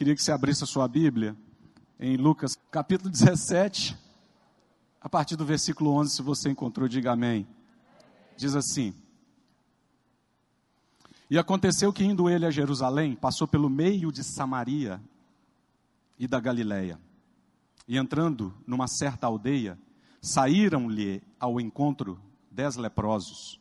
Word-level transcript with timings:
Queria 0.00 0.16
que 0.16 0.22
você 0.22 0.32
abrisse 0.32 0.64
a 0.64 0.66
sua 0.66 0.88
Bíblia 0.88 1.36
em 1.98 2.16
Lucas 2.16 2.56
capítulo 2.70 3.10
17, 3.10 3.94
a 4.98 5.10
partir 5.10 5.36
do 5.36 5.44
versículo 5.44 5.92
11, 5.92 6.16
se 6.16 6.22
você 6.22 6.48
encontrou, 6.48 6.88
diga 6.88 7.12
amém. 7.12 7.46
Diz 8.34 8.54
assim: 8.54 8.94
E 11.28 11.36
aconteceu 11.36 11.92
que 11.92 12.02
indo 12.02 12.30
ele 12.30 12.46
a 12.46 12.50
Jerusalém, 12.50 13.14
passou 13.14 13.46
pelo 13.46 13.68
meio 13.68 14.10
de 14.10 14.24
Samaria 14.24 14.98
e 16.18 16.26
da 16.26 16.40
Galiléia. 16.40 16.98
E 17.86 17.98
entrando 17.98 18.54
numa 18.66 18.88
certa 18.88 19.26
aldeia, 19.26 19.78
saíram-lhe 20.22 21.22
ao 21.38 21.60
encontro 21.60 22.18
dez 22.50 22.76
leprosos, 22.76 23.60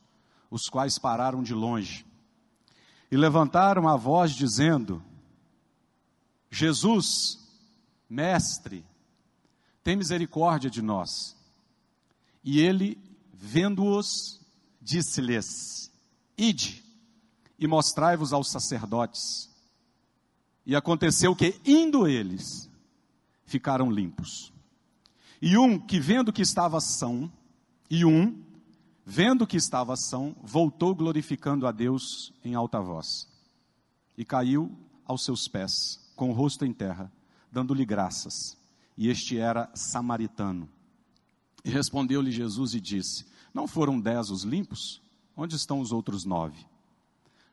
os 0.49 0.69
quais 0.69 0.97
pararam 0.97 1.43
de 1.43 1.53
longe 1.53 2.05
e 3.11 3.17
levantaram 3.17 3.87
a 3.87 3.95
voz 3.95 4.31
dizendo: 4.31 5.03
Jesus, 6.50 7.39
mestre, 8.09 8.85
tem 9.84 9.95
misericórdia 9.95 10.70
de 10.70 10.81
nós. 10.81 11.35
E 12.44 12.59
ele, 12.59 12.98
vendo-os, 13.34 14.39
disse-lhes: 14.81 15.91
Ide 16.38 16.84
e 17.58 17.67
mostrai-vos 17.67 18.34
aos 18.34 18.49
sacerdotes. 18.49 19.49
E 20.66 20.75
aconteceu 20.75 21.35
que, 21.35 21.59
indo 21.66 22.08
eles, 22.08 22.70
ficaram 23.45 23.91
limpos. 23.91 24.53
E 25.41 25.58
um 25.58 25.80
que 25.80 26.00
vendo 26.00 26.31
que 26.31 26.41
estava 26.41 26.80
são, 26.80 27.31
e 27.89 28.05
um, 28.05 28.44
vendo 29.05 29.47
que 29.47 29.58
estava 29.58 29.95
são, 29.95 30.36
voltou 30.41 30.94
glorificando 30.94 31.66
a 31.66 31.72
Deus 31.72 32.34
em 32.44 32.55
alta 32.55 32.80
voz. 32.80 33.27
E 34.17 34.23
caiu 34.23 34.72
aos 35.05 35.23
seus 35.23 35.47
pés, 35.47 36.00
com 36.20 36.30
o 36.30 36.34
rosto 36.34 36.66
em 36.66 36.73
terra, 36.73 37.09
dando-lhe 37.50 37.86
graças. 37.86 38.58
E 38.98 39.08
este 39.08 39.38
era 39.38 39.72
samaritano. 39.73 40.67
E 41.64 41.70
respondeu-lhe 41.70 42.30
Jesus 42.30 42.73
e 42.73 42.81
disse: 42.81 43.26
Não 43.53 43.66
foram 43.66 43.98
dez 43.98 44.30
os 44.30 44.44
limpos? 44.44 45.02
Onde 45.34 45.56
estão 45.56 45.80
os 45.80 45.94
outros 45.94 46.26
nove? 46.26 46.67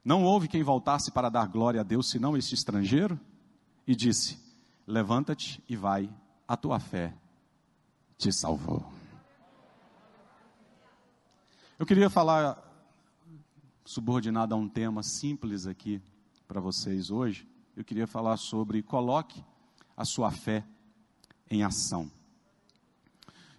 Não 0.04 0.24
houve 0.24 0.48
quem 0.48 0.64
voltasse 0.64 1.12
para 1.12 1.28
dar 1.28 1.46
glória 1.46 1.80
a 1.80 1.84
Deus, 1.84 2.10
senão 2.10 2.36
este 2.36 2.56
estrangeiro? 2.56 3.20
E 3.86 3.94
disse: 3.94 4.36
Levanta-te 4.84 5.62
e 5.68 5.76
vai, 5.76 6.12
a 6.48 6.56
tua 6.56 6.80
fé 6.80 7.14
te 8.18 8.32
salvou. 8.32 8.84
Eu 11.78 11.86
queria 11.86 12.10
falar, 12.10 12.60
subordinado 13.84 14.56
a 14.56 14.58
um 14.58 14.68
tema 14.68 15.04
simples 15.04 15.68
aqui 15.68 16.02
para 16.48 16.60
vocês 16.60 17.12
hoje, 17.12 17.46
eu 17.76 17.84
queria 17.84 18.06
falar 18.06 18.38
sobre 18.38 18.82
coloque 18.82 19.44
a 19.94 20.04
sua 20.04 20.30
fé 20.30 20.66
em 21.50 21.62
ação. 21.62 22.10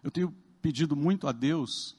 Eu 0.03 0.09
tenho 0.09 0.31
pedido 0.61 0.95
muito 0.95 1.27
a 1.27 1.31
Deus 1.31 1.95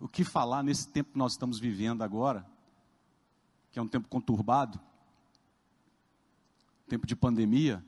o 0.00 0.08
que 0.08 0.24
falar 0.24 0.62
nesse 0.62 0.88
tempo 0.88 1.12
que 1.12 1.18
nós 1.18 1.32
estamos 1.32 1.58
vivendo 1.58 2.02
agora, 2.02 2.46
que 3.70 3.78
é 3.78 3.82
um 3.82 3.88
tempo 3.88 4.08
conturbado, 4.08 4.80
tempo 6.88 7.06
de 7.06 7.14
pandemia, 7.14 7.84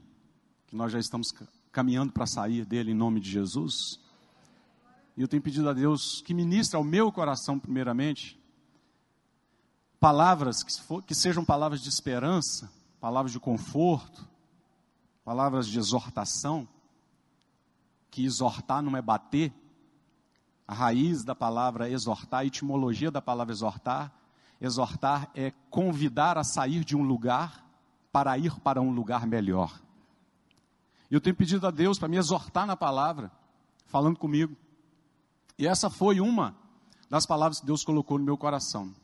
que 0.66 0.76
nós 0.76 0.92
já 0.92 0.98
estamos 0.98 1.32
caminhando 1.72 2.12
para 2.12 2.26
sair 2.26 2.64
dele 2.64 2.90
em 2.90 2.94
nome 2.94 3.20
de 3.20 3.30
Jesus. 3.30 4.00
E 5.16 5.22
eu 5.22 5.28
tenho 5.28 5.42
pedido 5.42 5.68
a 5.68 5.72
Deus 5.72 6.20
que 6.22 6.34
ministre 6.34 6.76
ao 6.76 6.84
meu 6.84 7.12
coração, 7.12 7.58
primeiramente, 7.58 8.39
palavras 10.00 10.62
que, 10.62 10.80
for, 10.80 11.02
que 11.02 11.14
sejam 11.14 11.44
palavras 11.44 11.82
de 11.82 11.88
esperança, 11.90 12.72
palavras 12.98 13.32
de 13.32 13.38
conforto, 13.38 14.26
palavras 15.22 15.68
de 15.68 15.78
exortação, 15.78 16.66
que 18.10 18.24
exortar 18.24 18.82
não 18.82 18.96
é 18.96 19.02
bater, 19.02 19.52
a 20.66 20.74
raiz 20.74 21.22
da 21.22 21.34
palavra 21.34 21.90
exortar, 21.90 22.40
a 22.40 22.44
etimologia 22.46 23.10
da 23.10 23.20
palavra 23.20 23.52
exortar, 23.52 24.12
exortar 24.60 25.30
é 25.34 25.52
convidar 25.68 26.38
a 26.38 26.44
sair 26.44 26.82
de 26.82 26.96
um 26.96 27.02
lugar 27.02 27.66
para 28.10 28.36
ir 28.38 28.58
para 28.60 28.80
um 28.80 28.90
lugar 28.90 29.26
melhor. 29.26 29.80
Eu 31.10 31.20
tenho 31.20 31.36
pedido 31.36 31.66
a 31.66 31.70
Deus 31.70 31.98
para 31.98 32.08
me 32.08 32.16
exortar 32.16 32.66
na 32.66 32.76
palavra, 32.76 33.30
falando 33.86 34.18
comigo. 34.18 34.56
E 35.58 35.66
essa 35.66 35.90
foi 35.90 36.20
uma 36.20 36.54
das 37.10 37.26
palavras 37.26 37.60
que 37.60 37.66
Deus 37.66 37.84
colocou 37.84 38.16
no 38.16 38.24
meu 38.24 38.38
coração. 38.38 38.94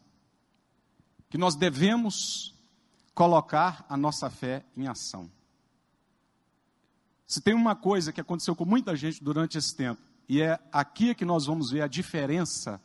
Que 1.28 1.38
nós 1.38 1.54
devemos 1.54 2.54
colocar 3.14 3.84
a 3.88 3.96
nossa 3.96 4.30
fé 4.30 4.64
em 4.76 4.86
ação. 4.86 5.30
Se 7.26 7.40
tem 7.40 7.54
uma 7.54 7.74
coisa 7.74 8.12
que 8.12 8.20
aconteceu 8.20 8.54
com 8.54 8.64
muita 8.64 8.94
gente 8.94 9.22
durante 9.22 9.58
esse 9.58 9.74
tempo, 9.74 10.00
e 10.28 10.40
é 10.40 10.58
aqui 10.72 11.14
que 11.14 11.24
nós 11.24 11.46
vamos 11.46 11.70
ver 11.70 11.82
a 11.82 11.88
diferença, 11.88 12.80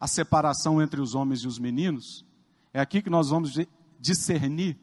a 0.00 0.08
separação 0.08 0.82
entre 0.82 1.00
os 1.00 1.14
homens 1.14 1.40
e 1.40 1.46
os 1.46 1.58
meninos, 1.58 2.24
é 2.72 2.80
aqui 2.80 3.02
que 3.02 3.10
nós 3.10 3.28
vamos 3.28 3.52
discernir 4.00 4.78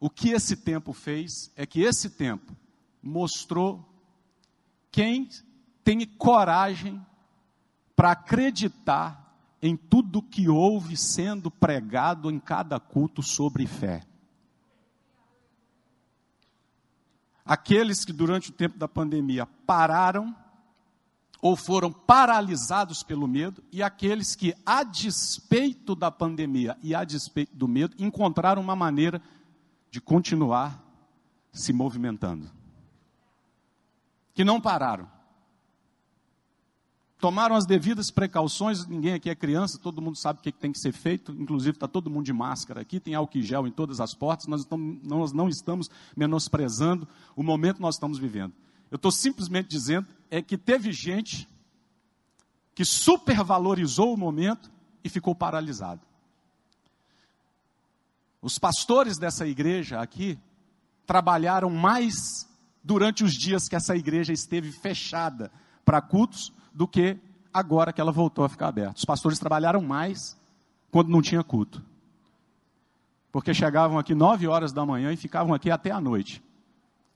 o 0.00 0.08
que 0.08 0.30
esse 0.30 0.56
tempo 0.56 0.94
fez 0.94 1.52
é 1.54 1.66
que 1.66 1.82
esse 1.82 2.08
tempo 2.08 2.56
mostrou 3.02 3.86
quem 4.90 5.28
tem 5.84 6.06
coragem 6.06 7.04
para 7.94 8.12
acreditar 8.12 9.29
em 9.62 9.76
tudo 9.76 10.22
que 10.22 10.48
houve 10.48 10.96
sendo 10.96 11.50
pregado 11.50 12.30
em 12.30 12.38
cada 12.38 12.80
culto 12.80 13.22
sobre 13.22 13.66
fé. 13.66 14.02
Aqueles 17.44 18.04
que 18.04 18.12
durante 18.12 18.50
o 18.50 18.52
tempo 18.52 18.78
da 18.78 18.88
pandemia 18.88 19.44
pararam 19.44 20.34
ou 21.42 21.56
foram 21.56 21.90
paralisados 21.90 23.02
pelo 23.02 23.26
medo, 23.26 23.62
e 23.72 23.82
aqueles 23.82 24.36
que, 24.36 24.54
a 24.64 24.82
despeito 24.82 25.94
da 25.94 26.10
pandemia 26.10 26.76
e 26.82 26.94
a 26.94 27.02
despeito 27.02 27.56
do 27.56 27.66
medo, 27.66 27.96
encontraram 27.98 28.60
uma 28.60 28.76
maneira 28.76 29.22
de 29.90 30.00
continuar 30.00 30.84
se 31.50 31.72
movimentando. 31.72 32.50
Que 34.34 34.44
não 34.44 34.60
pararam. 34.60 35.08
Tomaram 37.20 37.54
as 37.54 37.66
devidas 37.66 38.10
precauções, 38.10 38.86
ninguém 38.86 39.12
aqui 39.12 39.28
é 39.28 39.34
criança, 39.34 39.78
todo 39.78 40.00
mundo 40.00 40.16
sabe 40.16 40.38
o 40.38 40.42
que 40.42 40.50
tem 40.50 40.72
que 40.72 40.78
ser 40.78 40.90
feito, 40.90 41.32
inclusive 41.32 41.76
está 41.76 41.86
todo 41.86 42.08
mundo 42.08 42.24
de 42.24 42.32
máscara 42.32 42.80
aqui, 42.80 42.98
tem 42.98 43.14
álcool 43.14 43.42
gel 43.42 43.66
em 43.66 43.70
todas 43.70 44.00
as 44.00 44.14
portas, 44.14 44.46
nós, 44.46 44.62
estamos, 44.62 45.02
nós 45.02 45.32
não 45.32 45.46
estamos 45.46 45.90
menosprezando 46.16 47.06
o 47.36 47.42
momento 47.42 47.76
que 47.76 47.82
nós 47.82 47.96
estamos 47.96 48.18
vivendo. 48.18 48.54
Eu 48.90 48.96
estou 48.96 49.12
simplesmente 49.12 49.68
dizendo 49.68 50.06
é 50.30 50.40
que 50.40 50.56
teve 50.56 50.92
gente 50.92 51.46
que 52.74 52.86
supervalorizou 52.86 54.14
o 54.14 54.16
momento 54.16 54.72
e 55.04 55.10
ficou 55.10 55.34
paralisado. 55.34 56.00
Os 58.40 58.58
pastores 58.58 59.18
dessa 59.18 59.46
igreja 59.46 60.00
aqui 60.00 60.38
trabalharam 61.04 61.68
mais 61.68 62.48
durante 62.82 63.22
os 63.22 63.34
dias 63.34 63.68
que 63.68 63.76
essa 63.76 63.94
igreja 63.94 64.32
esteve 64.32 64.72
fechada 64.72 65.52
para 65.84 66.00
cultos 66.00 66.50
do 66.72 66.86
que 66.86 67.18
agora 67.52 67.92
que 67.92 68.00
ela 68.00 68.12
voltou 68.12 68.44
a 68.44 68.48
ficar 68.48 68.68
aberta. 68.68 68.96
Os 68.96 69.04
pastores 69.04 69.38
trabalharam 69.38 69.82
mais 69.82 70.38
quando 70.90 71.08
não 71.08 71.22
tinha 71.22 71.42
culto. 71.42 71.82
Porque 73.32 73.54
chegavam 73.54 73.98
aqui 73.98 74.14
nove 74.14 74.46
horas 74.46 74.72
da 74.72 74.84
manhã 74.84 75.12
e 75.12 75.16
ficavam 75.16 75.54
aqui 75.54 75.70
até 75.70 75.90
a 75.90 76.00
noite. 76.00 76.42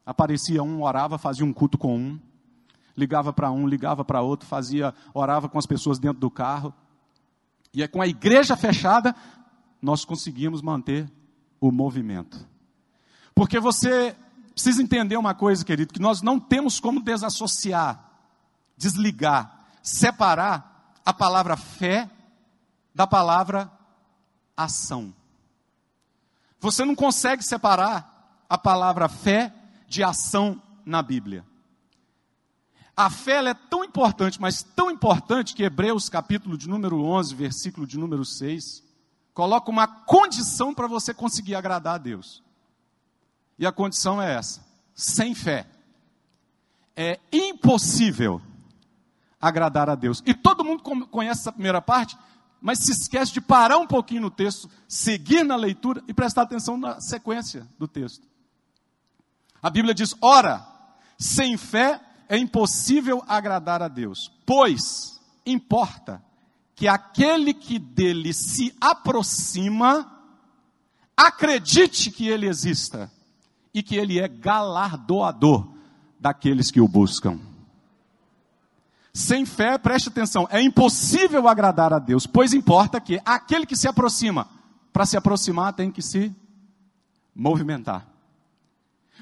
Aparecia 0.06 0.62
um, 0.62 0.82
orava, 0.82 1.19
fazia 1.19 1.44
um 1.44 1.53
culto 1.53 1.78
com 1.78 1.97
um, 1.97 2.20
ligava 2.97 3.32
para 3.32 3.50
um, 3.50 3.66
ligava 3.66 4.04
para 4.04 4.20
outro, 4.20 4.47
fazia, 4.47 4.94
orava 5.12 5.48
com 5.48 5.59
as 5.59 5.66
pessoas 5.66 5.98
dentro 5.98 6.20
do 6.20 6.31
carro. 6.31 6.72
E 7.72 7.82
é 7.82 7.88
com 7.88 8.00
a 8.00 8.06
igreja 8.06 8.56
fechada, 8.56 9.14
nós 9.82 10.04
conseguimos 10.04 10.62
manter 10.62 11.10
o 11.60 11.72
movimento. 11.72 12.47
Porque 13.34 13.59
você 13.59 14.14
precisa 14.52 14.81
entender 14.81 15.17
uma 15.17 15.34
coisa, 15.34 15.64
querido, 15.64 15.93
que 15.93 16.00
nós 16.00 16.23
não 16.23 16.38
temos 16.38 16.78
como 16.78 17.02
desassociar, 17.02 18.12
desligar, 18.76 19.53
separar 19.84 20.94
a 21.04 21.12
palavra 21.12 21.58
fé 21.58 22.10
da 22.94 23.06
palavra 23.06 23.70
ação. 24.56 25.14
Você 26.58 26.86
não 26.86 26.94
consegue 26.94 27.44
separar 27.44 28.46
a 28.48 28.56
palavra 28.56 29.10
fé 29.10 29.52
de 29.86 30.02
ação 30.02 30.60
na 30.86 31.02
Bíblia. 31.02 31.44
A 32.96 33.10
fé 33.10 33.44
é 33.44 33.52
tão 33.52 33.84
importante, 33.84 34.40
mas 34.40 34.62
tão 34.62 34.90
importante 34.90 35.54
que 35.54 35.64
Hebreus 35.64 36.08
capítulo 36.08 36.56
de 36.56 36.66
número 36.66 37.02
11, 37.02 37.34
versículo 37.34 37.87
de 37.87 37.98
número 37.98 38.25
6, 38.25 38.82
coloca 39.34 39.70
uma 39.70 39.87
condição 39.87 40.72
para 40.72 40.87
você 40.87 41.12
conseguir 41.12 41.56
agradar 41.56 41.96
a 41.96 41.98
Deus. 41.98 42.42
E 43.58 43.66
a 43.66 43.72
condição 43.72 44.22
é 44.22 44.32
essa: 44.32 44.64
sem 44.94 45.34
fé 45.34 45.66
é 46.96 47.19
impossível 47.30 48.40
agradar 49.46 49.91
a 49.91 49.94
Deus. 49.94 50.23
E 50.25 50.32
todo 50.32 50.64
mundo 50.64 50.82
conhece 51.08 51.43
essa 51.43 51.52
primeira 51.52 51.82
parte, 51.82 52.17
mas 52.61 52.79
se 52.79 52.93
esquece 52.93 53.32
de 53.32 53.41
parar 53.41 53.76
um 53.76 53.87
pouquinho 53.87 54.23
no 54.23 54.31
texto, 54.31 54.70
seguir 54.88 55.44
na 55.44 55.55
leitura 55.55 56.02
e 56.08 56.14
prestar 56.14 56.43
atenção 56.43 56.79
na 56.79 57.00
sequência 57.00 57.69
do 57.79 57.87
texto. 57.87 58.26
A 59.62 59.69
Bíblia 59.69 59.94
diz: 59.94 60.14
ora, 60.20 60.67
sem 61.19 61.58
fé 61.58 62.00
é 62.26 62.38
impossível 62.38 63.23
agradar 63.29 63.82
a 63.82 63.88
Deus, 63.88 64.32
pois 64.46 65.20
importa 65.44 66.23
que 66.75 66.88
aquele 66.88 67.52
que 67.52 67.79
dele 67.79 68.32
se 68.32 68.75
aproxima 68.81 70.11
acredite 71.17 72.11
que 72.11 72.29
ele 72.29 72.49
exista 72.49 73.12
e 73.73 73.82
que 73.82 73.97
ele 73.97 74.19
é 74.19 74.26
galardoador 74.26 75.69
daqueles 76.19 76.70
que 76.70 76.81
o 76.81 76.88
buscam. 76.88 77.38
Sem 79.16 79.46
fé, 79.46 79.78
preste 79.78 80.08
atenção, 80.08 80.49
é 80.50 80.61
impossível 80.61 81.46
agradar 81.46 81.93
a 81.93 82.00
Deus, 82.00 82.26
pois 82.26 82.52
importa 82.52 83.00
que 83.00 83.22
aquele 83.25 83.64
que 83.64 83.76
se 83.76 83.87
aproxima, 83.87 84.49
para 84.93 85.06
se 85.06 85.16
aproximar 85.16 85.72
tem 85.72 85.88
que 85.88 86.02
se 86.02 86.34
movimentar. 87.32 88.05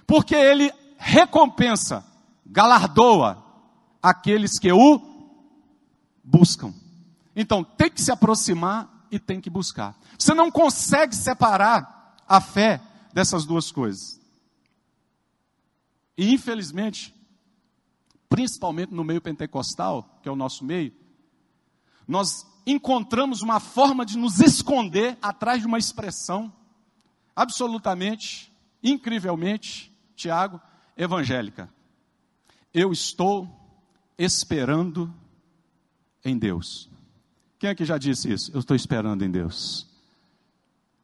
Porque 0.06 0.34
ele 0.34 0.72
recompensa, 0.96 2.02
galardoa 2.46 3.44
aqueles 4.02 4.58
que 4.58 4.72
o 4.72 4.98
buscam. 6.24 6.72
Então, 7.36 7.62
tem 7.62 7.90
que 7.90 8.00
se 8.00 8.10
aproximar 8.10 9.06
e 9.10 9.18
tem 9.18 9.42
que 9.42 9.50
buscar. 9.50 9.94
Você 10.18 10.32
não 10.32 10.50
consegue 10.50 11.14
separar 11.14 12.16
a 12.26 12.40
fé 12.40 12.80
dessas 13.12 13.44
duas 13.44 13.70
coisas. 13.70 14.18
E 16.16 16.32
infelizmente, 16.32 17.14
principalmente 18.42 18.92
no 18.92 19.04
meio 19.04 19.20
pentecostal, 19.20 20.18
que 20.20 20.28
é 20.28 20.32
o 20.32 20.34
nosso 20.34 20.64
meio, 20.64 20.92
nós 22.08 22.44
encontramos 22.66 23.40
uma 23.40 23.60
forma 23.60 24.04
de 24.04 24.18
nos 24.18 24.40
esconder 24.40 25.16
atrás 25.22 25.60
de 25.60 25.66
uma 25.68 25.78
expressão 25.78 26.52
absolutamente, 27.36 28.52
incrivelmente, 28.82 29.96
Tiago, 30.16 30.60
evangélica. 30.96 31.72
Eu 32.74 32.90
estou 32.90 33.48
esperando 34.18 35.14
em 36.24 36.36
Deus. 36.36 36.90
Quem 37.60 37.70
é 37.70 37.74
que 37.76 37.84
já 37.84 37.96
disse 37.96 38.32
isso? 38.32 38.50
Eu 38.52 38.58
estou 38.58 38.74
esperando 38.74 39.24
em 39.24 39.30
Deus. 39.30 39.86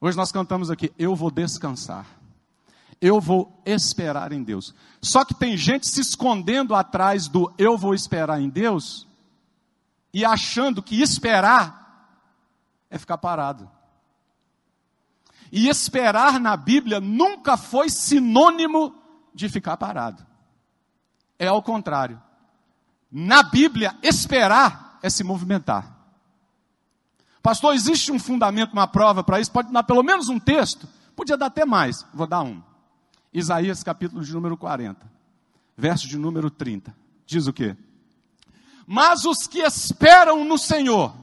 Hoje 0.00 0.16
nós 0.16 0.32
cantamos 0.32 0.72
aqui, 0.72 0.92
eu 0.98 1.14
vou 1.14 1.30
descansar. 1.30 2.17
Eu 3.00 3.20
vou 3.20 3.62
esperar 3.64 4.32
em 4.32 4.42
Deus. 4.42 4.74
Só 5.00 5.24
que 5.24 5.34
tem 5.34 5.56
gente 5.56 5.86
se 5.86 6.00
escondendo 6.00 6.74
atrás 6.74 7.28
do 7.28 7.52
eu 7.56 7.78
vou 7.78 7.94
esperar 7.94 8.40
em 8.40 8.48
Deus 8.48 9.06
e 10.12 10.24
achando 10.24 10.82
que 10.82 11.00
esperar 11.00 11.78
é 12.90 12.98
ficar 12.98 13.18
parado. 13.18 13.70
E 15.50 15.68
esperar 15.68 16.40
na 16.40 16.56
Bíblia 16.56 17.00
nunca 17.00 17.56
foi 17.56 17.88
sinônimo 17.88 18.94
de 19.34 19.48
ficar 19.48 19.76
parado. 19.76 20.26
É 21.38 21.46
ao 21.46 21.62
contrário. 21.62 22.20
Na 23.10 23.42
Bíblia, 23.42 23.96
esperar 24.02 24.98
é 25.02 25.08
se 25.08 25.24
movimentar. 25.24 25.96
Pastor, 27.42 27.74
existe 27.74 28.12
um 28.12 28.18
fundamento, 28.18 28.72
uma 28.72 28.86
prova 28.86 29.22
para 29.24 29.40
isso? 29.40 29.50
Pode 29.50 29.72
dar 29.72 29.82
pelo 29.82 30.02
menos 30.02 30.28
um 30.28 30.38
texto? 30.38 30.86
Podia 31.16 31.36
dar 31.36 31.46
até 31.46 31.64
mais. 31.64 32.04
Vou 32.12 32.26
dar 32.26 32.42
um. 32.42 32.62
Isaías 33.38 33.82
capítulo 33.82 34.22
de 34.24 34.32
número 34.32 34.56
40, 34.56 35.10
verso 35.76 36.06
de 36.08 36.18
número 36.18 36.50
30. 36.50 36.94
Diz 37.26 37.46
o 37.46 37.52
quê? 37.52 37.76
Mas 38.86 39.24
os 39.24 39.46
que 39.46 39.60
esperam 39.60 40.44
no 40.44 40.58
Senhor. 40.58 41.14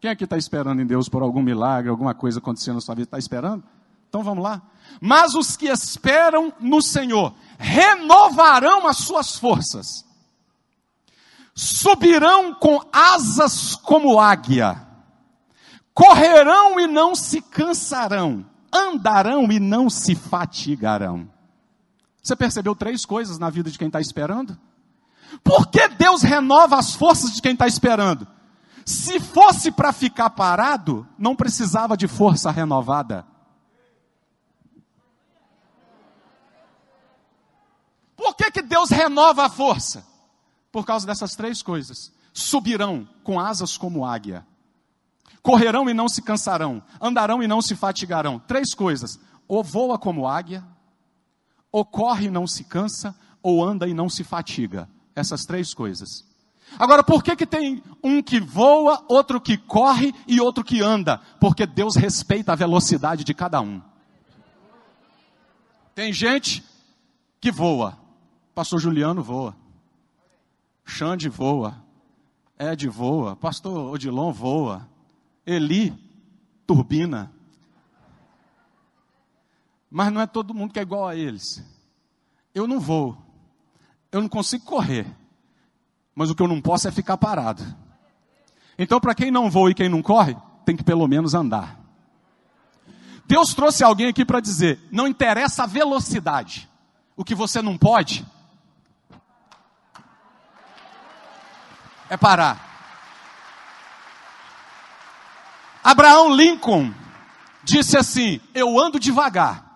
Quem 0.00 0.10
aqui 0.10 0.24
está 0.24 0.36
esperando 0.36 0.80
em 0.80 0.86
Deus 0.86 1.08
por 1.08 1.22
algum 1.22 1.42
milagre, 1.42 1.90
alguma 1.90 2.14
coisa 2.14 2.38
acontecendo 2.38 2.76
na 2.76 2.80
sua 2.80 2.94
vida? 2.94 3.04
Está 3.04 3.18
esperando? 3.18 3.62
Então 4.08 4.22
vamos 4.22 4.42
lá. 4.42 4.62
Mas 5.00 5.34
os 5.34 5.56
que 5.56 5.68
esperam 5.68 6.52
no 6.58 6.82
Senhor 6.82 7.34
renovarão 7.58 8.86
as 8.86 8.98
suas 8.98 9.36
forças, 9.36 10.04
subirão 11.54 12.54
com 12.54 12.80
asas 12.92 13.76
como 13.76 14.18
águia 14.18 14.92
correrão 15.94 16.80
e 16.80 16.86
não 16.86 17.14
se 17.14 17.40
cansarão, 17.40 18.44
andarão 18.72 19.50
e 19.50 19.60
não 19.60 19.88
se 19.90 20.14
fatigarão. 20.14 21.28
Você 22.22 22.36
percebeu 22.36 22.74
três 22.74 23.04
coisas 23.04 23.38
na 23.38 23.50
vida 23.50 23.70
de 23.70 23.76
quem 23.76 23.88
está 23.88 24.00
esperando? 24.00 24.56
Por 25.42 25.66
que 25.66 25.88
Deus 25.88 26.22
renova 26.22 26.78
as 26.78 26.94
forças 26.94 27.32
de 27.32 27.42
quem 27.42 27.52
está 27.52 27.66
esperando? 27.66 28.26
Se 28.84 29.18
fosse 29.18 29.72
para 29.72 29.92
ficar 29.92 30.30
parado, 30.30 31.06
não 31.18 31.34
precisava 31.34 31.96
de 31.96 32.06
força 32.06 32.50
renovada. 32.50 33.26
Por 38.16 38.36
que, 38.36 38.50
que 38.52 38.62
Deus 38.62 38.90
renova 38.90 39.46
a 39.46 39.50
força? 39.50 40.06
Por 40.70 40.86
causa 40.86 41.06
dessas 41.06 41.34
três 41.34 41.60
coisas: 41.60 42.12
subirão 42.32 43.08
com 43.24 43.40
asas 43.40 43.76
como 43.76 44.04
águia, 44.04 44.46
correrão 45.42 45.90
e 45.90 45.94
não 45.94 46.08
se 46.08 46.22
cansarão, 46.22 46.82
andarão 47.00 47.42
e 47.42 47.48
não 47.48 47.60
se 47.60 47.74
fatigarão. 47.74 48.38
Três 48.38 48.74
coisas: 48.74 49.18
ou 49.48 49.62
voa 49.62 49.98
como 49.98 50.26
águia, 50.26 50.64
ou 51.72 51.84
corre 51.84 52.26
e 52.26 52.30
não 52.30 52.46
se 52.46 52.64
cansa, 52.64 53.16
ou 53.42 53.64
anda 53.64 53.88
e 53.88 53.94
não 53.94 54.08
se 54.08 54.22
fatiga. 54.22 54.88
Essas 55.16 55.44
três 55.44 55.74
coisas. 55.74 56.24
Agora, 56.78 57.02
por 57.02 57.22
que, 57.22 57.34
que 57.34 57.46
tem 57.46 57.82
um 58.02 58.22
que 58.22 58.38
voa, 58.38 59.04
outro 59.08 59.40
que 59.40 59.56
corre 59.56 60.14
e 60.26 60.40
outro 60.40 60.62
que 60.62 60.80
anda? 60.80 61.18
Porque 61.40 61.66
Deus 61.66 61.96
respeita 61.96 62.52
a 62.52 62.56
velocidade 62.56 63.24
de 63.24 63.34
cada 63.34 63.60
um. 63.60 63.80
Tem 65.94 66.12
gente 66.12 66.64
que 67.40 67.50
voa. 67.50 67.98
Pastor 68.54 68.78
Juliano 68.78 69.22
voa. 69.22 69.54
Xande 70.84 71.28
voa. 71.28 71.76
Ed 72.58 72.88
voa. 72.88 73.36
Pastor 73.36 73.92
Odilon 73.92 74.32
voa. 74.32 74.88
Eli, 75.46 75.92
turbina. 76.66 77.32
Mas 79.94 80.10
não 80.10 80.22
é 80.22 80.26
todo 80.26 80.54
mundo 80.54 80.72
que 80.72 80.78
é 80.78 80.82
igual 80.82 81.06
a 81.06 81.14
eles. 81.14 81.62
Eu 82.54 82.66
não 82.66 82.80
vou. 82.80 83.14
Eu 84.10 84.22
não 84.22 84.28
consigo 84.28 84.64
correr. 84.64 85.06
Mas 86.14 86.30
o 86.30 86.34
que 86.34 86.42
eu 86.42 86.48
não 86.48 86.62
posso 86.62 86.88
é 86.88 86.90
ficar 86.90 87.18
parado. 87.18 87.62
Então, 88.78 88.98
para 88.98 89.14
quem 89.14 89.30
não 89.30 89.50
voa 89.50 89.70
e 89.70 89.74
quem 89.74 89.90
não 89.90 90.00
corre, 90.00 90.34
tem 90.64 90.74
que 90.74 90.82
pelo 90.82 91.06
menos 91.06 91.34
andar. 91.34 91.78
Deus 93.26 93.52
trouxe 93.52 93.84
alguém 93.84 94.08
aqui 94.08 94.24
para 94.24 94.40
dizer: 94.40 94.80
não 94.90 95.06
interessa 95.06 95.64
a 95.64 95.66
velocidade. 95.66 96.66
O 97.14 97.22
que 97.22 97.34
você 97.34 97.60
não 97.60 97.76
pode 97.76 98.26
é 102.08 102.16
parar. 102.16 102.70
Abraão 105.84 106.34
Lincoln 106.34 106.94
disse 107.62 107.98
assim: 107.98 108.40
Eu 108.54 108.80
ando 108.80 108.98
devagar, 108.98 109.71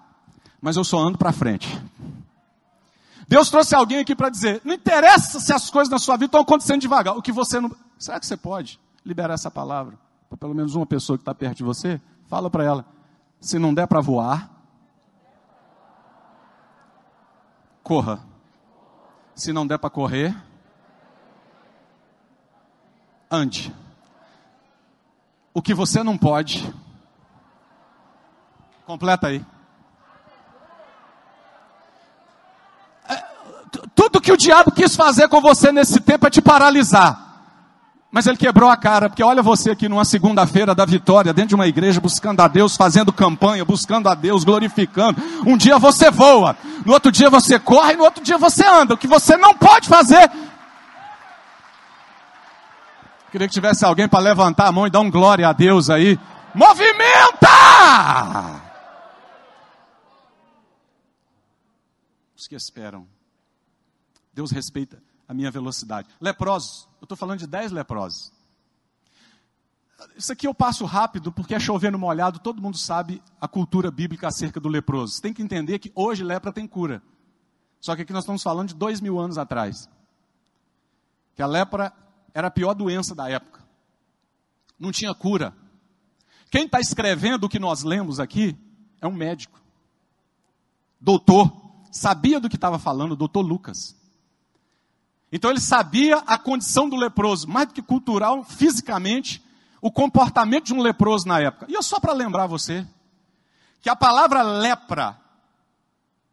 mas 0.61 0.77
eu 0.77 0.85
só 0.85 0.99
ando 0.99 1.19
para 1.19 1.33
frente. 1.33 1.81
Deus 3.29 3.51
trouxe 3.51 3.75
alguém 3.75 3.99
aqui 3.99 4.15
para 4.15 4.29
dizer: 4.29 4.61
Não 4.65 4.75
interessa 4.75 5.41
se 5.41 5.53
as 5.53 5.71
coisas 5.71 5.91
na 5.91 5.99
sua 5.99 6.17
vida 6.17 6.27
estão 6.27 6.41
acontecendo 6.41 6.81
devagar. 6.81 7.17
O 7.17 7.23
que 7.23 7.33
você 7.33 7.61
não. 7.61 7.75
Será 7.99 8.21
que 8.21 8.27
você 8.27 8.37
pode 8.37 8.81
liberar 9.05 9.35
essa 9.35 9.51
palavra 9.51 9.99
para 10.29 10.39
pelo 10.39 10.55
menos 10.55 10.75
uma 10.75 10.87
pessoa 10.87 11.17
que 11.17 11.23
está 11.23 11.35
perto 11.35 11.59
de 11.59 11.65
você? 11.65 12.01
Fala 12.29 12.51
para 12.51 12.65
ela: 12.65 12.85
Se 13.41 13.59
não 13.59 13.75
der 13.75 13.87
para 13.87 14.01
voar, 14.01 14.51
corra. 17.83 18.21
Se 19.35 19.53
não 19.53 19.67
der 19.67 19.79
para 19.79 19.91
correr, 19.91 20.35
ande. 23.31 23.73
O 25.53 25.63
que 25.63 25.75
você 25.75 26.03
não 26.03 26.19
pode, 26.19 26.73
completa 28.87 29.29
aí. 29.29 29.45
É, 33.09 33.17
tudo 33.95 34.16
que 34.27 34.33
o 34.33 34.37
diabo 34.37 34.73
quis 34.73 34.97
fazer 34.97 35.29
com 35.29 35.41
você 35.41 35.71
nesse 35.71 36.01
tempo 36.01 36.27
é 36.27 36.31
te 36.31 36.43
paralisar. 36.43 37.25
Mas 38.11 38.27
ele 38.27 38.37
quebrou 38.37 38.69
a 38.69 38.77
cara, 38.77 39.09
porque 39.09 39.23
olha 39.23 39.41
você 39.41 39.71
aqui 39.71 39.89
numa 39.89 40.05
segunda-feira 40.05 40.75
da 40.75 40.85
vitória, 40.85 41.33
dentro 41.33 41.51
de 41.51 41.55
uma 41.55 41.69
igreja, 41.69 42.01
buscando 42.01 42.41
a 42.41 42.49
Deus, 42.49 42.77
fazendo 42.77 43.13
campanha, 43.13 43.65
buscando 43.65 44.09
a 44.09 44.17
Deus, 44.17 44.43
glorificando. 44.43 45.23
Um 45.47 45.57
dia 45.57 45.79
você 45.79 46.11
voa, 46.11 46.57
no 46.85 46.93
outro 46.93 47.13
dia 47.13 47.31
você 47.31 47.57
corre, 47.57 47.95
no 47.95 48.03
outro 48.03 48.25
dia 48.25 48.37
você 48.37 48.67
anda. 48.67 48.95
O 48.95 48.99
que 48.99 49.07
você 49.07 49.37
não 49.37 49.55
pode 49.55 49.89
fazer, 49.89 50.29
Queria 53.31 53.49
que 53.49 53.55
tivesse 53.55 53.85
alguém 53.85 54.09
para 54.09 54.21
levantar 54.21 54.67
a 54.67 54.73
mão 54.73 54.87
e 54.87 54.91
dar 54.91 55.01
um 55.01 55.11
glória 55.11 55.47
a 55.47 55.53
Deus 55.53 55.91
aí. 55.91 56.19
Movimenta! 56.55 57.49
Os 62.35 62.49
que 62.49 62.55
esperam. 62.55 63.07
Deus 64.37 64.51
respeita 64.51 65.03
a 65.27 65.33
minha 65.33 65.51
velocidade. 65.51 66.11
Leprosos, 66.21 66.87
eu 67.01 67.07
estou 67.07 67.17
falando 67.17 67.39
de 67.39 67.47
dez 67.47 67.73
leprosos. 67.73 68.31
Isso 70.15 70.31
aqui 70.31 70.47
eu 70.47 70.53
passo 70.53 70.85
rápido, 70.85 71.33
porque 71.33 71.55
é 71.55 71.59
chovendo 71.59 71.99
molhado, 71.99 72.39
todo 72.39 72.61
mundo 72.61 72.77
sabe 72.77 73.23
a 73.41 73.49
cultura 73.49 73.91
bíblica 73.91 74.29
acerca 74.29 74.61
do 74.61 74.69
leproso. 74.69 75.15
Você 75.15 75.23
tem 75.23 75.33
que 75.33 75.41
entender 75.43 75.79
que 75.79 75.91
hoje 75.95 76.23
lepra 76.23 76.53
tem 76.53 76.69
cura. 76.69 77.03
Só 77.81 77.97
que 77.97 78.03
aqui 78.03 78.13
nós 78.13 78.25
estamos 78.25 78.43
falando 78.43 78.69
de 78.69 78.75
dois 78.75 79.01
mil 79.01 79.19
anos 79.19 79.39
atrás. 79.39 79.89
Que 81.35 81.41
a 81.41 81.47
lepra 81.47 81.91
era 82.35 82.49
a 82.49 82.51
pior 82.51 82.75
doença 82.75 83.15
da 83.15 83.31
época. 83.31 83.65
Não 84.79 84.93
tinha 84.93 85.15
cura. 85.15 85.57
Quem 86.51 86.67
está 86.67 86.79
escrevendo 86.79 87.45
o 87.45 87.49
que 87.49 87.59
nós 87.59 87.83
lemos 87.85 88.21
aqui 88.21 88.55
é 89.01 89.07
um 89.07 89.15
médico. 89.15 89.59
Doutor. 91.01 91.51
Sabia 91.91 92.39
do 92.39 92.51
que 92.51 92.57
estava 92.57 92.79
falando, 92.79 93.17
doutor 93.17 93.41
Lucas. 93.41 93.97
Então 95.37 95.51
ele 95.51 95.61
sabia 95.61 96.17
a 96.27 96.39
condição 96.39 96.89
do 96.89 96.97
leproso, 96.97 97.47
mais 97.47 97.69
do 97.69 97.75
que 97.75 97.83
cultural, 97.83 98.43
fisicamente, 98.43 99.45
o 99.83 99.93
comportamento 99.93 100.65
de 100.65 100.73
um 100.73 100.81
leproso 100.81 101.29
na 101.29 101.39
época. 101.39 101.67
E 101.69 101.75
eu 101.75 101.83
só 101.83 102.01
para 102.01 102.15
lembrar 102.15 102.47
você 102.47 102.87
que 103.83 103.91
a 103.91 103.95
palavra 103.95 104.41
lepra 104.41 105.21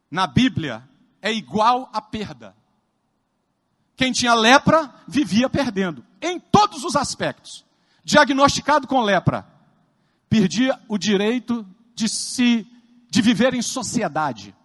na 0.09 0.25
Bíblia 0.25 0.87
é 1.21 1.33
igual 1.33 1.89
a 1.91 1.99
perda. 1.99 2.55
Quem 3.97 4.13
tinha 4.13 4.33
lepra 4.33 4.89
vivia 5.05 5.49
perdendo, 5.49 6.05
em 6.21 6.39
todos 6.39 6.85
os 6.85 6.95
aspectos. 6.95 7.65
Diagnosticado 8.05 8.87
com 8.87 9.01
lepra, 9.01 9.45
perdia 10.29 10.79
o 10.87 10.97
direito 10.97 11.67
de 11.93 12.07
se 12.07 12.65
de 13.09 13.21
viver 13.21 13.53
em 13.53 13.61
sociedade. 13.61 14.55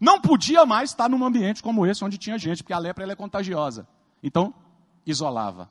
Não 0.00 0.20
podia 0.20 0.64
mais 0.64 0.90
estar 0.90 1.08
num 1.08 1.24
ambiente 1.24 1.62
como 1.62 1.86
esse 1.86 2.04
onde 2.04 2.18
tinha 2.18 2.38
gente, 2.38 2.62
porque 2.62 2.72
a 2.72 2.78
lepra 2.78 3.10
é 3.10 3.16
contagiosa. 3.16 3.86
Então, 4.22 4.54
isolava. 5.04 5.70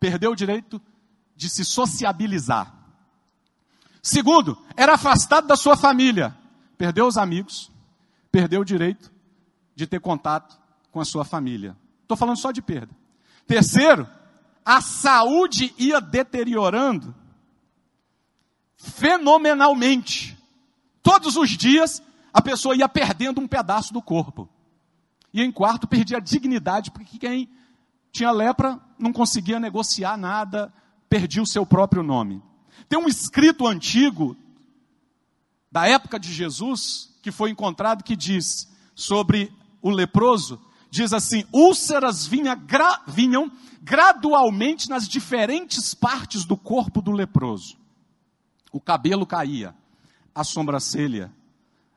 Perdeu 0.00 0.32
o 0.32 0.36
direito 0.36 0.80
de 1.36 1.48
se 1.48 1.64
sociabilizar. 1.64 2.72
Segundo, 4.02 4.58
era 4.76 4.94
afastado 4.94 5.46
da 5.46 5.56
sua 5.56 5.76
família. 5.76 6.36
Perdeu 6.76 7.06
os 7.06 7.16
amigos, 7.16 7.70
perdeu 8.30 8.62
o 8.62 8.64
direito 8.64 9.12
de 9.74 9.86
ter 9.86 10.00
contato 10.00 10.58
com 10.90 11.00
a 11.00 11.04
sua 11.04 11.24
família. 11.24 11.76
Estou 12.02 12.16
falando 12.16 12.38
só 12.38 12.50
de 12.50 12.60
perda. 12.60 12.94
Terceiro, 13.46 14.08
a 14.64 14.80
saúde 14.80 15.74
ia 15.78 16.00
deteriorando 16.00 17.14
fenomenalmente. 18.76 20.36
Todos 21.02 21.36
os 21.36 21.50
dias 21.50 22.02
a 22.32 22.40
pessoa 22.40 22.76
ia 22.76 22.88
perdendo 22.88 23.40
um 23.40 23.46
pedaço 23.46 23.92
do 23.92 24.00
corpo. 24.00 24.48
E 25.32 25.42
em 25.42 25.50
quarto, 25.50 25.86
perdia 25.86 26.18
a 26.18 26.20
dignidade, 26.20 26.90
porque 26.90 27.18
quem 27.18 27.48
tinha 28.10 28.30
lepra 28.30 28.80
não 28.98 29.12
conseguia 29.12 29.58
negociar 29.58 30.16
nada, 30.16 30.72
perdia 31.08 31.42
o 31.42 31.46
seu 31.46 31.64
próprio 31.64 32.02
nome. 32.02 32.42
Tem 32.88 32.98
um 32.98 33.08
escrito 33.08 33.66
antigo, 33.66 34.36
da 35.70 35.88
época 35.88 36.20
de 36.20 36.30
Jesus, 36.30 37.10
que 37.22 37.32
foi 37.32 37.50
encontrado, 37.50 38.04
que 38.04 38.14
diz 38.14 38.68
sobre 38.94 39.50
o 39.80 39.88
leproso, 39.88 40.60
diz 40.90 41.14
assim: 41.14 41.44
úlceras 41.50 42.26
vinha 42.26 42.54
gra, 42.54 43.00
vinham 43.06 43.50
gradualmente 43.80 44.90
nas 44.90 45.08
diferentes 45.08 45.94
partes 45.94 46.44
do 46.44 46.56
corpo 46.56 47.00
do 47.00 47.10
leproso. 47.10 47.78
O 48.70 48.80
cabelo 48.80 49.26
caía, 49.26 49.74
a 50.34 50.44
sobrancelha, 50.44 51.32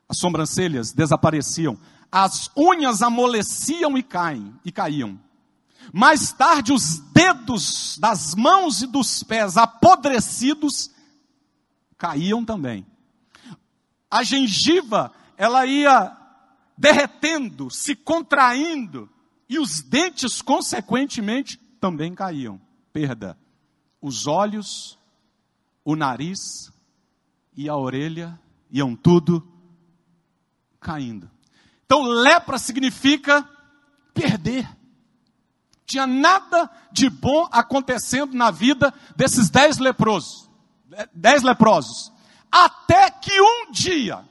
as 0.08 0.18
sobrancelhas 0.18 0.92
desapareciam, 0.92 1.78
as 2.10 2.50
unhas 2.56 3.02
amoleciam 3.02 3.98
e 3.98 4.02
caem 4.02 4.54
e 4.64 4.70
caíam. 4.70 5.20
Mais 5.92 6.32
tarde, 6.32 6.72
os 6.72 6.98
dedos 7.12 7.98
das 7.98 8.34
mãos 8.34 8.82
e 8.82 8.86
dos 8.86 9.22
pés 9.22 9.56
apodrecidos 9.56 10.90
caíam 11.96 12.44
também. 12.44 12.86
A 14.10 14.22
gengiva, 14.22 15.12
ela 15.36 15.66
ia 15.66 16.16
derretendo, 16.76 17.70
se 17.70 17.94
contraindo, 17.94 19.08
e 19.48 19.58
os 19.58 19.80
dentes, 19.80 20.42
consequentemente, 20.42 21.58
também 21.80 22.14
caíam. 22.14 22.60
Perda. 22.92 23.38
Os 24.00 24.26
olhos, 24.26 24.98
o 25.84 25.94
nariz 25.94 26.70
e 27.56 27.68
a 27.68 27.76
orelha 27.76 28.38
iam 28.70 28.96
tudo 28.96 29.55
caindo. 30.86 31.28
Então, 31.84 32.02
lepra 32.02 32.58
significa 32.58 33.44
perder. 34.14 34.68
Tinha 35.84 36.06
nada 36.06 36.70
de 36.92 37.10
bom 37.10 37.48
acontecendo 37.50 38.34
na 38.34 38.52
vida 38.52 38.94
desses 39.16 39.50
dez 39.50 39.78
leprosos. 39.78 40.48
Dez 41.12 41.42
leprosos. 41.42 42.12
Até 42.50 43.10
que 43.10 43.40
um 43.40 43.72
dia, 43.72 44.24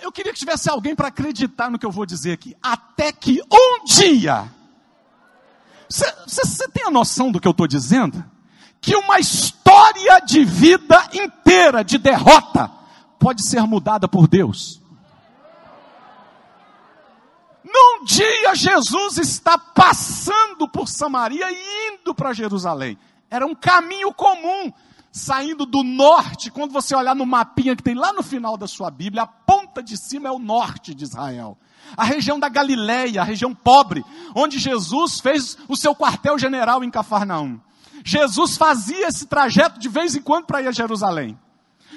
Eu 0.00 0.12
queria 0.12 0.32
que 0.32 0.38
tivesse 0.38 0.70
alguém 0.70 0.94
para 0.94 1.08
acreditar 1.08 1.68
no 1.68 1.78
que 1.78 1.84
eu 1.84 1.90
vou 1.90 2.06
dizer 2.06 2.30
aqui. 2.32 2.56
Até 2.62 3.10
que 3.10 3.42
um 3.52 3.84
dia. 3.84 4.48
Você, 5.88 6.06
você 6.24 6.68
tem 6.68 6.84
a 6.86 6.90
noção 6.90 7.32
do 7.32 7.40
que 7.40 7.48
eu 7.48 7.50
estou 7.50 7.66
dizendo? 7.66 8.24
Que 8.80 8.96
uma 8.96 9.18
história 9.18 10.20
de 10.20 10.44
vida 10.44 11.08
inteira 11.12 11.84
de 11.84 11.98
derrota 11.98 12.70
pode 13.18 13.42
ser 13.42 13.62
mudada 13.62 14.08
por 14.08 14.26
Deus. 14.26 14.80
Num 17.62 18.04
dia 18.04 18.54
Jesus 18.54 19.18
está 19.18 19.58
passando 19.58 20.66
por 20.66 20.88
Samaria 20.88 21.46
e 21.50 21.94
indo 21.94 22.14
para 22.14 22.32
Jerusalém. 22.32 22.98
Era 23.30 23.46
um 23.46 23.54
caminho 23.54 24.12
comum 24.12 24.72
saindo 25.12 25.66
do 25.66 25.82
norte, 25.82 26.50
quando 26.50 26.72
você 26.72 26.94
olhar 26.94 27.14
no 27.14 27.26
mapinha 27.26 27.74
que 27.74 27.82
tem 27.82 27.94
lá 27.94 28.12
no 28.12 28.22
final 28.22 28.56
da 28.56 28.66
sua 28.66 28.90
Bíblia, 28.90 29.22
a 29.22 29.26
ponta 29.26 29.82
de 29.82 29.96
cima 29.96 30.28
é 30.28 30.32
o 30.32 30.38
norte 30.38 30.94
de 30.94 31.04
Israel. 31.04 31.58
A 31.96 32.04
região 32.04 32.38
da 32.38 32.48
Galileia, 32.48 33.20
a 33.20 33.24
região 33.24 33.54
pobre, 33.54 34.04
onde 34.34 34.58
Jesus 34.58 35.20
fez 35.20 35.58
o 35.68 35.76
seu 35.76 35.94
quartel-general 35.94 36.84
em 36.84 36.90
Cafarnaum. 36.90 37.60
Jesus 38.04 38.56
fazia 38.56 39.08
esse 39.08 39.26
trajeto 39.26 39.78
de 39.78 39.88
vez 39.88 40.14
em 40.14 40.22
quando 40.22 40.46
para 40.46 40.62
ir 40.62 40.68
a 40.68 40.72
Jerusalém. 40.72 41.38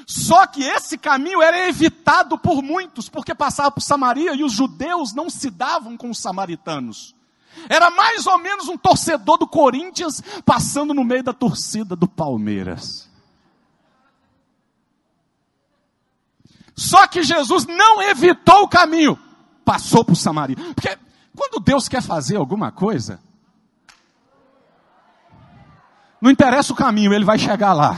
Só 0.05 0.45
que 0.45 0.63
esse 0.63 0.97
caminho 0.97 1.41
era 1.41 1.67
evitado 1.67 2.37
por 2.37 2.61
muitos, 2.61 3.09
porque 3.09 3.33
passava 3.33 3.71
por 3.71 3.81
Samaria 3.81 4.33
e 4.33 4.43
os 4.43 4.51
judeus 4.51 5.13
não 5.13 5.29
se 5.29 5.49
davam 5.49 5.95
com 5.95 6.09
os 6.09 6.19
samaritanos. 6.19 7.15
Era 7.69 7.89
mais 7.89 8.25
ou 8.27 8.37
menos 8.37 8.67
um 8.67 8.77
torcedor 8.77 9.37
do 9.37 9.47
Corinthians 9.47 10.21
passando 10.45 10.93
no 10.93 11.03
meio 11.03 11.23
da 11.23 11.33
torcida 11.33 11.95
do 11.95 12.07
Palmeiras. 12.07 13.09
Só 16.75 17.07
que 17.07 17.23
Jesus 17.23 17.65
não 17.65 18.01
evitou 18.01 18.63
o 18.63 18.67
caminho, 18.67 19.17
passou 19.63 20.03
por 20.03 20.15
Samaria. 20.15 20.55
Porque 20.73 20.97
quando 21.35 21.63
Deus 21.63 21.87
quer 21.87 22.01
fazer 22.01 22.35
alguma 22.35 22.71
coisa, 22.71 23.21
não 26.23 26.31
interessa 26.31 26.71
o 26.71 26.75
caminho, 26.75 27.13
ele 27.13 27.25
vai 27.25 27.37
chegar 27.37 27.73
lá. 27.73 27.97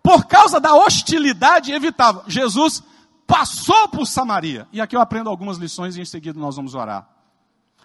Por 0.00 0.24
causa 0.24 0.60
da 0.60 0.72
hostilidade 0.72 1.72
evitável, 1.72 2.22
Jesus 2.28 2.80
passou 3.26 3.88
por 3.88 4.06
Samaria. 4.06 4.68
E 4.72 4.80
aqui 4.80 4.94
eu 4.94 5.00
aprendo 5.00 5.28
algumas 5.28 5.58
lições 5.58 5.96
e 5.96 6.00
em 6.00 6.04
seguida 6.04 6.38
nós 6.38 6.54
vamos 6.54 6.76
orar. 6.76 7.08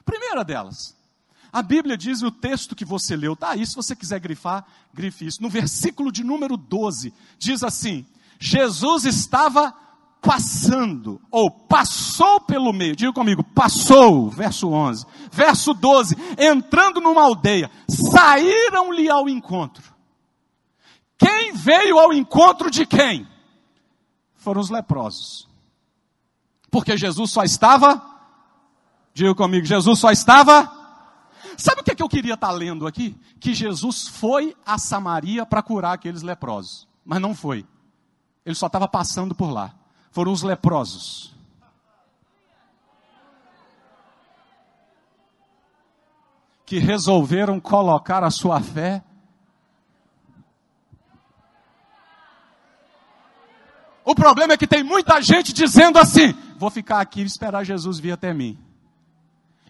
Primeira 0.06 0.46
delas, 0.46 0.96
a 1.52 1.64
Bíblia 1.64 1.98
diz 1.98 2.22
o 2.22 2.30
texto 2.30 2.76
que 2.76 2.86
você 2.86 3.16
leu, 3.16 3.36
tá 3.36 3.50
aí, 3.50 3.66
se 3.66 3.76
você 3.76 3.96
quiser 3.96 4.20
grifar, 4.20 4.64
grife 4.94 5.26
isso. 5.26 5.42
No 5.42 5.50
versículo 5.50 6.12
de 6.12 6.24
número 6.24 6.56
12, 6.56 7.12
diz 7.40 7.64
assim: 7.64 8.06
Jesus 8.40 9.06
estava 9.06 9.74
passando, 10.22 11.22
ou 11.32 11.50
passou 11.50 12.42
pelo 12.42 12.74
meio, 12.74 12.96
diga 12.96 13.14
comigo, 13.14 13.44
passou, 13.44 14.30
verso 14.30 14.70
11. 14.70 15.06
Verso 15.32 15.74
12, 15.74 16.16
entrando 16.38 17.00
numa 17.00 17.24
aldeia, 17.24 17.70
saíram-lhe 17.88 19.10
ao 19.10 19.30
encontro. 19.30 19.84
Quem 21.18 21.54
veio 21.54 21.98
ao 22.00 22.14
encontro 22.14 22.70
de 22.70 22.86
quem? 22.86 23.28
Foram 24.36 24.62
os 24.62 24.70
leprosos. 24.70 25.48
Porque 26.70 26.98
Jesus 26.98 27.32
só 27.32 27.44
estava 27.44 28.18
Diga 29.18 29.34
comigo, 29.34 29.66
Jesus 29.66 29.98
só 29.98 30.12
estava. 30.12 30.72
Sabe 31.58 31.82
o 31.82 31.84
que, 31.84 31.90
é 31.90 31.96
que 31.96 32.04
eu 32.04 32.08
queria 32.08 32.36
estar 32.36 32.52
lendo 32.52 32.86
aqui? 32.86 33.20
Que 33.40 33.52
Jesus 33.52 34.08
foi 34.08 34.56
a 34.64 34.78
Samaria 34.78 35.44
para 35.44 35.64
curar 35.64 35.94
aqueles 35.94 36.22
leprosos. 36.22 36.88
Mas 37.04 37.20
não 37.20 37.34
foi. 37.34 37.66
Ele 38.46 38.54
só 38.54 38.68
estava 38.68 38.88
passando 38.88 39.34
por 39.34 39.50
lá. 39.50 39.74
Foram 40.12 40.32
os 40.32 40.44
leprosos. 40.44 41.36
Que 46.66 46.80
resolveram 46.80 47.60
colocar 47.60 48.24
a 48.24 48.30
sua 48.30 48.60
fé 48.60 49.04
O 54.08 54.16
problema 54.16 54.54
é 54.54 54.58
que 54.58 54.66
tem 54.66 54.84
muita 54.84 55.22
gente 55.22 55.52
dizendo 55.52 56.00
assim: 56.00 56.34
vou 56.58 56.70
ficar 56.70 57.02
aqui 57.02 57.20
e 57.20 57.26
esperar 57.26 57.66
Jesus 57.66 58.00
vir 58.00 58.14
até 58.14 58.34
mim. 58.34 58.58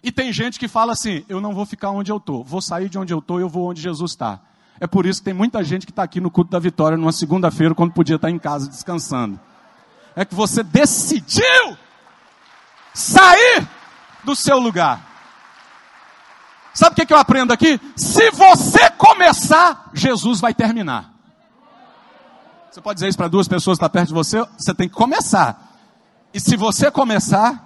E 0.00 0.12
tem 0.12 0.32
gente 0.32 0.60
que 0.60 0.68
fala 0.68 0.92
assim: 0.92 1.24
eu 1.28 1.40
não 1.40 1.52
vou 1.52 1.66
ficar 1.66 1.90
onde 1.90 2.12
eu 2.12 2.18
estou, 2.18 2.44
vou 2.44 2.62
sair 2.62 2.88
de 2.88 2.96
onde 2.96 3.12
eu 3.12 3.18
estou 3.18 3.40
e 3.40 3.42
eu 3.42 3.48
vou 3.48 3.68
onde 3.68 3.82
Jesus 3.82 4.12
está. 4.12 4.40
É 4.78 4.86
por 4.86 5.06
isso 5.06 5.20
que 5.20 5.24
tem 5.24 5.34
muita 5.34 5.64
gente 5.64 5.84
que 5.84 5.90
está 5.90 6.04
aqui 6.04 6.20
no 6.20 6.30
culto 6.30 6.52
da 6.52 6.60
vitória 6.60 6.96
numa 6.96 7.10
segunda-feira, 7.10 7.74
quando 7.74 7.92
podia 7.92 8.14
estar 8.14 8.30
em 8.30 8.38
casa 8.38 8.68
descansando. 8.68 9.40
É 10.16 10.24
que 10.24 10.34
você 10.34 10.62
decidiu 10.62 11.76
sair 12.94 13.66
do 14.24 14.34
seu 14.34 14.58
lugar. 14.58 15.06
Sabe 16.74 16.92
o 16.92 17.06
que, 17.06 17.12
eu 17.12 17.18
aprendo 17.18 17.52
aqui? 17.52 17.80
Se 17.96 18.30
você 18.30 18.90
começar, 18.90 19.90
Jesus 19.92 20.40
vai 20.40 20.54
terminar. 20.54 21.12
Você 22.70 22.80
pode 22.80 22.96
dizer 22.96 23.08
isso 23.08 23.18
para 23.18 23.28
duas 23.28 23.48
pessoas 23.48 23.78
que 23.78 23.84
estão 23.84 23.92
perto 23.92 24.08
de 24.08 24.14
você? 24.14 24.46
Você 24.56 24.74
tem 24.74 24.88
que 24.88 24.94
começar. 24.94 25.76
E 26.32 26.38
se 26.38 26.56
você 26.56 26.90
começar, 26.90 27.60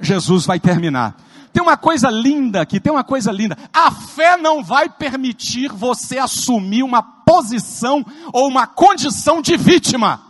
Jesus 0.00 0.46
vai 0.46 0.58
terminar. 0.58 1.16
Tem 1.52 1.62
uma 1.62 1.76
coisa 1.76 2.10
linda 2.10 2.60
aqui, 2.60 2.80
tem 2.80 2.92
uma 2.92 3.04
coisa 3.04 3.30
linda. 3.30 3.56
A 3.72 3.90
fé 3.90 4.36
não 4.36 4.64
vai 4.64 4.88
permitir 4.88 5.68
você 5.68 6.18
assumir 6.18 6.82
uma 6.82 7.02
posição 7.02 8.04
ou 8.32 8.48
uma 8.48 8.66
condição 8.66 9.40
de 9.40 9.56
vítima. 9.56 10.27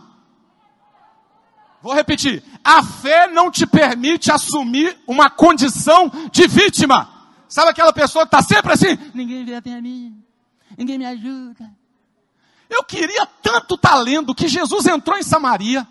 Vou 1.81 1.93
repetir. 1.93 2.43
A 2.63 2.83
fé 2.83 3.27
não 3.27 3.49
te 3.49 3.65
permite 3.65 4.31
assumir 4.31 4.97
uma 5.07 5.29
condição 5.29 6.11
de 6.31 6.47
vítima. 6.47 7.09
Sabe 7.47 7.69
aquela 7.69 7.93
pessoa 7.93 8.25
que 8.25 8.35
está 8.35 8.41
sempre 8.41 8.73
assim? 8.73 8.97
Ninguém 9.13 9.45
vê 9.45 9.55
até 9.55 9.73
a 9.73 9.81
mim. 9.81 10.21
Ninguém 10.77 10.97
me 10.97 11.05
ajuda. 11.05 11.69
Eu 12.69 12.83
queria 12.83 13.25
tanto 13.41 13.75
estar 13.75 13.91
tá 13.91 13.95
lendo 13.95 14.35
que 14.35 14.47
Jesus 14.47 14.85
entrou 14.85 15.17
em 15.17 15.23
Samaria 15.23 15.87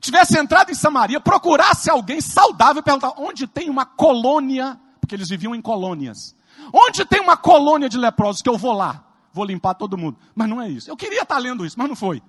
tivesse 0.00 0.38
entrado 0.38 0.70
em 0.70 0.74
Samaria, 0.74 1.20
procurasse 1.20 1.90
alguém 1.90 2.20
saudável 2.20 2.80
e 2.80 2.82
perguntar 2.82 3.12
onde 3.18 3.46
tem 3.46 3.68
uma 3.68 3.84
colônia, 3.84 4.80
porque 5.00 5.14
eles 5.14 5.28
viviam 5.28 5.54
em 5.54 5.60
colônias. 5.60 6.34
Onde 6.72 7.04
tem 7.04 7.20
uma 7.20 7.36
colônia 7.36 7.88
de 7.88 7.98
leprosos 7.98 8.42
que 8.42 8.48
eu 8.48 8.56
vou 8.56 8.72
lá, 8.72 9.04
vou 9.32 9.44
limpar 9.44 9.74
todo 9.74 9.98
mundo. 9.98 10.16
Mas 10.34 10.48
não 10.48 10.60
é 10.60 10.68
isso. 10.68 10.90
Eu 10.90 10.96
queria 10.96 11.22
estar 11.22 11.38
lendo 11.38 11.64
isso, 11.64 11.78
mas 11.78 11.88
não 11.88 11.96
foi. 11.96 12.22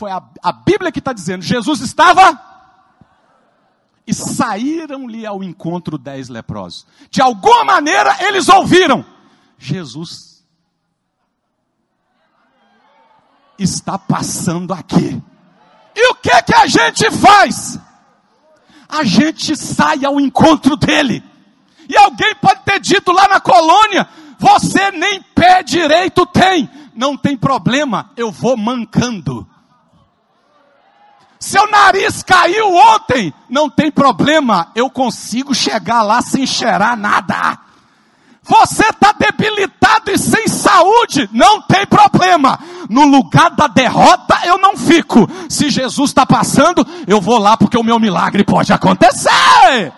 Foi 0.00 0.10
a, 0.10 0.22
a 0.42 0.50
Bíblia 0.50 0.90
que 0.90 0.98
está 0.98 1.12
dizendo: 1.12 1.44
Jesus 1.44 1.82
estava 1.82 2.40
e 4.06 4.14
saíram-lhe 4.14 5.26
ao 5.26 5.44
encontro 5.44 5.98
dez 5.98 6.30
leprosos. 6.30 6.86
De 7.10 7.20
alguma 7.20 7.64
maneira 7.64 8.16
eles 8.20 8.48
ouviram: 8.48 9.04
Jesus 9.58 10.42
está 13.58 13.98
passando 13.98 14.72
aqui. 14.72 15.22
E 15.94 16.10
o 16.12 16.14
que 16.14 16.42
que 16.44 16.54
a 16.54 16.66
gente 16.66 17.10
faz? 17.10 17.78
A 18.88 19.04
gente 19.04 19.54
sai 19.54 20.02
ao 20.06 20.18
encontro 20.18 20.78
dele. 20.78 21.22
E 21.90 21.94
alguém 21.94 22.34
pode 22.36 22.62
ter 22.62 22.80
dito 22.80 23.12
lá 23.12 23.28
na 23.28 23.38
colônia: 23.38 24.08
você 24.38 24.90
nem 24.92 25.22
pé 25.34 25.62
direito 25.62 26.24
tem. 26.24 26.70
Não 26.94 27.18
tem 27.18 27.36
problema, 27.36 28.10
eu 28.16 28.32
vou 28.32 28.56
mancando. 28.56 29.46
Seu 31.40 31.66
nariz 31.70 32.22
caiu 32.22 32.70
ontem, 32.76 33.32
não 33.48 33.70
tem 33.70 33.90
problema, 33.90 34.70
eu 34.74 34.90
consigo 34.90 35.54
chegar 35.54 36.02
lá 36.02 36.20
sem 36.20 36.46
cheirar 36.46 36.94
nada. 36.98 37.58
Você 38.42 38.84
está 38.84 39.12
debilitado 39.12 40.10
e 40.10 40.18
sem 40.18 40.46
saúde, 40.48 41.30
não 41.32 41.62
tem 41.62 41.86
problema. 41.86 42.58
No 42.90 43.06
lugar 43.06 43.50
da 43.52 43.66
derrota 43.66 44.38
eu 44.44 44.58
não 44.58 44.76
fico. 44.76 45.26
Se 45.48 45.70
Jesus 45.70 46.10
está 46.10 46.26
passando, 46.26 46.86
eu 47.06 47.22
vou 47.22 47.38
lá 47.38 47.56
porque 47.56 47.78
o 47.78 47.82
meu 47.82 47.98
milagre 47.98 48.44
pode 48.44 48.70
acontecer. 48.70 49.92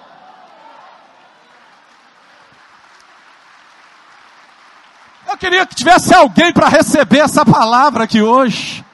Eu 5.29 5.37
queria 5.37 5.67
que 5.67 5.75
tivesse 5.75 6.15
alguém 6.15 6.53
para 6.53 6.69
receber 6.69 7.19
essa 7.19 7.45
palavra 7.45 8.05
aqui 8.05 8.23
hoje. 8.23 8.85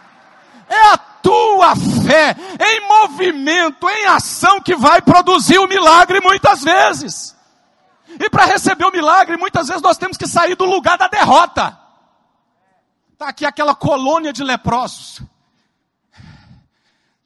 É 0.71 0.95
a 0.95 1.08
tua 1.23 1.75
fé 1.77 2.37
em 2.61 2.89
movimento, 2.89 3.89
em 3.89 4.07
ação 4.07 4.61
que 4.61 4.75
vai 4.77 5.03
produzir 5.03 5.59
o 5.59 5.69
milagre 5.69 6.21
muitas 6.21 6.63
vezes. 6.63 7.37
E 8.19 8.31
para 8.31 8.47
receber 8.47 8.85
o 8.85 8.91
milagre, 8.91 9.37
muitas 9.37 9.69
vezes 9.69 9.83
nós 9.83 9.99
temos 9.99 10.17
que 10.17 10.27
sair 10.27 10.55
do 10.57 10.65
lugar 10.65 10.97
da 10.97 11.09
derrota. 11.09 11.79
Está 13.13 13.29
aqui 13.29 13.45
aquela 13.45 13.75
colônia 13.75 14.33
de 14.33 14.43
leprosos. 14.43 15.21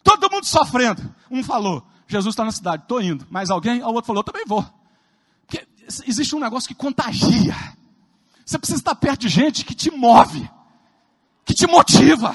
Todo 0.03 0.31
mundo 0.31 0.45
sofrendo. 0.45 1.14
Um 1.31 1.45
falou, 1.45 1.87
Jesus 2.07 2.33
está 2.33 2.45
na 2.45 2.51
cidade, 2.51 2.83
estou 2.83 3.01
indo. 3.01 3.27
Mais 3.31 3.51
alguém? 3.51 3.83
O 3.83 3.88
outro 3.88 4.07
falou, 4.07 4.21
eu 4.21 4.25
também 4.25 4.45
vou. 4.47 4.64
Porque 5.47 5.67
existe 6.07 6.35
um 6.35 6.40
negócio 6.40 6.69
que 6.69 6.75
contagia. 6.75 7.55
Você 8.45 8.59
precisa 8.59 8.81
estar 8.81 8.95
perto 8.95 9.21
de 9.21 9.29
gente 9.29 9.64
que 9.64 9.75
te 9.75 9.90
move, 9.90 10.51
que 11.45 11.55
te 11.55 11.67
motiva. 11.67 12.35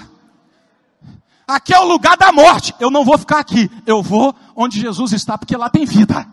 Aqui 1.47 1.73
é 1.73 1.79
o 1.79 1.88
lugar 1.88 2.17
da 2.17 2.31
morte. 2.31 2.75
Eu 2.77 2.91
não 2.91 3.05
vou 3.05 3.17
ficar 3.17 3.39
aqui. 3.39 3.71
Eu 3.86 4.03
vou 4.03 4.36
onde 4.55 4.81
Jesus 4.81 5.13
está, 5.13 5.38
porque 5.38 5.55
lá 5.55 5.69
tem 5.69 5.86
vida. 5.86 6.27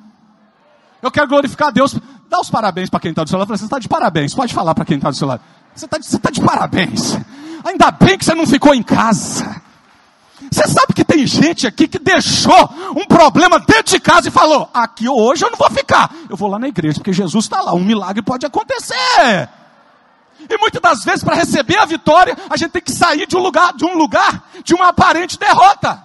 Eu 1.00 1.10
quero 1.10 1.28
glorificar 1.28 1.70
Deus. 1.70 1.96
Dá 2.28 2.40
os 2.40 2.50
parabéns 2.50 2.90
para 2.90 2.98
quem 2.98 3.10
está 3.10 3.22
do 3.22 3.30
seu 3.30 3.38
lado. 3.38 3.48
Você 3.48 3.64
está 3.64 3.78
de 3.78 3.88
parabéns. 3.88 4.34
Pode 4.34 4.52
falar 4.52 4.74
para 4.74 4.84
quem 4.84 4.96
está 4.96 5.10
do 5.10 5.16
seu 5.16 5.28
lado. 5.28 5.40
Você 5.74 5.84
está 5.84 6.18
tá 6.18 6.30
de 6.30 6.40
parabéns. 6.40 7.16
Ainda 7.64 7.92
bem 7.92 8.18
que 8.18 8.24
você 8.24 8.34
não 8.34 8.46
ficou 8.46 8.74
em 8.74 8.82
casa. 8.82 9.62
Você 10.50 10.66
sabe 10.66 10.92
que 10.92 11.04
tem 11.04 11.26
gente 11.26 11.66
aqui 11.66 11.86
que 11.86 11.98
deixou 11.98 12.70
um 12.96 13.06
problema 13.06 13.60
dentro 13.60 13.92
de 13.92 14.00
casa 14.00 14.28
e 14.28 14.32
falou: 14.32 14.68
aqui 14.74 15.08
hoje 15.08 15.44
eu 15.44 15.50
não 15.50 15.56
vou 15.56 15.70
ficar. 15.70 16.12
Eu 16.28 16.36
vou 16.36 16.48
lá 16.48 16.58
na 16.58 16.68
igreja, 16.68 16.98
porque 16.98 17.12
Jesus 17.12 17.44
está 17.44 17.60
lá. 17.60 17.72
Um 17.72 17.84
milagre 17.84 18.20
pode 18.20 18.44
acontecer. 18.44 19.48
E 20.48 20.58
muitas 20.58 20.80
das 20.80 21.04
vezes, 21.04 21.24
para 21.24 21.34
receber 21.34 21.78
a 21.78 21.84
vitória, 21.84 22.36
a 22.48 22.56
gente 22.56 22.72
tem 22.72 22.82
que 22.82 22.92
sair 22.92 23.26
de 23.26 23.36
um 23.36 23.40
lugar, 23.40 23.72
de 23.74 23.84
um 23.84 23.96
lugar, 23.96 24.50
de 24.62 24.74
uma 24.74 24.88
aparente 24.88 25.38
derrota. 25.38 26.04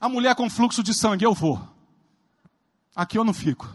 A 0.00 0.08
mulher 0.08 0.34
com 0.34 0.50
fluxo 0.50 0.82
de 0.82 0.92
sangue, 0.92 1.24
eu 1.24 1.32
vou. 1.32 1.60
Aqui 2.94 3.18
eu 3.18 3.24
não 3.24 3.34
fico. 3.34 3.68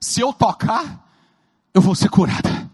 Se 0.00 0.20
eu 0.20 0.32
tocar, 0.32 1.06
eu 1.72 1.80
vou 1.80 1.94
ser 1.94 2.08
curada. 2.08 2.70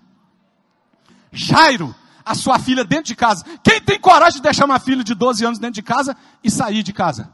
Jairo, 1.32 1.94
a 2.24 2.35
sua 2.35 2.59
filha 2.59 2.85
dentro 2.85 3.04
de 3.04 3.14
casa. 3.14 3.44
Quem 3.62 3.80
tem 3.80 4.00
coragem 4.00 4.37
de 4.37 4.42
deixar 4.42 4.64
uma 4.64 4.80
filha 4.80 5.04
de 5.04 5.14
12 5.14 5.44
anos 5.44 5.59
dentro 5.59 5.74
de 5.74 5.82
casa 5.82 6.16
e 6.42 6.50
sair 6.50 6.82
de 6.82 6.92
casa? 6.92 7.30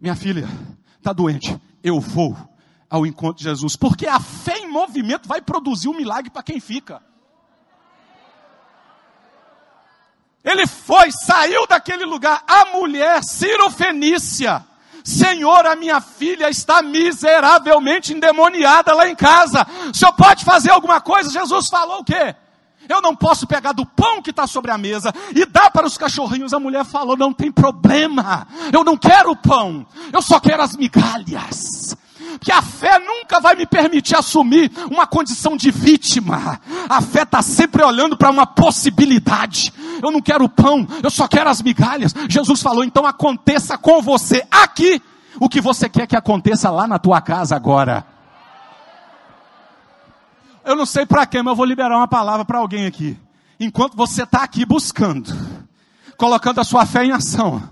Minha 0.00 0.16
filha 0.16 0.48
está 0.96 1.12
doente. 1.12 1.60
Eu 1.82 2.00
vou 2.00 2.36
ao 2.94 3.04
encontro 3.04 3.38
de 3.38 3.44
Jesus. 3.44 3.74
Porque 3.74 4.06
a 4.06 4.20
fé 4.20 4.58
em 4.58 4.68
movimento 4.68 5.26
vai 5.28 5.40
produzir 5.40 5.88
um 5.88 5.96
milagre 5.96 6.30
para 6.30 6.44
quem 6.44 6.60
fica. 6.60 7.02
Ele 10.44 10.66
foi, 10.66 11.10
saiu 11.10 11.66
daquele 11.66 12.04
lugar. 12.04 12.44
A 12.46 12.66
mulher 12.66 13.24
cirofenícia 13.24 14.64
Senhor, 15.02 15.66
a 15.66 15.76
minha 15.76 16.00
filha 16.00 16.48
está 16.48 16.80
miseravelmente 16.80 18.14
endemoniada 18.14 18.94
lá 18.94 19.06
em 19.06 19.14
casa. 19.14 19.66
O 19.90 19.94
senhor 19.94 20.14
pode 20.14 20.46
fazer 20.46 20.70
alguma 20.70 20.98
coisa? 20.98 21.30
Jesus 21.30 21.68
falou 21.68 21.98
o 21.98 22.04
quê? 22.04 22.34
Eu 22.88 23.02
não 23.02 23.14
posso 23.14 23.46
pegar 23.46 23.72
do 23.72 23.84
pão 23.84 24.22
que 24.22 24.30
está 24.30 24.46
sobre 24.46 24.70
a 24.70 24.78
mesa 24.78 25.12
e 25.34 25.44
dar 25.44 25.70
para 25.70 25.86
os 25.86 25.98
cachorrinhos. 25.98 26.54
A 26.54 26.58
mulher 26.58 26.86
falou: 26.86 27.18
não 27.18 27.34
tem 27.34 27.52
problema. 27.52 28.46
Eu 28.72 28.82
não 28.82 28.96
quero 28.96 29.32
o 29.32 29.36
pão. 29.36 29.86
Eu 30.10 30.22
só 30.22 30.40
quero 30.40 30.62
as 30.62 30.74
migalhas 30.74 31.94
que 32.40 32.52
a 32.52 32.62
fé 32.62 32.98
nunca 32.98 33.40
vai 33.40 33.54
me 33.54 33.66
permitir 33.66 34.16
assumir 34.16 34.70
uma 34.90 35.06
condição 35.06 35.56
de 35.56 35.70
vítima. 35.70 36.60
A 36.88 37.00
fé 37.00 37.22
está 37.22 37.42
sempre 37.42 37.82
olhando 37.82 38.16
para 38.16 38.30
uma 38.30 38.46
possibilidade. 38.46 39.72
Eu 40.02 40.10
não 40.10 40.20
quero 40.20 40.48
pão, 40.48 40.86
eu 41.02 41.10
só 41.10 41.26
quero 41.28 41.50
as 41.50 41.62
migalhas. 41.62 42.14
Jesus 42.28 42.60
falou, 42.62 42.84
então 42.84 43.06
aconteça 43.06 43.78
com 43.78 44.02
você 44.02 44.46
aqui 44.50 45.00
o 45.40 45.48
que 45.48 45.60
você 45.60 45.88
quer 45.88 46.06
que 46.06 46.16
aconteça 46.16 46.70
lá 46.70 46.86
na 46.86 46.98
tua 46.98 47.20
casa 47.20 47.56
agora. 47.56 48.06
Eu 50.64 50.76
não 50.76 50.86
sei 50.86 51.04
para 51.04 51.26
quem, 51.26 51.42
mas 51.42 51.52
eu 51.52 51.56
vou 51.56 51.66
liberar 51.66 51.96
uma 51.96 52.08
palavra 52.08 52.44
para 52.44 52.58
alguém 52.58 52.86
aqui. 52.86 53.18
Enquanto 53.60 53.96
você 53.96 54.22
está 54.22 54.42
aqui 54.42 54.64
buscando, 54.64 55.32
colocando 56.16 56.60
a 56.60 56.64
sua 56.64 56.86
fé 56.86 57.04
em 57.04 57.12
ação, 57.12 57.62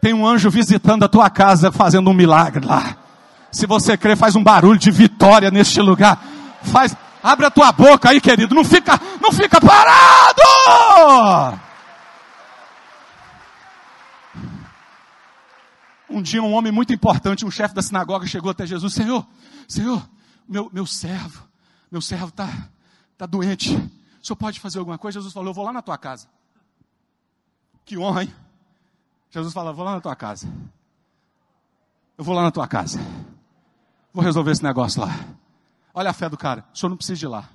tem 0.00 0.14
um 0.14 0.26
anjo 0.26 0.48
visitando 0.50 1.04
a 1.04 1.08
tua 1.08 1.28
casa, 1.28 1.70
fazendo 1.70 2.08
um 2.08 2.14
milagre 2.14 2.64
lá. 2.64 2.96
Se 3.52 3.66
você 3.66 3.96
crê, 3.96 4.14
faz 4.14 4.36
um 4.36 4.42
barulho 4.42 4.78
de 4.78 4.90
vitória 4.90 5.50
neste 5.50 5.80
lugar. 5.80 6.22
Faz, 6.62 6.96
abre 7.22 7.46
a 7.46 7.50
tua 7.50 7.72
boca 7.72 8.10
aí, 8.10 8.20
querido. 8.20 8.54
Não 8.54 8.64
fica, 8.64 9.00
não 9.20 9.32
fica 9.32 9.60
parado. 9.60 10.42
Um 16.08 16.20
dia 16.20 16.42
um 16.42 16.52
homem 16.52 16.72
muito 16.72 16.92
importante, 16.92 17.46
um 17.46 17.50
chefe 17.50 17.74
da 17.74 17.82
sinagoga, 17.82 18.26
chegou 18.26 18.50
até 18.50 18.66
Jesus. 18.66 18.92
Senhor, 18.92 19.24
Senhor, 19.68 20.02
meu, 20.48 20.68
meu 20.72 20.84
servo, 20.84 21.46
meu 21.90 22.00
servo 22.00 22.28
está 22.28 22.48
tá 23.16 23.26
doente. 23.26 23.76
O 24.20 24.26
senhor 24.26 24.36
pode 24.36 24.58
fazer 24.58 24.80
alguma 24.80 24.98
coisa? 24.98 25.18
Jesus 25.20 25.32
falou, 25.32 25.50
eu 25.50 25.54
vou 25.54 25.64
lá 25.64 25.72
na 25.72 25.82
tua 25.82 25.96
casa. 25.96 26.26
Que 27.84 27.96
honra, 27.96 28.24
hein? 28.24 28.34
Jesus 29.30 29.54
falou, 29.54 29.72
vou 29.72 29.84
lá 29.84 29.94
na 29.94 30.00
tua 30.00 30.16
casa. 30.16 30.48
Eu 32.18 32.24
vou 32.24 32.34
lá 32.34 32.42
na 32.42 32.50
tua 32.50 32.66
casa. 32.66 33.00
Vou 34.12 34.24
resolver 34.24 34.50
esse 34.50 34.62
negócio 34.62 35.00
lá. 35.00 35.08
Olha 35.94 36.10
a 36.10 36.12
fé 36.12 36.28
do 36.28 36.36
cara. 36.36 36.64
O 36.72 36.78
senhor 36.78 36.90
não 36.90 36.96
precisa 36.96 37.24
ir 37.24 37.28
lá. 37.28 37.48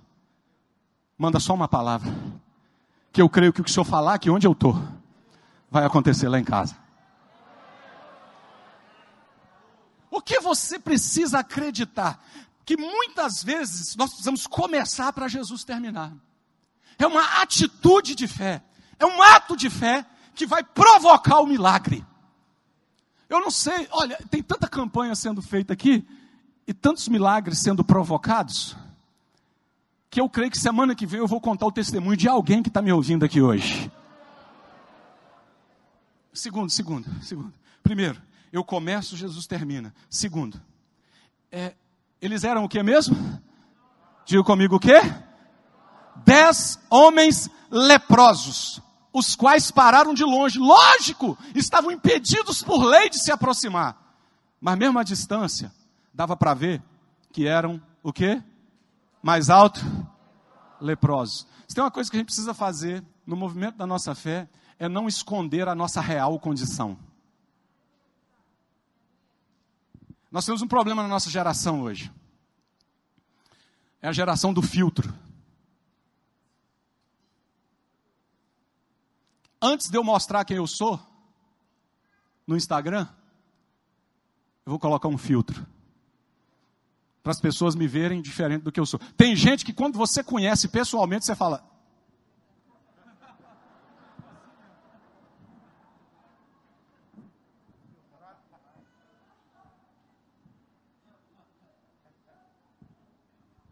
Manda 1.17 1.39
só 1.39 1.53
uma 1.53 1.67
palavra. 1.67 2.13
Que 3.11 3.21
eu 3.21 3.29
creio 3.29 3.51
que 3.51 3.61
o 3.61 3.63
que 3.63 3.69
o 3.69 3.73
senhor 3.73 3.85
falar 3.85 4.15
aqui 4.15 4.29
onde 4.29 4.47
eu 4.47 4.51
estou, 4.51 4.81
vai 5.69 5.85
acontecer 5.85 6.27
lá 6.27 6.39
em 6.39 6.43
casa. 6.43 6.77
O 10.09 10.21
que 10.21 10.39
você 10.39 10.79
precisa 10.79 11.39
acreditar? 11.39 12.23
Que 12.65 12.77
muitas 12.77 13.43
vezes 13.43 13.95
nós 13.95 14.09
precisamos 14.09 14.47
começar 14.47 15.11
para 15.13 15.27
Jesus 15.27 15.63
terminar. 15.63 16.13
É 16.97 17.05
uma 17.05 17.41
atitude 17.41 18.15
de 18.15 18.27
fé. 18.27 18.63
É 18.97 19.05
um 19.05 19.21
ato 19.21 19.57
de 19.57 19.69
fé 19.69 20.05
que 20.33 20.45
vai 20.45 20.63
provocar 20.63 21.39
o 21.39 21.45
milagre. 21.45 22.05
Eu 23.29 23.39
não 23.41 23.51
sei, 23.51 23.87
olha, 23.91 24.17
tem 24.29 24.41
tanta 24.41 24.67
campanha 24.67 25.15
sendo 25.15 25.41
feita 25.41 25.73
aqui 25.73 26.07
e 26.67 26.73
tantos 26.73 27.07
milagres 27.07 27.59
sendo 27.59 27.83
provocados, 27.83 28.75
que 30.09 30.19
eu 30.19 30.29
creio 30.29 30.51
que 30.51 30.57
semana 30.57 30.95
que 30.95 31.05
vem 31.05 31.19
eu 31.19 31.27
vou 31.27 31.41
contar 31.41 31.65
o 31.65 31.71
testemunho 31.71 32.17
de 32.17 32.27
alguém 32.27 32.63
que 32.63 32.69
está 32.69 32.81
me 32.81 32.91
ouvindo 32.91 33.25
aqui 33.25 33.41
hoje. 33.41 33.91
Segundo, 36.33 36.69
segundo, 36.69 37.07
segundo. 37.23 37.53
Primeiro, 37.83 38.21
eu 38.51 38.63
começo, 38.63 39.15
Jesus 39.15 39.45
termina. 39.47 39.93
Segundo, 40.09 40.61
é, 41.51 41.73
eles 42.21 42.43
eram 42.43 42.63
o 42.63 42.69
que 42.69 42.81
mesmo? 42.81 43.15
Diga 44.25 44.43
comigo 44.43 44.75
o 44.75 44.79
quê? 44.79 44.99
Dez 46.25 46.79
homens 46.89 47.49
leprosos 47.69 48.81
os 49.15 49.33
quais 49.33 49.71
pararam 49.71 50.13
de 50.13 50.25
longe. 50.25 50.59
Lógico, 50.59 51.37
estavam 51.55 51.89
impedidos 51.89 52.61
por 52.61 52.83
lei 52.83 53.09
de 53.09 53.17
se 53.17 53.31
aproximar. 53.31 53.97
Mas 54.59 54.77
mesmo 54.77 54.99
à 54.99 55.03
distância, 55.03 55.71
dava 56.15 56.35
para 56.35 56.53
ver 56.53 56.81
que 57.31 57.45
eram 57.45 57.79
o 58.01 58.11
quê? 58.11 58.41
Mais 59.21 59.49
alto? 59.49 59.81
Leprosos. 60.81 61.45
Se 61.67 61.75
tem 61.75 61.83
uma 61.83 61.91
coisa 61.91 62.09
que 62.09 62.15
a 62.15 62.19
gente 62.19 62.27
precisa 62.27 62.53
fazer 62.53 63.03
no 63.27 63.35
movimento 63.35 63.77
da 63.77 63.85
nossa 63.85 64.15
fé, 64.15 64.49
é 64.79 64.89
não 64.89 65.07
esconder 65.07 65.67
a 65.67 65.75
nossa 65.75 66.01
real 66.01 66.39
condição. 66.39 66.97
Nós 70.31 70.45
temos 70.45 70.61
um 70.61 70.67
problema 70.67 71.03
na 71.03 71.07
nossa 71.07 71.29
geração 71.29 71.81
hoje. 71.81 72.11
É 74.01 74.07
a 74.07 74.13
geração 74.13 74.53
do 74.53 74.61
filtro. 74.61 75.13
antes 79.65 79.89
de 79.89 79.97
eu 79.97 80.03
mostrar 80.03 80.45
quem 80.45 80.57
eu 80.57 80.67
sou 80.67 80.99
no 82.45 82.55
Instagram, 82.55 83.07
eu 84.65 84.71
vou 84.71 84.79
colocar 84.79 85.07
um 85.07 85.17
filtro. 85.17 85.65
Para 87.25 87.31
as 87.31 87.41
pessoas 87.41 87.73
me 87.73 87.87
verem 87.87 88.21
diferente 88.21 88.61
do 88.61 88.71
que 88.71 88.79
eu 88.79 88.85
sou. 88.85 88.99
Tem 89.17 89.35
gente 89.35 89.65
que 89.65 89.73
quando 89.73 89.97
você 89.97 90.23
conhece 90.23 90.67
pessoalmente, 90.67 91.25
você 91.25 91.35
fala. 91.35 91.67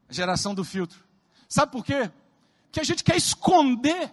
Geração 0.09 0.55
do 0.55 0.63
filtro. 0.63 1.05
Sabe 1.47 1.73
por 1.73 1.85
quê? 1.85 2.11
Que 2.71 2.79
a 2.79 2.83
gente 2.83 3.03
quer 3.03 3.17
esconder 3.17 4.11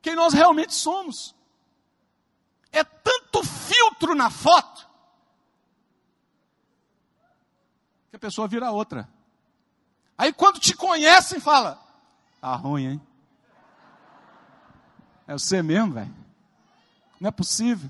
quem 0.00 0.14
nós 0.14 0.32
realmente 0.32 0.74
somos. 0.74 1.34
É 2.70 2.84
tanto 2.84 3.42
filtro 3.42 4.14
na 4.14 4.30
foto 4.30 4.91
que 8.12 8.16
a 8.16 8.18
pessoa 8.18 8.46
vira 8.46 8.70
outra. 8.70 9.08
Aí 10.18 10.34
quando 10.34 10.60
te 10.60 10.76
conhecem, 10.76 11.40
fala: 11.40 11.82
Tá 12.42 12.54
ruim, 12.54 12.84
hein? 12.86 13.00
É 15.26 15.32
você 15.32 15.62
mesmo, 15.62 15.94
velho. 15.94 16.14
Não 17.18 17.28
é 17.28 17.30
possível. 17.30 17.88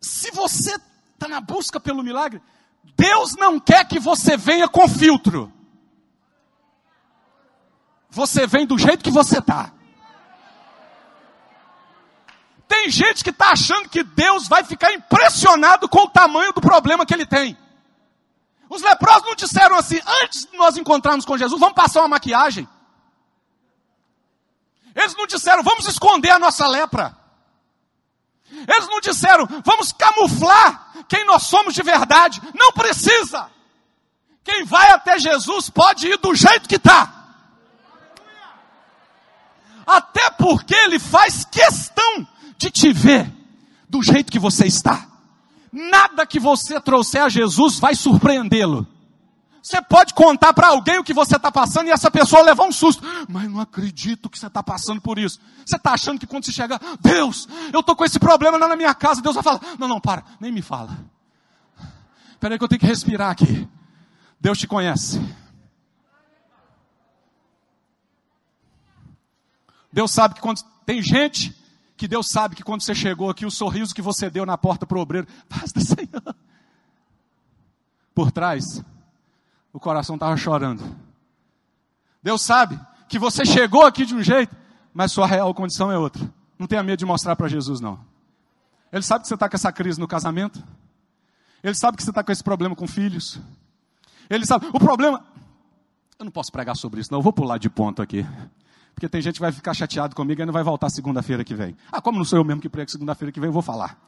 Se 0.00 0.30
você 0.30 0.76
está 1.12 1.28
na 1.28 1.42
busca 1.42 1.78
pelo 1.78 2.02
milagre, 2.02 2.40
Deus 2.96 3.36
não 3.36 3.60
quer 3.60 3.86
que 3.86 4.00
você 4.00 4.34
venha 4.34 4.66
com 4.66 4.88
filtro. 4.88 5.52
Você 8.08 8.46
vem 8.46 8.66
do 8.66 8.78
jeito 8.78 9.04
que 9.04 9.10
você 9.10 9.40
está. 9.40 9.74
Tem 12.66 12.88
gente 12.88 13.22
que 13.22 13.28
está 13.28 13.50
achando 13.50 13.90
que 13.90 14.02
Deus 14.02 14.48
vai 14.48 14.64
ficar 14.64 14.90
impressionado 14.94 15.86
com 15.86 16.04
o 16.04 16.08
tamanho 16.08 16.54
do 16.54 16.62
problema 16.62 17.04
que 17.04 17.12
ele 17.12 17.26
tem. 17.26 17.58
Os 18.70 18.82
leprosos 18.82 19.24
não 19.24 19.34
disseram 19.34 19.76
assim, 19.76 20.00
antes 20.22 20.46
de 20.46 20.56
nós 20.56 20.76
encontrarmos 20.76 21.24
com 21.24 21.36
Jesus, 21.36 21.58
vamos 21.58 21.74
passar 21.74 22.02
uma 22.02 22.08
maquiagem. 22.08 22.68
Eles 24.94 25.16
não 25.16 25.26
disseram, 25.26 25.64
vamos 25.64 25.88
esconder 25.88 26.30
a 26.30 26.38
nossa 26.38 26.68
lepra. 26.68 27.18
Eles 28.48 28.86
não 28.86 29.00
disseram, 29.00 29.44
vamos 29.64 29.92
camuflar 29.92 31.04
quem 31.08 31.24
nós 31.24 31.42
somos 31.44 31.74
de 31.74 31.82
verdade. 31.82 32.40
Não 32.54 32.72
precisa. 32.72 33.50
Quem 34.44 34.64
vai 34.64 34.92
até 34.92 35.18
Jesus 35.18 35.68
pode 35.68 36.06
ir 36.06 36.18
do 36.18 36.32
jeito 36.32 36.68
que 36.68 36.76
está. 36.76 37.12
Até 39.84 40.30
porque 40.30 40.74
ele 40.74 41.00
faz 41.00 41.44
questão 41.44 42.26
de 42.56 42.70
te 42.70 42.92
ver 42.92 43.32
do 43.88 44.00
jeito 44.00 44.30
que 44.30 44.38
você 44.38 44.66
está. 44.66 45.09
Nada 45.72 46.26
que 46.26 46.40
você 46.40 46.80
trouxer 46.80 47.22
a 47.22 47.28
Jesus 47.28 47.78
vai 47.78 47.94
surpreendê-lo. 47.94 48.86
Você 49.62 49.80
pode 49.82 50.14
contar 50.14 50.52
para 50.54 50.68
alguém 50.68 50.98
o 50.98 51.04
que 51.04 51.12
você 51.12 51.36
está 51.36 51.52
passando 51.52 51.88
e 51.88 51.90
essa 51.90 52.10
pessoa 52.10 52.42
levar 52.42 52.64
um 52.64 52.72
susto. 52.72 53.02
Mas 53.28 53.48
não 53.48 53.60
acredito 53.60 54.30
que 54.30 54.38
você 54.38 54.46
está 54.46 54.62
passando 54.62 55.00
por 55.00 55.18
isso. 55.18 55.38
Você 55.64 55.76
está 55.76 55.92
achando 55.92 56.18
que 56.18 56.26
quando 56.26 56.46
você 56.46 56.52
chegar, 56.52 56.80
Deus, 57.00 57.46
eu 57.72 57.80
estou 57.80 57.94
com 57.94 58.04
esse 58.04 58.18
problema 58.18 58.56
lá 58.56 58.66
na 58.66 58.76
minha 58.76 58.94
casa, 58.94 59.20
Deus 59.20 59.34
vai 59.34 59.44
falar, 59.44 59.60
não, 59.78 59.86
não, 59.86 60.00
para, 60.00 60.24
nem 60.40 60.50
me 60.50 60.62
fala. 60.62 60.98
Espera 62.32 62.54
aí 62.54 62.58
que 62.58 62.64
eu 62.64 62.68
tenho 62.68 62.80
que 62.80 62.86
respirar 62.86 63.30
aqui. 63.30 63.68
Deus 64.40 64.58
te 64.58 64.66
conhece. 64.66 65.20
Deus 69.92 70.10
sabe 70.10 70.34
que 70.34 70.40
quando 70.40 70.62
tem 70.86 71.02
gente 71.02 71.54
que 72.00 72.08
Deus 72.08 72.28
sabe 72.30 72.56
que 72.56 72.62
quando 72.62 72.80
você 72.80 72.94
chegou 72.94 73.28
aqui, 73.28 73.44
o 73.44 73.50
sorriso 73.50 73.94
que 73.94 74.00
você 74.00 74.30
deu 74.30 74.46
na 74.46 74.56
porta 74.56 74.86
para 74.86 74.96
o 74.96 75.02
obreiro, 75.02 75.28
Senhor. 75.76 76.34
Por 78.14 78.32
trás, 78.32 78.82
o 79.70 79.78
coração 79.78 80.14
estava 80.14 80.34
chorando. 80.34 80.82
Deus 82.22 82.40
sabe 82.40 82.80
que 83.06 83.18
você 83.18 83.44
chegou 83.44 83.84
aqui 83.84 84.06
de 84.06 84.14
um 84.14 84.22
jeito, 84.22 84.56
mas 84.94 85.12
sua 85.12 85.26
real 85.26 85.52
condição 85.52 85.92
é 85.92 85.98
outra. 85.98 86.26
Não 86.58 86.66
tenha 86.66 86.82
medo 86.82 87.00
de 87.00 87.04
mostrar 87.04 87.36
para 87.36 87.48
Jesus, 87.48 87.82
não. 87.82 88.00
Ele 88.90 89.02
sabe 89.02 89.20
que 89.20 89.28
você 89.28 89.34
está 89.34 89.46
com 89.46 89.56
essa 89.56 89.70
crise 89.70 90.00
no 90.00 90.08
casamento. 90.08 90.64
Ele 91.62 91.74
sabe 91.74 91.98
que 91.98 92.02
você 92.02 92.10
está 92.10 92.24
com 92.24 92.32
esse 92.32 92.42
problema 92.42 92.74
com 92.74 92.88
filhos. 92.88 93.38
Ele 94.30 94.46
sabe. 94.46 94.68
O 94.72 94.78
problema. 94.78 95.22
Eu 96.18 96.24
não 96.24 96.32
posso 96.32 96.50
pregar 96.50 96.76
sobre 96.76 97.02
isso, 97.02 97.12
não. 97.12 97.18
Eu 97.18 97.22
vou 97.22 97.32
pular 97.32 97.58
de 97.58 97.68
ponto 97.68 98.00
aqui. 98.00 98.26
Porque 99.00 99.08
tem 99.08 99.22
gente 99.22 99.36
que 99.36 99.40
vai 99.40 99.50
ficar 99.50 99.72
chateado 99.72 100.14
comigo 100.14 100.42
e 100.42 100.44
não 100.44 100.52
vai 100.52 100.62
voltar 100.62 100.90
segunda-feira 100.90 101.42
que 101.42 101.54
vem. 101.54 101.74
Ah, 101.90 102.02
como 102.02 102.18
não 102.18 102.24
sou 102.24 102.38
eu 102.38 102.44
mesmo 102.44 102.60
que 102.60 102.68
prego 102.68 102.90
segunda-feira 102.90 103.32
que 103.32 103.40
vem, 103.40 103.48
eu 103.48 103.52
vou 103.52 103.62
falar. 103.62 103.98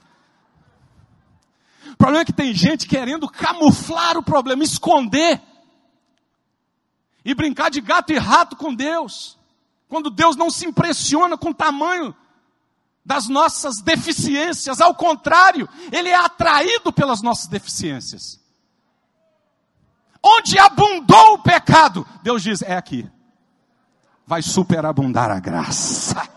O 1.94 1.96
problema 1.96 2.20
é 2.20 2.24
que 2.26 2.32
tem 2.32 2.52
gente 2.52 2.86
querendo 2.86 3.26
camuflar 3.26 4.18
o 4.18 4.22
problema, 4.22 4.62
esconder. 4.62 5.40
E 7.24 7.34
brincar 7.34 7.70
de 7.70 7.80
gato 7.80 8.12
e 8.12 8.18
rato 8.18 8.54
com 8.54 8.74
Deus. 8.74 9.38
Quando 9.88 10.10
Deus 10.10 10.36
não 10.36 10.50
se 10.50 10.66
impressiona 10.66 11.38
com 11.38 11.48
o 11.48 11.54
tamanho 11.54 12.14
das 13.02 13.28
nossas 13.28 13.80
deficiências, 13.80 14.78
ao 14.78 14.94
contrário, 14.94 15.66
Ele 15.90 16.10
é 16.10 16.16
atraído 16.16 16.92
pelas 16.92 17.22
nossas 17.22 17.46
deficiências. 17.46 18.38
Onde 20.22 20.58
abundou 20.58 21.32
o 21.32 21.42
pecado, 21.42 22.06
Deus 22.22 22.42
diz: 22.42 22.60
é 22.60 22.76
aqui 22.76 23.10
vai 24.26 24.42
superabundar 24.42 25.30
a 25.30 25.38
graça. 25.40 26.28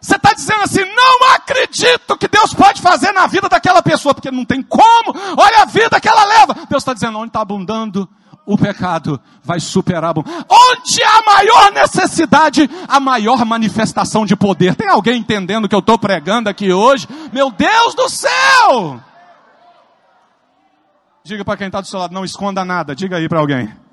Você 0.00 0.14
está 0.14 0.32
dizendo 0.32 0.62
assim, 0.62 0.84
não 0.84 1.34
acredito 1.34 2.16
que 2.16 2.28
Deus 2.28 2.54
pode 2.54 2.80
fazer 2.80 3.12
na 3.12 3.26
vida 3.26 3.48
daquela 3.48 3.82
pessoa, 3.82 4.14
porque 4.14 4.30
não 4.30 4.44
tem 4.44 4.62
como, 4.62 5.12
olha 5.36 5.62
a 5.62 5.64
vida 5.64 6.00
que 6.00 6.08
ela 6.08 6.24
leva. 6.24 6.54
Deus 6.68 6.82
está 6.82 6.94
dizendo, 6.94 7.18
onde 7.18 7.28
está 7.28 7.40
abundando 7.40 8.08
o 8.46 8.56
pecado, 8.56 9.20
vai 9.42 9.58
superar. 9.58 10.14
Onde 10.16 11.02
há 11.02 11.22
maior 11.26 11.72
necessidade, 11.72 12.70
a 12.86 13.00
maior 13.00 13.44
manifestação 13.44 14.24
de 14.24 14.36
poder. 14.36 14.76
Tem 14.76 14.88
alguém 14.88 15.18
entendendo 15.18 15.68
que 15.68 15.74
eu 15.74 15.80
estou 15.80 15.98
pregando 15.98 16.48
aqui 16.48 16.72
hoje? 16.72 17.08
Meu 17.32 17.50
Deus 17.50 17.94
do 17.94 18.08
céu! 18.08 19.00
Diga 21.24 21.44
para 21.44 21.56
quem 21.56 21.66
está 21.66 21.80
do 21.80 21.88
seu 21.88 21.98
lado, 21.98 22.14
não 22.14 22.24
esconda 22.24 22.64
nada. 22.64 22.94
Diga 22.94 23.16
aí 23.16 23.28
para 23.28 23.40
alguém. 23.40 23.85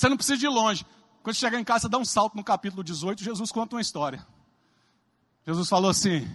Você 0.00 0.08
não 0.08 0.16
precisa 0.16 0.46
ir 0.46 0.48
longe. 0.48 0.86
Quando 1.22 1.36
chegar 1.36 1.60
em 1.60 1.64
casa, 1.64 1.86
dá 1.86 1.98
um 1.98 2.06
salto 2.06 2.34
no 2.34 2.42
capítulo 2.42 2.82
18, 2.82 3.22
Jesus 3.22 3.52
conta 3.52 3.76
uma 3.76 3.82
história. 3.82 4.26
Jesus 5.46 5.68
falou 5.68 5.90
assim: 5.90 6.26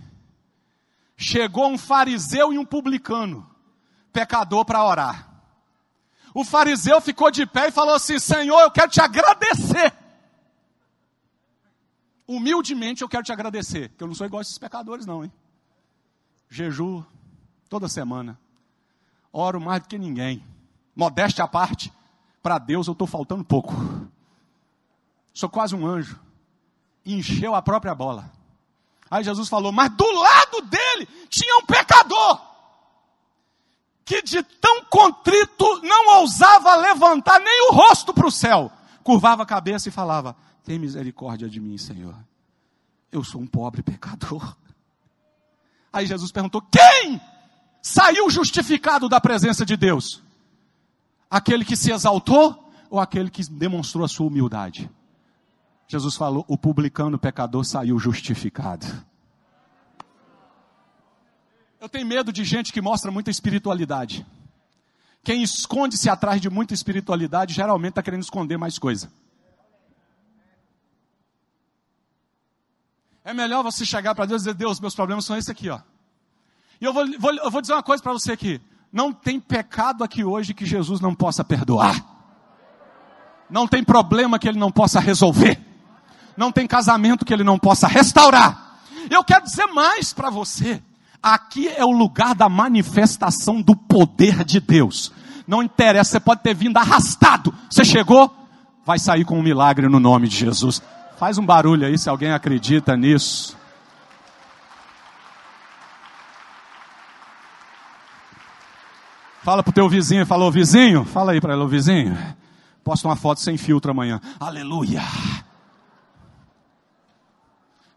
chegou 1.17 1.67
um 1.67 1.75
fariseu 1.75 2.53
e 2.53 2.59
um 2.59 2.65
publicano, 2.65 3.49
pecador, 4.13 4.65
para 4.65 4.85
orar. 4.85 5.27
O 6.31 6.43
fariseu 6.43 7.01
ficou 7.01 7.31
de 7.31 7.47
pé 7.47 7.69
e 7.69 7.71
falou 7.71 7.95
assim: 7.95 8.19
Senhor, 8.19 8.61
eu 8.61 8.69
quero 8.69 8.91
te 8.91 9.01
agradecer. 9.01 9.91
Humildemente 12.27 13.01
eu 13.01 13.09
quero 13.09 13.23
te 13.23 13.31
agradecer, 13.31 13.89
que 13.97 14.03
eu 14.03 14.07
não 14.07 14.13
sou 14.13 14.27
igual 14.27 14.41
a 14.41 14.43
esses 14.43 14.59
pecadores, 14.59 15.07
não, 15.07 15.23
hein? 15.23 15.33
Jeju 16.51 17.03
toda 17.67 17.89
semana, 17.89 18.39
oro 19.33 19.59
mais 19.59 19.81
do 19.81 19.87
que 19.87 19.97
ninguém, 19.97 20.45
modéstia 20.95 21.43
à 21.43 21.47
parte, 21.47 21.91
para 22.45 22.59
Deus 22.59 22.85
eu 22.85 22.91
estou 22.91 23.07
faltando 23.07 23.43
pouco. 23.43 23.73
Sou 25.33 25.49
quase 25.49 25.75
um 25.75 25.83
anjo. 25.83 26.19
encheu 27.03 27.55
a 27.55 27.61
própria 27.61 27.95
bola. 27.95 28.31
Aí 29.09 29.23
Jesus 29.23 29.49
falou: 29.49 29.71
Mas 29.71 29.89
do 29.93 30.05
lado 30.11 30.61
dele 30.61 31.07
tinha 31.27 31.57
um 31.57 31.65
pecador 31.65 32.39
que 34.05 34.21
de 34.21 34.43
tão 34.43 34.85
contrito 34.85 35.81
não 35.81 36.19
ousava 36.19 36.75
levantar 36.75 37.39
nem 37.39 37.69
o 37.71 37.73
rosto 37.73 38.13
para 38.13 38.27
o 38.27 38.31
céu, 38.31 38.71
curvava 39.03 39.41
a 39.41 39.47
cabeça 39.47 39.89
e 39.89 39.91
falava: 39.91 40.35
Tem 40.63 40.77
misericórdia 40.77 41.49
de 41.49 41.59
mim, 41.59 41.79
Senhor. 41.79 42.15
Eu 43.11 43.23
sou 43.23 43.41
um 43.41 43.47
pobre 43.47 43.81
pecador. 43.81 44.55
Aí 45.91 46.05
Jesus 46.05 46.31
perguntou: 46.31 46.61
Quem 46.61 47.19
saiu 47.81 48.29
justificado 48.29 49.09
da 49.09 49.19
presença 49.19 49.65
de 49.65 49.75
Deus? 49.75 50.23
Aquele 51.29 51.65
que 51.65 51.75
se 51.75 51.91
exaltou 51.91 52.71
ou 52.89 52.99
aquele 52.99 53.29
que 53.29 53.43
demonstrou 53.49 54.05
a 54.05 54.07
sua 54.07 54.27
humildade? 54.27 54.89
Jesus 55.87 56.15
falou: 56.15 56.45
o 56.47 56.57
publicano 56.57 57.17
pecador 57.17 57.63
saiu 57.63 57.99
justificado. 57.99 58.85
Eu 61.79 61.89
tenho 61.89 62.07
medo 62.07 62.31
de 62.33 62.43
gente 62.43 62.73
que 62.73 62.81
mostra 62.81 63.11
muita 63.11 63.29
espiritualidade. 63.29 64.25
Quem 65.23 65.43
esconde-se 65.43 66.09
atrás 66.09 66.39
de 66.41 66.49
muita 66.49 66.73
espiritualidade 66.73 67.53
geralmente 67.53 67.91
está 67.91 68.03
querendo 68.03 68.23
esconder 68.23 68.57
mais 68.57 68.77
coisa. 68.77 69.11
É 73.23 73.33
melhor 73.33 73.63
você 73.63 73.83
chegar 73.83 74.13
para 74.13 74.25
Deus 74.25 74.43
e 74.43 74.45
dizer: 74.45 74.53
Deus, 74.53 74.79
meus 74.79 74.95
problemas 74.95 75.25
são 75.25 75.35
esse 75.35 75.51
aqui, 75.51 75.69
ó. 75.69 75.79
E 76.79 76.85
eu 76.85 76.93
vou, 76.93 77.05
vou, 77.19 77.33
eu 77.33 77.51
vou 77.51 77.61
dizer 77.61 77.73
uma 77.73 77.83
coisa 77.83 78.01
para 78.01 78.13
você 78.13 78.31
aqui: 78.31 78.61
não 78.95 79.13
tem 79.13 79.39
pecado 79.39 80.03
aqui 80.03 80.23
hoje 80.23 80.55
que 80.55 80.65
Jesus 80.65 80.99
não 80.99 81.13
possa 81.13 81.43
perdoar. 81.43 82.03
Não 83.47 83.67
tem 83.67 83.83
problema 83.83 84.39
que 84.39 84.49
ele 84.49 84.57
não 84.57 84.71
possa 84.71 84.99
resolver 84.99 85.63
não 86.37 86.51
tem 86.51 86.67
casamento 86.67 87.25
que 87.25 87.33
ele 87.33 87.43
não 87.43 87.57
possa 87.57 87.87
restaurar. 87.87 88.79
Eu 89.09 89.23
quero 89.23 89.45
dizer 89.45 89.67
mais 89.67 90.13
para 90.13 90.29
você. 90.29 90.81
Aqui 91.21 91.67
é 91.67 91.83
o 91.83 91.91
lugar 91.91 92.35
da 92.35 92.47
manifestação 92.47 93.61
do 93.61 93.75
poder 93.75 94.43
de 94.43 94.59
Deus. 94.59 95.11
Não 95.47 95.63
interessa, 95.63 96.11
você 96.11 96.19
pode 96.19 96.41
ter 96.41 96.53
vindo 96.53 96.77
arrastado. 96.77 97.53
Você 97.69 97.83
chegou, 97.83 98.33
vai 98.85 98.99
sair 98.99 99.25
com 99.25 99.39
um 99.39 99.43
milagre 99.43 99.87
no 99.87 99.99
nome 99.99 100.27
de 100.27 100.35
Jesus. 100.35 100.81
Faz 101.17 101.37
um 101.37 101.45
barulho 101.45 101.85
aí 101.87 101.97
se 101.97 102.09
alguém 102.09 102.31
acredita 102.31 102.95
nisso. 102.95 103.57
Fala 109.45 109.61
pro 109.61 109.71
teu 109.71 109.87
vizinho, 109.87 110.25
falou 110.25 110.51
vizinho, 110.51 111.05
fala 111.05 111.33
aí 111.33 111.39
para 111.39 111.53
ele, 111.53 111.67
vizinho. 111.67 112.17
Posta 112.83 113.07
uma 113.07 113.15
foto 113.15 113.39
sem 113.39 113.59
filtro 113.59 113.91
amanhã. 113.91 114.19
Aleluia. 114.39 115.03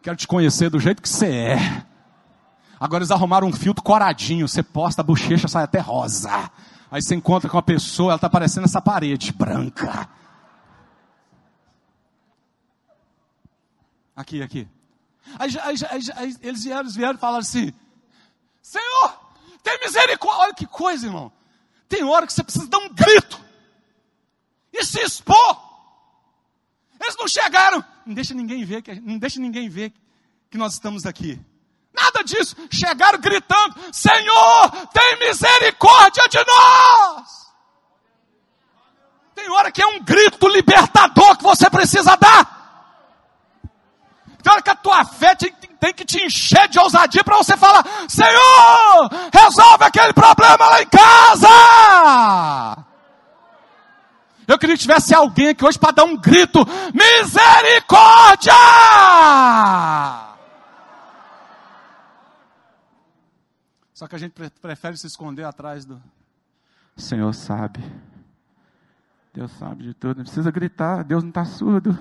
Quero 0.03 0.15
te 0.15 0.29
conhecer 0.29 0.69
do 0.69 0.79
jeito 0.79 1.01
que 1.01 1.09
você 1.09 1.27
é. 1.27 1.87
Agora 2.79 2.99
eles 3.03 3.11
arrumaram 3.11 3.49
um 3.49 3.53
filtro 3.55 3.83
coradinho. 3.83 4.47
Você 4.47 4.63
posta 4.63 5.01
a 5.01 5.05
bochecha, 5.05 5.49
sai 5.49 5.65
até 5.65 5.79
rosa. 5.79 6.51
Aí 6.91 7.01
você 7.01 7.15
encontra 7.15 7.49
com 7.49 7.57
a 7.57 7.63
pessoa, 7.63 8.11
ela 8.11 8.17
está 8.17 8.29
parecendo 8.29 8.67
essa 8.67 8.83
parede 8.83 9.33
branca. 9.33 10.07
Aqui, 14.15 14.43
aqui. 14.43 14.69
Aí, 15.39 15.59
aí, 15.63 15.77
aí, 15.91 16.01
aí 16.15 16.37
eles 16.43 16.65
vieram, 16.65 16.81
eles 16.81 16.95
vieram 16.95 17.15
e 17.15 17.19
falaram 17.19 17.41
assim: 17.41 17.73
Senhor, 18.61 19.19
tem 19.63 19.79
misericórdia. 19.83 20.43
Olha 20.43 20.55
que 20.55 20.67
coisa, 20.67 21.07
irmão. 21.07 21.38
Tem 21.88 22.05
hora 22.05 22.27
que 22.27 22.33
você 22.33 22.42
precisa 22.42 22.66
dar 22.66 22.79
um 22.79 22.92
grito 22.92 23.40
e 24.72 24.85
se 24.85 25.01
expor. 25.01 25.68
Eles 27.01 27.16
não 27.16 27.29
chegaram. 27.29 27.85
Não 28.05 28.14
deixa 28.14 28.35
ninguém 28.35 28.64
ver 28.64 28.83
que 28.83 28.94
não 29.01 29.18
deixa 29.18 29.40
ninguém 29.40 29.68
ver 29.68 29.92
que 30.51 30.59
nós 30.59 30.74
estamos 30.74 31.07
aqui. 31.07 31.40
Nada 31.92 32.22
disso. 32.22 32.57
Chegaram 32.70 33.18
gritando: 33.18 33.74
Senhor, 33.92 34.70
tem 34.92 35.18
misericórdia 35.18 36.29
de 36.29 36.38
nós. 36.44 37.48
Tem 39.35 39.48
hora 39.51 39.70
que 39.70 39.83
é 39.83 39.87
um 39.87 40.03
grito 40.03 40.48
libertador 40.48 41.37
que 41.37 41.44
você 41.44 41.70
precisa 41.70 42.16
dar. 42.16 42.59
Tem 44.42 44.53
hora 44.53 44.62
que 44.62 44.70
a 44.70 44.77
tua 44.77 45.05
fé 45.05 45.35
tem, 45.35 45.53
tem 45.53 45.92
que 45.92 46.05
te 46.05 46.24
encher 46.24 46.68
de 46.68 46.79
ousadia 46.79 47.22
para 47.22 47.37
você 47.37 47.57
falar: 47.57 47.85
Senhor, 48.09 49.11
resolve 49.33 49.85
aquele 49.85 50.12
problema 50.12 50.66
lá 50.66 50.83
em 50.83 50.88
casa. 50.88 51.48
Eu 54.49 54.59
queria 54.59 54.75
que 54.75 54.81
tivesse 54.81 55.15
alguém 55.15 55.49
aqui 55.49 55.63
hoje 55.63 55.79
para 55.79 55.93
dar 55.93 56.05
um 56.05 56.17
grito: 56.17 56.61
misericórdia! 56.95 58.55
Só 63.93 64.09
que 64.09 64.17
a 64.17 64.19
gente 64.19 64.33
prefere 64.33 64.97
se 64.97 65.07
esconder 65.07 65.45
atrás 65.45 65.85
do. 65.85 66.03
Senhor 66.97 67.35
sabe. 67.35 67.81
Deus 69.35 69.53
sabe 69.53 69.83
de 69.83 69.93
tudo. 69.93 70.17
Não 70.17 70.25
precisa 70.25 70.51
gritar. 70.51 71.05
Deus 71.05 71.23
não 71.23 71.29
está 71.29 71.45
surdo. 71.45 71.97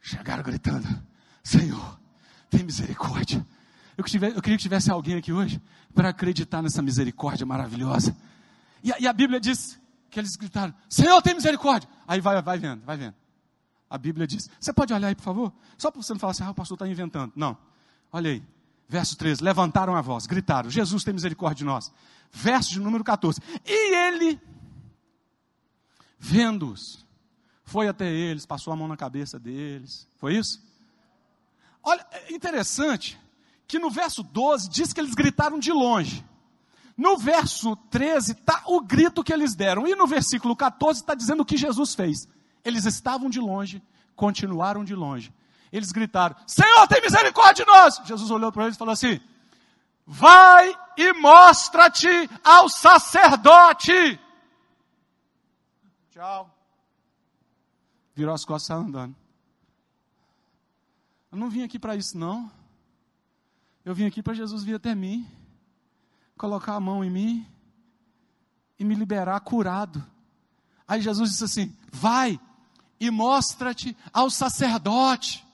Chegaram 0.00 0.42
gritando: 0.42 0.88
Senhor, 1.40 2.00
tem 2.50 2.64
misericórdia. 2.64 3.46
Eu 3.96 4.02
queria 4.02 4.56
que 4.56 4.56
tivesse 4.56 4.90
alguém 4.90 5.16
aqui 5.16 5.32
hoje 5.32 5.62
para 5.94 6.08
acreditar 6.08 6.62
nessa 6.62 6.82
misericórdia 6.82 7.46
maravilhosa. 7.46 8.16
E 8.82 8.92
a, 8.92 8.98
e 8.98 9.06
a 9.06 9.12
Bíblia 9.12 9.40
diz 9.40 9.80
que 10.10 10.18
eles 10.18 10.36
gritaram: 10.36 10.74
Senhor, 10.88 11.20
tem 11.22 11.34
misericórdia. 11.34 11.88
Aí 12.06 12.20
vai, 12.20 12.40
vai 12.42 12.58
vendo, 12.58 12.84
vai 12.84 12.96
vendo. 12.96 13.14
A 13.88 13.98
Bíblia 13.98 14.26
diz: 14.26 14.48
Você 14.58 14.72
pode 14.72 14.92
olhar 14.92 15.08
aí, 15.08 15.14
por 15.14 15.22
favor? 15.22 15.52
Só 15.76 15.90
para 15.90 16.02
você 16.02 16.12
não 16.12 16.20
falar 16.20 16.32
assim, 16.32 16.44
ah, 16.44 16.50
o 16.50 16.54
pastor 16.54 16.76
está 16.76 16.88
inventando. 16.88 17.32
Não. 17.36 17.56
Olha 18.10 18.30
aí. 18.30 18.42
Verso 18.88 19.16
13: 19.16 19.42
Levantaram 19.42 19.94
a 19.94 20.00
voz, 20.00 20.26
gritaram: 20.26 20.70
Jesus 20.70 21.04
tem 21.04 21.14
misericórdia 21.14 21.58
de 21.58 21.64
nós. 21.64 21.92
Verso 22.30 22.70
de 22.70 22.80
número 22.80 23.04
14: 23.04 23.40
E 23.64 23.94
ele, 23.94 24.40
vendo-os, 26.18 27.06
foi 27.64 27.88
até 27.88 28.10
eles, 28.10 28.44
passou 28.44 28.72
a 28.72 28.76
mão 28.76 28.88
na 28.88 28.96
cabeça 28.96 29.38
deles. 29.38 30.08
Foi 30.16 30.36
isso? 30.36 30.62
Olha, 31.82 32.06
é 32.12 32.32
interessante 32.32 33.18
que 33.66 33.78
no 33.78 33.90
verso 33.90 34.22
12 34.22 34.68
diz 34.68 34.92
que 34.92 35.00
eles 35.00 35.14
gritaram 35.14 35.58
de 35.58 35.72
longe. 35.72 36.24
No 36.96 37.16
verso 37.16 37.74
13 37.90 38.32
está 38.32 38.62
o 38.66 38.80
grito 38.80 39.24
que 39.24 39.32
eles 39.32 39.54
deram, 39.54 39.86
e 39.86 39.94
no 39.94 40.06
versículo 40.06 40.54
14 40.54 41.00
está 41.00 41.14
dizendo 41.14 41.40
o 41.42 41.44
que 41.46 41.56
Jesus 41.56 41.94
fez. 41.94 42.28
Eles 42.64 42.84
estavam 42.84 43.30
de 43.30 43.40
longe, 43.40 43.82
continuaram 44.14 44.84
de 44.84 44.94
longe. 44.94 45.32
Eles 45.72 45.90
gritaram: 45.90 46.36
Senhor, 46.46 46.86
tem 46.86 47.00
misericórdia 47.00 47.64
de 47.64 47.70
nós! 47.70 48.00
Jesus 48.04 48.30
olhou 48.30 48.52
para 48.52 48.64
eles 48.64 48.76
e 48.76 48.78
falou 48.78 48.92
assim: 48.92 49.20
Vai 50.06 50.76
e 50.96 51.12
mostra-te 51.14 52.08
ao 52.44 52.68
sacerdote. 52.68 54.20
Tchau. 56.10 56.54
Virou 58.14 58.34
as 58.34 58.44
costas 58.44 58.64
e 58.64 58.68
saiu 58.68 58.80
andando. 58.80 59.16
Eu 61.30 61.38
não 61.38 61.48
vim 61.48 61.62
aqui 61.62 61.78
para 61.78 61.96
isso, 61.96 62.18
não. 62.18 62.50
Eu 63.84 63.94
vim 63.94 64.04
aqui 64.04 64.22
para 64.22 64.34
Jesus 64.34 64.62
vir 64.62 64.74
até 64.74 64.94
mim 64.94 65.26
colocar 66.42 66.74
a 66.74 66.80
mão 66.80 67.04
em 67.04 67.10
mim 67.10 67.46
e 68.76 68.84
me 68.84 68.96
liberar 68.96 69.38
curado. 69.42 70.04
Aí 70.88 71.00
Jesus 71.00 71.30
disse 71.30 71.44
assim: 71.44 71.76
Vai 71.92 72.40
e 72.98 73.12
mostra-te 73.12 73.96
ao 74.12 74.28
sacerdote. 74.28 75.46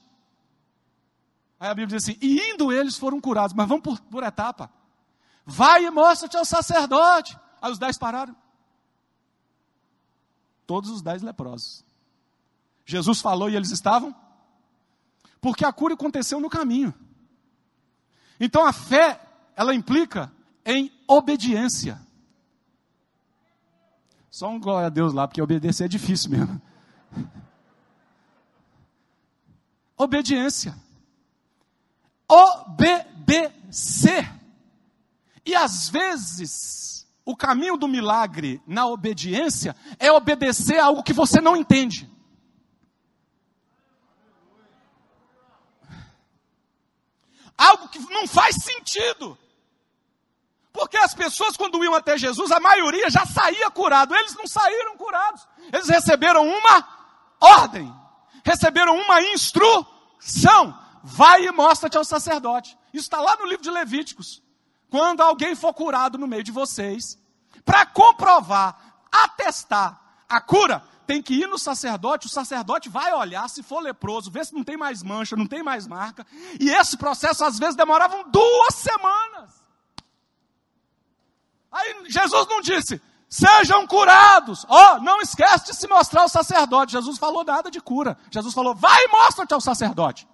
Aí 1.59 1.69
a 1.69 1.75
Bíblia 1.75 1.95
diz 1.95 2.03
assim: 2.03 2.17
E 2.19 2.39
indo 2.49 2.73
eles 2.73 2.97
foram 2.97 3.21
curados, 3.21 3.55
mas 3.55 3.69
vamos 3.69 3.83
por, 3.83 3.99
por 3.99 4.23
etapa. 4.23 4.71
Vai 5.45 5.85
e 5.85 5.91
mostra-te 5.91 6.35
ao 6.35 6.43
sacerdote. 6.43 7.37
Aí 7.61 7.71
os 7.71 7.77
dez 7.77 7.95
pararam. 7.95 8.35
Todos 10.65 10.89
os 10.89 11.03
dez 11.03 11.21
leprosos. 11.21 11.85
Jesus 12.83 13.21
falou 13.21 13.47
e 13.47 13.55
eles 13.55 13.69
estavam? 13.69 14.15
Porque 15.39 15.63
a 15.63 15.71
cura 15.71 15.93
aconteceu 15.93 16.39
no 16.39 16.49
caminho. 16.49 16.91
Então 18.39 18.65
a 18.65 18.73
fé, 18.73 19.21
ela 19.55 19.75
implica 19.75 20.31
em 20.65 20.91
obediência. 21.07 21.99
Só 24.29 24.49
um 24.49 24.59
glória 24.59 24.87
a 24.87 24.89
Deus 24.89 25.13
lá, 25.13 25.27
porque 25.27 25.41
obedecer 25.41 25.85
é 25.85 25.87
difícil 25.87 26.31
mesmo. 26.31 26.61
obediência. 29.97 30.75
Obedecer. 32.27 34.31
E 35.45 35.55
às 35.55 35.89
vezes, 35.89 37.07
o 37.25 37.35
caminho 37.35 37.75
do 37.75 37.87
milagre 37.87 38.61
na 38.65 38.87
obediência 38.87 39.75
é 39.99 40.11
obedecer 40.11 40.79
a 40.79 40.85
algo 40.85 41.03
que 41.03 41.13
você 41.13 41.41
não 41.41 41.57
entende. 41.57 42.09
Algo 47.57 47.89
que 47.89 47.99
não 47.99 48.27
faz 48.27 48.55
sentido. 48.63 49.37
Porque 50.79 50.97
as 50.97 51.13
pessoas, 51.13 51.57
quando 51.57 51.83
iam 51.83 51.93
até 51.93 52.17
Jesus, 52.17 52.53
a 52.53 52.59
maioria 52.61 53.09
já 53.09 53.25
saía 53.25 53.69
curado. 53.69 54.15
Eles 54.15 54.33
não 54.33 54.47
saíram 54.47 54.95
curados. 54.95 55.45
Eles 55.73 55.89
receberam 55.89 56.47
uma 56.47 56.87
ordem, 57.37 57.93
receberam 58.45 58.95
uma 58.95 59.21
instrução. 59.21 60.79
Vai 61.03 61.45
e 61.45 61.51
mostra-te 61.51 61.97
ao 61.97 62.05
sacerdote. 62.05 62.77
Isso 62.93 63.07
está 63.07 63.19
lá 63.19 63.35
no 63.35 63.45
livro 63.45 63.61
de 63.61 63.69
Levíticos. 63.69 64.41
Quando 64.89 65.19
alguém 65.19 65.53
for 65.53 65.73
curado 65.73 66.17
no 66.17 66.25
meio 66.25 66.45
de 66.45 66.51
vocês, 66.51 67.19
para 67.65 67.85
comprovar, 67.85 69.03
atestar 69.11 69.99
a 70.29 70.39
cura, 70.39 70.81
tem 71.05 71.21
que 71.21 71.33
ir 71.33 71.47
no 71.47 71.59
sacerdote, 71.59 72.27
o 72.27 72.29
sacerdote 72.29 72.87
vai 72.87 73.13
olhar 73.13 73.49
se 73.49 73.61
for 73.61 73.81
leproso, 73.81 74.31
ver 74.31 74.45
se 74.45 74.55
não 74.55 74.63
tem 74.63 74.77
mais 74.77 75.03
mancha, 75.03 75.35
não 75.35 75.45
tem 75.45 75.61
mais 75.61 75.85
marca. 75.85 76.25
E 76.57 76.69
esse 76.69 76.95
processo 76.95 77.43
às 77.43 77.59
vezes 77.59 77.75
demorava 77.75 78.23
duas 78.29 78.75
semanas. 78.75 79.59
Aí 81.71 82.05
Jesus 82.07 82.47
não 82.47 82.61
disse, 82.61 83.01
sejam 83.27 83.85
curados. 83.85 84.65
Ó, 84.67 84.95
oh, 84.95 85.01
não 85.01 85.21
esquece 85.21 85.65
de 85.65 85.75
se 85.75 85.87
mostrar 85.87 86.21
ao 86.21 86.29
sacerdote. 86.29 86.93
Jesus 86.93 87.17
falou 87.17 87.43
nada 87.43 87.69
de 87.69 87.79
cura. 87.79 88.17
Jesus 88.31 88.53
falou, 88.53 88.75
vai 88.75 89.05
e 89.05 89.07
mostra-te 89.09 89.53
ao 89.53 89.61
sacerdote. 89.61 90.27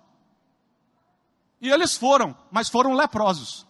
E 1.61 1.69
eles 1.69 1.95
foram, 1.95 2.35
mas 2.51 2.69
foram 2.69 2.93
leprosos. 2.93 3.65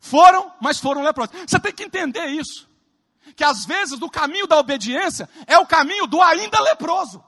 Foram, 0.00 0.52
mas 0.60 0.78
foram 0.78 1.02
leprosos. 1.02 1.34
Você 1.46 1.58
tem 1.58 1.72
que 1.72 1.84
entender 1.84 2.26
isso 2.26 2.68
que 3.36 3.44
às 3.44 3.64
vezes 3.64 4.00
o 4.00 4.10
caminho 4.10 4.46
da 4.46 4.58
obediência 4.58 5.28
é 5.46 5.58
o 5.58 5.66
caminho 5.66 6.06
do 6.06 6.20
ainda 6.22 6.60
leproso. 6.60 7.24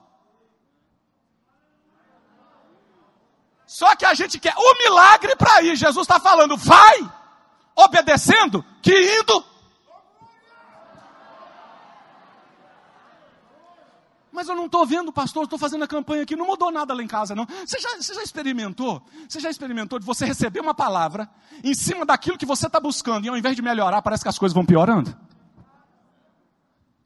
Só 3.66 3.94
que 3.94 4.04
a 4.04 4.14
gente 4.14 4.38
quer 4.38 4.54
o 4.56 4.78
milagre 4.82 5.36
para 5.36 5.62
ir. 5.62 5.76
Jesus 5.76 6.04
está 6.04 6.18
falando, 6.18 6.56
vai, 6.56 7.08
obedecendo, 7.84 8.64
que 8.82 8.92
indo. 9.20 9.44
Mas 14.32 14.48
eu 14.48 14.54
não 14.54 14.66
estou 14.66 14.86
vendo, 14.86 15.12
pastor, 15.12 15.44
estou 15.44 15.58
fazendo 15.58 15.84
a 15.84 15.88
campanha 15.88 16.22
aqui, 16.22 16.36
não 16.36 16.46
mudou 16.46 16.70
nada 16.70 16.94
lá 16.94 17.02
em 17.02 17.06
casa, 17.06 17.34
não. 17.34 17.46
Você 17.66 17.78
já, 17.78 17.96
você 17.96 18.14
já 18.14 18.22
experimentou? 18.22 19.02
Você 19.28 19.40
já 19.40 19.50
experimentou 19.50 19.98
de 19.98 20.06
você 20.06 20.24
receber 20.24 20.60
uma 20.60 20.72
palavra 20.72 21.28
em 21.64 21.74
cima 21.74 22.06
daquilo 22.06 22.38
que 22.38 22.46
você 22.46 22.66
está 22.66 22.78
buscando, 22.78 23.26
e 23.26 23.28
ao 23.28 23.36
invés 23.36 23.56
de 23.56 23.62
melhorar, 23.62 24.00
parece 24.02 24.22
que 24.22 24.28
as 24.28 24.38
coisas 24.38 24.54
vão 24.54 24.64
piorando? 24.64 25.14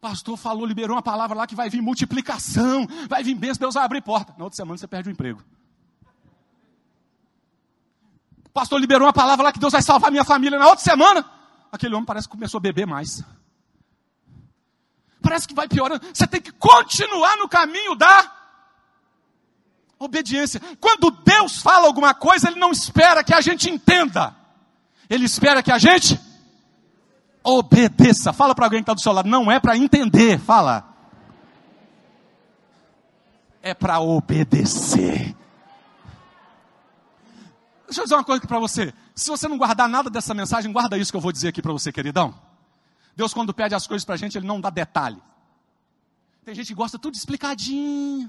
pastor 0.05 0.37
falou, 0.37 0.67
liberou 0.67 0.95
uma 0.95 1.03
palavra 1.03 1.35
lá 1.35 1.47
que 1.47 1.55
vai 1.55 1.71
vir 1.71 1.81
multiplicação, 1.81 2.87
vai 3.09 3.25
vir 3.25 3.35
bênção, 3.35 3.61
Deus 3.61 3.75
vai 3.75 3.85
abrir 3.85 4.03
porta. 4.03 4.35
Na 4.37 4.45
outra 4.45 4.55
semana 4.55 4.77
você 4.77 4.87
perde 4.87 5.09
o 5.09 5.13
emprego. 5.13 5.43
Pastor 8.55 8.81
liberou 8.81 9.09
uma 9.09 9.13
palavra 9.13 9.47
lá 9.47 9.53
que 9.53 9.59
Deus 9.59 9.73
vai 9.73 9.83
salvar 9.83 10.13
minha 10.13 10.23
família. 10.23 10.57
Na 10.57 10.69
outra 10.69 10.85
semana, 10.85 11.29
aquele 11.73 11.93
homem 11.93 12.07
parece 12.07 12.29
que 12.29 12.33
começou 12.33 12.59
a 12.59 12.61
beber 12.61 12.87
mais. 12.87 13.25
Parece 15.21 15.49
que 15.49 15.55
vai 15.55 15.67
piorando. 15.67 16.07
Você 16.15 16.25
tem 16.25 16.41
que 16.41 16.53
continuar 16.53 17.37
no 17.37 17.49
caminho 17.49 17.97
da 17.97 18.31
obediência. 19.99 20.61
Quando 20.81 21.11
Deus 21.11 21.61
fala 21.61 21.89
alguma 21.89 22.15
coisa, 22.15 22.49
Ele 22.49 22.61
não 22.61 22.71
espera 22.71 23.25
que 23.25 23.35
a 23.35 23.41
gente 23.41 23.69
entenda. 23.69 24.37
Ele 25.11 25.25
espera 25.25 25.61
que 25.61 25.73
a 25.73 25.79
gente 25.79 26.21
obedeça. 27.43 28.33
Fala 28.33 28.55
para 28.55 28.67
alguém 28.67 28.79
que 28.79 28.85
está 28.85 28.95
do 28.95 29.01
seu 29.01 29.13
lado, 29.13 29.29
não 29.29 29.51
é 29.51 29.59
para 29.59 29.77
entender, 29.77 30.39
fala. 30.39 30.95
É 33.61 33.75
para 33.75 33.99
obedecer. 33.99 35.35
Deixa 37.95 38.03
eu 38.03 38.07
dizer 38.07 38.17
uma 38.17 38.25
coisa 38.25 38.39
aqui 38.39 38.49
para 38.49 38.59
você. 38.59 38.93
Se 39.15 39.31
você 39.31 39.47
não 39.47 39.57
guardar 39.57 39.89
nada 39.89 40.11
dessa 40.11 40.35
mensagem, 40.35 40.73
guarda 40.73 40.99
isso 40.99 41.13
que 41.13 41.17
eu 41.17 41.21
vou 41.21 41.31
dizer 41.31 41.47
aqui 41.47 41.63
para 41.63 41.73
você, 41.73 41.93
queridão. 41.93 42.35
Deus, 43.15 43.33
quando 43.33 43.55
pede 43.55 43.73
as 43.73 43.87
coisas 43.87 44.05
para 44.05 44.17
a 44.17 44.19
gente, 44.19 44.37
Ele 44.37 44.49
não 44.49 44.61
dá 44.61 44.69
detalhe. 44.69 45.23
Tem 46.45 46.57
gente 46.57 46.67
que 46.67 46.75
gosta 46.75 46.99
tudo 46.99 47.15
explicadinho. 47.15 48.29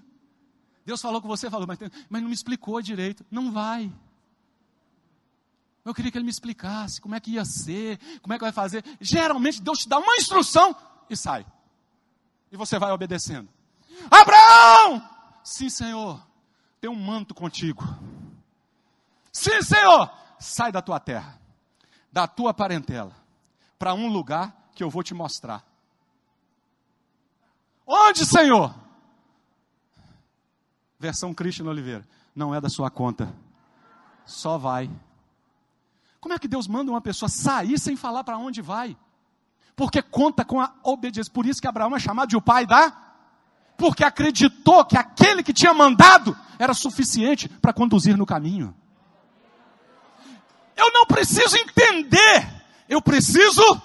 Deus 0.85 1.01
falou 1.01 1.19
com 1.19 1.27
você, 1.27 1.49
falou, 1.49 1.65
mas, 1.65 1.79
mas 2.07 2.21
não 2.21 2.29
me 2.29 2.35
explicou 2.35 2.79
direito. 2.79 3.25
Não 3.31 3.51
vai. 3.51 3.91
Eu 5.83 5.95
queria 5.95 6.11
que 6.11 6.17
ele 6.19 6.25
me 6.25 6.31
explicasse 6.31 7.01
como 7.01 7.15
é 7.15 7.19
que 7.19 7.31
ia 7.31 7.43
ser, 7.43 7.99
como 8.21 8.35
é 8.35 8.37
que 8.37 8.43
vai 8.43 8.51
fazer. 8.51 8.85
Geralmente 9.01 9.63
Deus 9.63 9.79
te 9.79 9.89
dá 9.89 9.97
uma 9.97 10.15
instrução 10.15 10.75
e 11.09 11.17
sai. 11.17 11.43
E 12.51 12.55
você 12.55 12.77
vai 12.77 12.91
obedecendo. 12.91 13.49
Abraão! 14.11 15.09
Sim, 15.43 15.69
Senhor. 15.69 16.23
Tem 16.79 16.87
um 16.87 16.95
manto 16.95 17.33
contigo. 17.33 17.83
Sim, 19.35 19.61
Senhor. 19.61 20.09
Sai 20.39 20.71
da 20.71 20.81
tua 20.81 20.97
terra, 20.97 21.37
da 22.09 22.25
tua 22.25 22.53
parentela, 22.53 23.11
para 23.77 23.93
um 23.93 24.07
lugar 24.07 24.69
que 24.73 24.81
eu 24.81 24.89
vou 24.89 25.03
te 25.03 25.13
mostrar. 25.13 25.61
Onde, 27.85 28.25
Senhor? 28.25 28.73
Versão 30.97 31.33
Cristian 31.33 31.65
Oliveira. 31.65 32.07
Não 32.33 32.55
é 32.55 32.61
da 32.61 32.69
sua 32.69 32.89
conta. 32.89 33.35
Só 34.25 34.57
vai. 34.57 34.89
Como 36.21 36.33
é 36.33 36.39
que 36.39 36.47
Deus 36.47 36.65
manda 36.65 36.89
uma 36.89 37.01
pessoa 37.01 37.27
sair 37.27 37.77
sem 37.77 37.97
falar 37.97 38.23
para 38.23 38.37
onde 38.37 38.61
vai? 38.61 38.95
Porque 39.75 40.01
conta 40.01 40.45
com 40.45 40.61
a 40.61 40.73
obediência. 40.81 41.31
Por 41.31 41.45
isso 41.45 41.61
que 41.61 41.67
Abraão 41.67 41.93
é 41.93 41.99
chamado 41.99 42.29
de 42.29 42.37
o 42.37 42.41
pai 42.41 42.65
da. 42.65 42.89
Porque 43.75 44.05
acreditou 44.05 44.85
que 44.85 44.97
aquele 44.97 45.43
que 45.43 45.51
tinha 45.51 45.73
mandado 45.73 46.35
era 46.57 46.73
suficiente 46.73 47.49
para 47.49 47.73
conduzir 47.73 48.15
no 48.15 48.25
caminho. 48.25 48.73
Eu 50.75 50.91
não 50.91 51.05
preciso 51.05 51.55
entender, 51.57 52.47
eu 52.89 53.01
preciso 53.01 53.81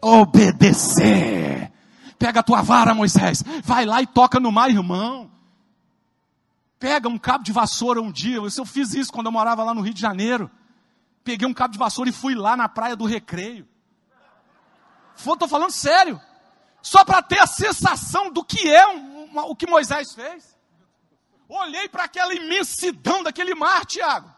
obedecer. 0.00 1.70
Pega 2.18 2.40
a 2.40 2.42
tua 2.42 2.62
vara, 2.62 2.94
Moisés, 2.94 3.42
vai 3.62 3.84
lá 3.84 4.02
e 4.02 4.06
toca 4.06 4.38
no 4.38 4.52
mar, 4.52 4.70
irmão. 4.70 5.30
Pega 6.78 7.08
um 7.08 7.18
cabo 7.18 7.44
de 7.44 7.52
vassoura 7.52 8.00
um 8.00 8.10
dia. 8.10 8.36
Eu 8.36 8.66
fiz 8.66 8.94
isso 8.94 9.12
quando 9.12 9.26
eu 9.26 9.32
morava 9.32 9.62
lá 9.64 9.74
no 9.74 9.82
Rio 9.82 9.94
de 9.94 10.00
Janeiro 10.00 10.50
peguei 11.30 11.46
um 11.46 11.54
cabo 11.54 11.72
de 11.72 11.78
vassoura 11.78 12.10
e 12.10 12.12
fui 12.12 12.34
lá 12.34 12.56
na 12.56 12.68
praia 12.68 12.96
do 12.96 13.04
recreio. 13.04 13.68
Estou 15.16 15.48
falando 15.48 15.70
sério. 15.70 16.20
Só 16.82 17.04
para 17.04 17.22
ter 17.22 17.38
a 17.38 17.46
sensação 17.46 18.32
do 18.32 18.42
que 18.42 18.68
é 18.68 18.86
um, 18.88 19.24
uma, 19.24 19.44
o 19.44 19.54
que 19.54 19.66
Moisés 19.66 20.12
fez. 20.12 20.58
Olhei 21.48 21.88
para 21.88 22.04
aquela 22.04 22.34
imensidão 22.34 23.22
daquele 23.22 23.54
mar, 23.54 23.84
Tiago. 23.84 24.32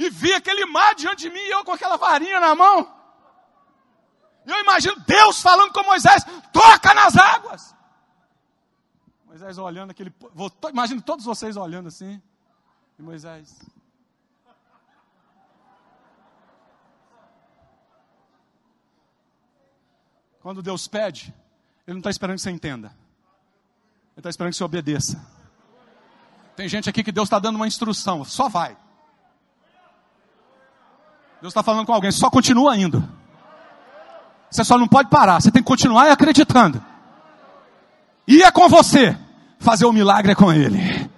E 0.00 0.08
vi 0.08 0.32
aquele 0.32 0.64
mar 0.64 0.94
diante 0.94 1.28
de 1.28 1.30
mim 1.30 1.40
e 1.40 1.50
eu 1.50 1.62
com 1.62 1.72
aquela 1.72 1.98
varinha 1.98 2.40
na 2.40 2.54
mão. 2.54 2.90
E 4.46 4.50
eu 4.50 4.58
imagino 4.60 4.98
Deus 5.00 5.42
falando 5.42 5.74
com 5.74 5.82
Moisés: 5.84 6.24
toca 6.50 6.94
nas 6.94 7.18
águas. 7.18 7.76
Moisés 9.26 9.58
olhando 9.58 9.90
aquele. 9.90 10.10
Imagino 10.70 11.02
todos 11.02 11.26
vocês 11.26 11.54
olhando 11.54 11.88
assim. 11.88 12.20
E 12.98 13.02
Moisés. 13.02 13.60
Quando 20.40 20.62
Deus 20.62 20.88
pede, 20.88 21.34
Ele 21.86 21.96
não 21.96 21.98
está 21.98 22.08
esperando 22.08 22.36
que 22.36 22.42
você 22.42 22.50
entenda. 22.50 22.88
Ele 24.12 24.20
está 24.20 24.30
esperando 24.30 24.52
que 24.52 24.56
você 24.56 24.64
obedeça. 24.64 25.22
Tem 26.56 26.66
gente 26.66 26.88
aqui 26.88 27.04
que 27.04 27.12
Deus 27.12 27.26
está 27.26 27.38
dando 27.38 27.56
uma 27.56 27.66
instrução, 27.66 28.24
só 28.24 28.48
vai. 28.48 28.78
Deus 31.40 31.52
está 31.52 31.62
falando 31.62 31.86
com 31.86 31.92
alguém, 31.92 32.10
só 32.10 32.28
continua 32.30 32.76
indo. 32.76 33.02
Você 34.50 34.64
só 34.64 34.76
não 34.76 34.88
pode 34.88 35.08
parar, 35.08 35.40
você 35.40 35.50
tem 35.50 35.62
que 35.62 35.68
continuar 35.68 36.10
acreditando. 36.10 36.82
E 38.26 38.42
é 38.42 38.50
com 38.50 38.68
você. 38.68 39.16
Fazer 39.58 39.84
o 39.84 39.92
milagre 39.92 40.32
é 40.32 40.34
com 40.34 40.52
Ele. 40.52 41.10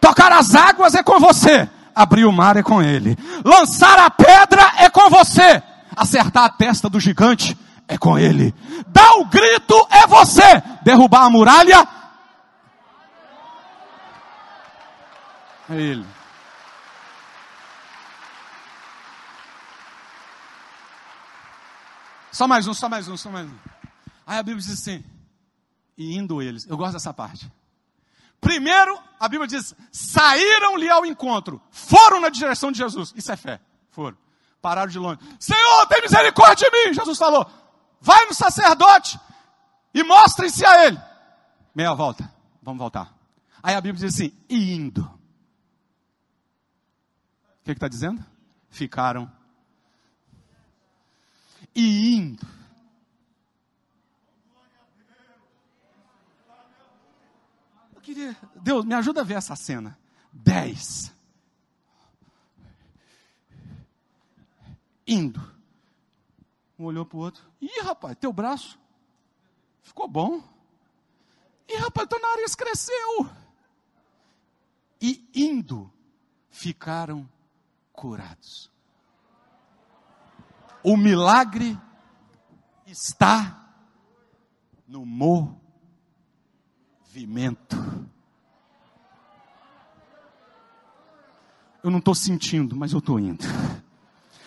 Tocar 0.00 0.32
as 0.32 0.54
águas 0.54 0.94
é 0.94 1.02
com 1.02 1.18
você. 1.20 1.68
Abrir 1.94 2.24
o 2.24 2.32
mar 2.32 2.56
é 2.56 2.62
com 2.62 2.82
Ele. 2.82 3.16
Lançar 3.44 3.98
a 3.98 4.10
pedra 4.10 4.72
é 4.78 4.90
com 4.90 5.08
você. 5.08 5.62
Acertar 5.96 6.44
a 6.44 6.50
testa 6.50 6.88
do 6.88 7.00
gigante 7.00 7.56
é 7.90 7.98
com 7.98 8.16
ele. 8.16 8.54
Dá 8.86 9.14
o 9.16 9.26
grito, 9.26 9.74
é 9.90 10.06
você. 10.06 10.62
Derrubar 10.82 11.24
a 11.24 11.30
muralha, 11.30 11.86
é 15.68 15.74
ele. 15.74 16.06
Só 22.40 22.48
mais 22.48 22.66
um, 22.66 22.72
só 22.72 22.88
mais 22.88 23.06
um, 23.06 23.18
só 23.18 23.30
mais 23.30 23.46
um. 23.46 23.54
Aí 24.26 24.38
a 24.38 24.42
Bíblia 24.42 24.64
diz 24.64 24.72
assim: 24.72 25.04
e 25.94 26.16
indo 26.16 26.40
eles, 26.40 26.66
eu 26.66 26.74
gosto 26.74 26.94
dessa 26.94 27.12
parte. 27.12 27.52
Primeiro, 28.40 28.98
a 29.20 29.28
Bíblia 29.28 29.46
diz: 29.46 29.76
saíram-lhe 29.92 30.88
ao 30.88 31.04
encontro, 31.04 31.60
foram 31.70 32.18
na 32.18 32.30
direção 32.30 32.72
de 32.72 32.78
Jesus. 32.78 33.12
Isso 33.14 33.30
é 33.30 33.36
fé. 33.36 33.60
Foram. 33.90 34.16
Pararam 34.62 34.90
de 34.90 34.98
longe. 34.98 35.20
Senhor, 35.38 35.86
tem 35.88 36.00
misericórdia 36.00 36.70
de 36.70 36.88
mim. 36.88 36.94
Jesus 36.94 37.18
falou: 37.18 37.46
vai 38.00 38.24
no 38.24 38.32
sacerdote 38.32 39.20
e 39.92 40.02
mostrem-se 40.02 40.64
a 40.64 40.86
ele. 40.86 40.98
Meia 41.74 41.92
volta. 41.92 42.32
Vamos 42.62 42.78
voltar. 42.78 43.14
Aí 43.62 43.74
a 43.74 43.82
Bíblia 43.82 44.08
diz 44.08 44.14
assim: 44.14 44.32
e 44.48 44.72
indo. 44.72 45.02
O 47.60 47.64
que 47.66 47.72
está 47.72 47.86
dizendo? 47.86 48.24
Ficaram. 48.70 49.30
E 51.74 52.16
indo. 52.16 52.46
Eu 57.94 58.00
queria. 58.00 58.36
Deus, 58.56 58.84
me 58.84 58.94
ajuda 58.94 59.20
a 59.20 59.24
ver 59.24 59.34
essa 59.34 59.54
cena. 59.54 59.98
Dez. 60.32 61.12
Indo. 65.06 65.40
Um 66.78 66.84
olhou 66.84 67.04
para 67.04 67.16
o 67.16 67.20
outro. 67.20 67.44
Ih, 67.60 67.80
rapaz, 67.82 68.16
teu 68.18 68.32
braço 68.32 68.78
ficou 69.82 70.08
bom. 70.08 70.42
Ih, 71.68 71.76
rapaz, 71.76 72.08
teu 72.08 72.20
nariz 72.20 72.54
cresceu. 72.54 73.28
E 75.00 75.28
indo, 75.34 75.92
ficaram 76.48 77.28
curados. 77.92 78.70
O 80.82 80.96
milagre 80.96 81.78
está 82.86 83.60
no 84.86 85.04
movimento. 85.06 85.60
Eu 91.82 91.90
não 91.90 91.98
estou 91.98 92.14
sentindo, 92.14 92.76
mas 92.76 92.92
eu 92.92 92.98
estou 92.98 93.18
indo. 93.18 93.44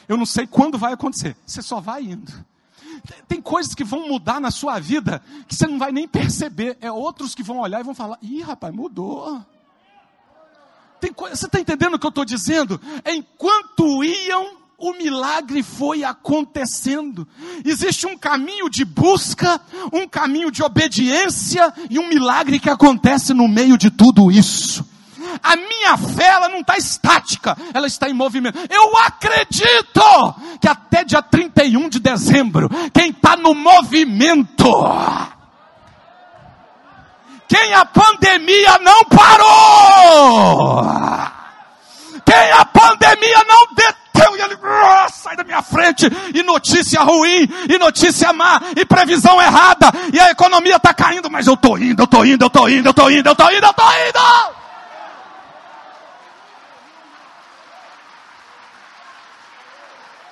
Eu 0.07 0.17
não 0.17 0.25
sei 0.25 0.45
quando 0.45 0.77
vai 0.77 0.93
acontecer, 0.93 1.35
você 1.45 1.61
só 1.61 1.79
vai 1.79 2.03
indo. 2.03 2.31
Tem 3.27 3.41
coisas 3.41 3.73
que 3.73 3.83
vão 3.83 4.07
mudar 4.07 4.39
na 4.39 4.51
sua 4.51 4.79
vida 4.79 5.21
que 5.47 5.55
você 5.55 5.67
não 5.67 5.77
vai 5.77 5.91
nem 5.91 6.07
perceber. 6.07 6.77
É 6.79 6.91
outros 6.91 7.33
que 7.35 7.43
vão 7.43 7.59
olhar 7.59 7.79
e 7.79 7.83
vão 7.83 7.95
falar: 7.95 8.17
ih, 8.21 8.41
rapaz, 8.41 8.73
mudou. 8.73 9.43
Tem 10.99 11.11
você 11.11 11.45
está 11.45 11.59
entendendo 11.59 11.95
o 11.95 11.99
que 11.99 12.05
eu 12.05 12.09
estou 12.09 12.23
dizendo? 12.23 12.79
Enquanto 13.05 14.03
iam, 14.03 14.57
o 14.83 14.97
milagre 14.97 15.63
foi 15.63 16.03
acontecendo. 16.03 17.25
Existe 17.63 18.05
um 18.05 18.17
caminho 18.17 18.69
de 18.69 18.83
busca, 18.83 19.61
um 19.93 20.05
caminho 20.05 20.51
de 20.51 20.61
obediência 20.61 21.73
e 21.89 21.97
um 21.97 22.09
milagre 22.09 22.59
que 22.59 22.69
acontece 22.69 23.33
no 23.33 23.47
meio 23.47 23.77
de 23.77 23.89
tudo 23.89 24.29
isso. 24.29 24.85
A 25.41 25.55
minha 25.55 25.97
fé, 25.97 26.25
ela 26.25 26.49
não 26.49 26.59
está 26.59 26.77
estática, 26.77 27.57
ela 27.73 27.87
está 27.87 28.09
em 28.09 28.13
movimento. 28.13 28.59
Eu 28.69 28.97
acredito 28.97 30.35
que 30.59 30.67
até 30.67 31.05
dia 31.05 31.21
31 31.21 31.87
de 31.87 31.99
dezembro, 31.99 32.69
quem 32.93 33.11
está 33.11 33.37
no 33.37 33.55
movimento, 33.55 34.67
quem 37.47 37.73
a 37.73 37.85
pandemia 37.85 38.79
não 38.79 39.05
parou, 39.05 40.83
quem 42.25 42.51
a 42.51 42.65
pandemia 42.65 43.43
não 43.47 43.62
oh, 44.63 45.09
sai 45.11 45.35
da 45.35 45.43
minha 45.43 45.61
frente, 45.61 46.07
e 46.33 46.41
notícia 46.41 47.01
ruim, 47.01 47.47
e 47.69 47.77
notícia 47.77 48.31
má, 48.31 48.61
e 48.75 48.85
previsão 48.85 49.41
errada, 49.41 49.91
e 50.11 50.19
a 50.19 50.31
economia 50.31 50.77
está 50.77 50.93
caindo, 50.93 51.29
mas 51.29 51.47
eu 51.47 51.55
estou 51.55 51.77
indo, 51.77 52.01
eu 52.01 52.05
estou 52.05 52.25
indo, 52.25 52.43
eu 52.43 52.47
estou 52.47 52.69
indo, 52.69 52.87
eu 52.87 52.91
estou 52.91 53.11
indo, 53.11 53.27
eu 53.27 53.31
estou 53.31 53.51
indo, 53.51 53.65
eu 53.65 53.69
estou 53.69 53.91
indo. 54.07 54.63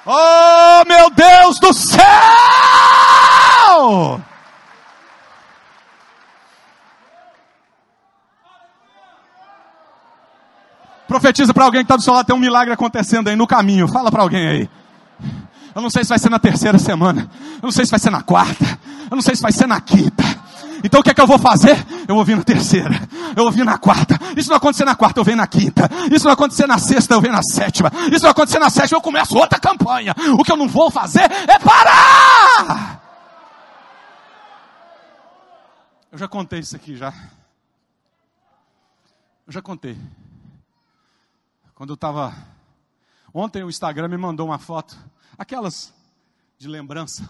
Oh, 0.06 0.84
meu 0.88 1.10
Deus 1.12 1.60
do 1.60 1.74
céu! 1.74 2.02
Profetiza 11.12 11.54
para 11.54 11.66
alguém 11.66 11.82
que 11.82 11.84
está 11.84 11.98
do 11.98 12.02
seu 12.02 12.14
lado, 12.14 12.26
tem 12.26 12.34
um 12.34 12.40
milagre 12.40 12.74
acontecendo 12.74 13.28
aí 13.28 13.36
no 13.36 13.46
caminho. 13.46 13.86
Fala 13.86 14.10
para 14.10 14.24
alguém 14.24 14.48
aí. 14.48 14.70
Eu 15.76 15.82
não 15.82 15.90
sei 15.90 16.06
se 16.06 16.10
vai 16.10 16.18
ser 16.18 16.30
na 16.30 16.40
terceira 16.40 16.80
semana. 16.80 17.30
Eu 17.56 17.64
não 17.64 17.72
sei 17.72 17.84
se 17.84 17.92
vai 17.92 18.00
ser 18.00 18.10
na 18.10 18.22
quarta. 18.22 18.80
Eu 19.10 19.16
não 19.18 19.22
sei 19.22 19.36
se 19.36 19.42
vai 19.42 19.52
ser 19.52 19.68
na 19.68 19.82
quinta. 19.82 20.24
Então 20.82 21.02
o 21.02 21.04
que 21.04 21.10
é 21.10 21.14
que 21.14 21.20
eu 21.20 21.28
vou 21.28 21.38
fazer? 21.38 21.86
Eu 22.08 22.16
vou 22.16 22.24
vir 22.24 22.38
na 22.38 22.44
terceira, 22.44 22.96
eu 23.36 23.44
vou 23.44 23.52
vir 23.52 23.66
na 23.66 23.78
quarta. 23.78 24.18
Isso 24.38 24.50
não 24.50 24.56
acontecer 24.56 24.86
na 24.86 24.96
quarta, 24.96 25.20
eu 25.20 25.26
venho 25.26 25.36
na 25.36 25.48
quinta. 25.48 25.90
Isso 26.10 26.24
não 26.24 26.32
acontecer 26.32 26.66
na 26.66 26.78
sexta, 26.78 27.14
eu 27.14 27.20
venho 27.20 27.34
na 27.34 27.44
sétima. 27.44 27.92
Isso 28.10 28.24
não 28.24 28.32
acontecer 28.32 28.60
na 28.60 28.70
sétima, 28.70 28.98
eu 28.98 29.02
começo 29.02 29.38
outra 29.38 29.60
campanha. 29.60 30.16
O 30.40 30.46
que 30.46 30.52
eu 30.54 30.56
não 30.56 30.70
vou 30.70 30.90
fazer 30.90 31.30
é 31.46 31.60
parar. 31.60 33.02
Eu 36.10 36.18
já 36.18 36.28
contei 36.30 36.60
isso 36.60 36.74
aqui 36.74 36.96
já. 36.96 37.14
Eu 39.46 39.52
já 39.52 39.62
contei. 39.62 39.98
Quando 41.82 41.90
eu 41.90 41.96
estava. 41.96 42.32
Ontem 43.34 43.64
o 43.64 43.70
Instagram 43.70 44.08
me 44.08 44.16
mandou 44.16 44.46
uma 44.46 44.60
foto, 44.60 44.96
aquelas 45.36 45.92
de 46.56 46.68
lembrança. 46.68 47.28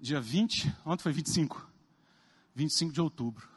Dia 0.00 0.20
20, 0.20 0.74
ontem 0.84 1.04
foi 1.04 1.12
25. 1.12 1.64
25 2.56 2.92
de 2.92 3.00
outubro. 3.00 3.48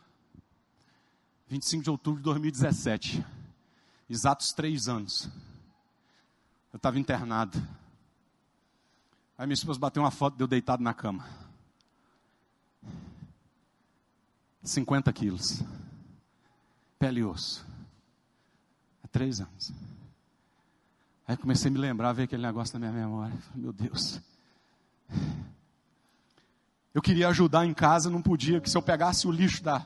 25 1.48 1.84
de 1.84 1.90
outubro 1.90 2.20
de 2.20 2.26
2017. 2.26 3.26
Exatos 4.08 4.50
três 4.50 4.88
anos. 4.88 5.28
Eu 6.72 6.78
estava 6.78 7.00
internado. 7.00 7.58
Aí 9.40 9.48
minha 9.48 9.56
esposa 9.56 9.80
bateu 9.80 10.04
uma 10.04 10.12
foto 10.12 10.38
de 10.38 10.44
eu 10.44 10.48
deitado 10.48 10.84
na 10.84 10.94
cama. 10.94 11.28
50 14.62 15.12
quilos. 15.14 15.64
Pele 17.00 17.22
e 17.22 17.24
osso. 17.24 17.66
Três 19.18 19.42
anos. 19.42 19.74
Aí 21.28 21.36
comecei 21.36 21.70
a 21.70 21.74
me 21.74 21.80
lembrar, 21.80 22.14
ver 22.14 22.24
aquele 22.24 22.44
negócio 22.44 22.78
na 22.78 22.88
minha 22.88 23.02
memória. 23.04 23.36
Meu 23.56 23.74
Deus. 23.74 24.22
Eu 26.94 27.02
queria 27.02 27.28
ajudar 27.30 27.66
em 27.66 27.74
casa, 27.74 28.12
não 28.12 28.22
podia, 28.22 28.62
que 28.62 28.70
se 28.70 28.78
eu 28.78 28.82
pegasse 28.82 29.28
o 29.28 29.32
lixo 29.32 29.64
da, 29.64 29.84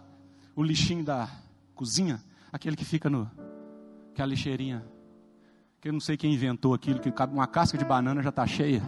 o 0.53 0.61
lixinho 0.61 1.05
da 1.05 1.29
cozinha, 1.73 2.21
aquele 2.51 2.75
que 2.75 2.83
fica 2.83 3.09
no, 3.09 3.31
que 4.13 4.19
é 4.19 4.23
a 4.25 4.27
lixeirinha, 4.27 4.85
que 5.79 5.87
eu 5.87 5.93
não 5.93 6.01
sei 6.01 6.17
quem 6.17 6.33
inventou 6.33 6.73
aquilo, 6.73 6.99
que 6.99 7.09
uma 7.31 7.47
casca 7.47 7.77
de 7.77 7.85
banana 7.85 8.21
já 8.21 8.31
está 8.31 8.45
cheia. 8.45 8.83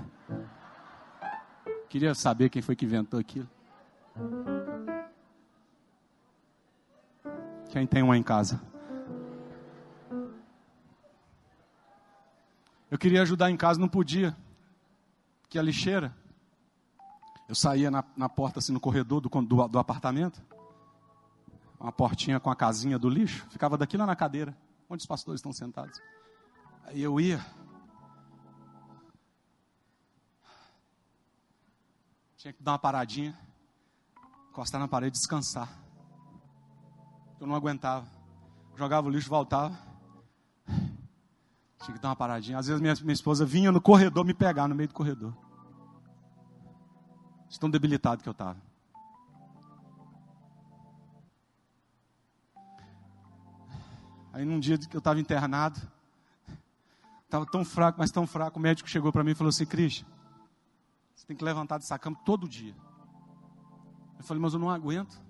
Queria 1.87 2.13
saber 2.13 2.49
quem 2.49 2.61
foi 2.61 2.75
que 2.75 2.83
inventou 2.83 3.17
aquilo. 3.17 3.47
Quem 7.69 7.87
tem 7.87 8.03
uma 8.03 8.17
em 8.17 8.23
casa? 8.23 8.72
Eu 12.93 12.99
queria 12.99 13.23
ajudar 13.23 13.49
em 13.49 13.57
casa, 13.57 13.79
não 13.79 13.89
podia. 13.89 14.37
Que 15.49 15.57
a 15.57 15.63
lixeira 15.63 16.15
eu 17.49 17.55
saía 17.55 17.89
na, 17.89 18.03
na 18.15 18.29
porta, 18.29 18.59
assim, 18.59 18.71
no 18.71 18.79
corredor 18.79 19.19
do, 19.19 19.29
do, 19.29 19.67
do 19.67 19.79
apartamento, 19.79 20.39
uma 21.79 21.91
portinha 21.91 22.39
com 22.39 22.51
a 22.51 22.55
casinha 22.55 22.99
do 22.99 23.09
lixo, 23.09 23.47
ficava 23.49 23.79
daqui 23.79 23.97
lá 23.97 24.05
na 24.05 24.15
cadeira, 24.15 24.55
onde 24.87 25.01
os 25.01 25.07
pastores 25.07 25.39
estão 25.39 25.51
sentados. 25.51 25.99
Aí 26.83 27.01
eu 27.01 27.19
ia, 27.19 27.43
tinha 32.37 32.53
que 32.53 32.61
dar 32.61 32.73
uma 32.73 32.79
paradinha, 32.79 33.35
encostar 34.51 34.79
na 34.79 34.87
parede 34.87 35.17
descansar. 35.17 35.67
Eu 37.39 37.47
não 37.47 37.55
aguentava. 37.55 38.05
Jogava 38.75 39.07
o 39.07 39.09
lixo, 39.09 39.29
voltava. 39.29 39.92
Tinha 41.83 41.95
que 41.95 42.01
dar 42.01 42.09
uma 42.09 42.15
paradinha. 42.15 42.57
Às 42.57 42.67
vezes 42.67 42.81
minha, 42.81 42.93
minha 43.01 43.13
esposa 43.13 43.45
vinha 43.45 43.71
no 43.71 43.81
corredor 43.81 44.25
me 44.25 44.33
pegar 44.33 44.67
no 44.67 44.75
meio 44.75 44.87
do 44.87 44.93
corredor 44.93 45.33
de 47.53 47.59
tão 47.59 47.69
debilitado 47.69 48.23
que 48.23 48.27
eu 48.27 48.31
estava. 48.31 48.59
Aí 54.33 54.43
num 54.43 54.59
dia 54.59 54.75
que 54.75 54.95
eu 54.95 54.99
estava 54.99 55.19
internado, 55.19 55.79
estava 57.25 57.45
tão 57.45 57.63
fraco, 57.63 57.99
mas 57.99 58.09
tão 58.09 58.25
fraco, 58.25 58.57
o 58.57 58.61
médico 58.61 58.89
chegou 58.89 59.11
para 59.11 59.23
mim 59.23 59.31
e 59.31 59.35
falou 59.35 59.49
assim, 59.49 59.67
Cris, 59.67 60.03
você 61.15 61.27
tem 61.27 61.37
que 61.37 61.43
levantar 61.43 61.77
dessa 61.77 61.99
cama 61.99 62.17
todo 62.25 62.49
dia. 62.49 62.75
Eu 64.17 64.23
falei, 64.23 64.41
mas 64.41 64.53
eu 64.53 64.59
não 64.59 64.71
aguento. 64.71 65.21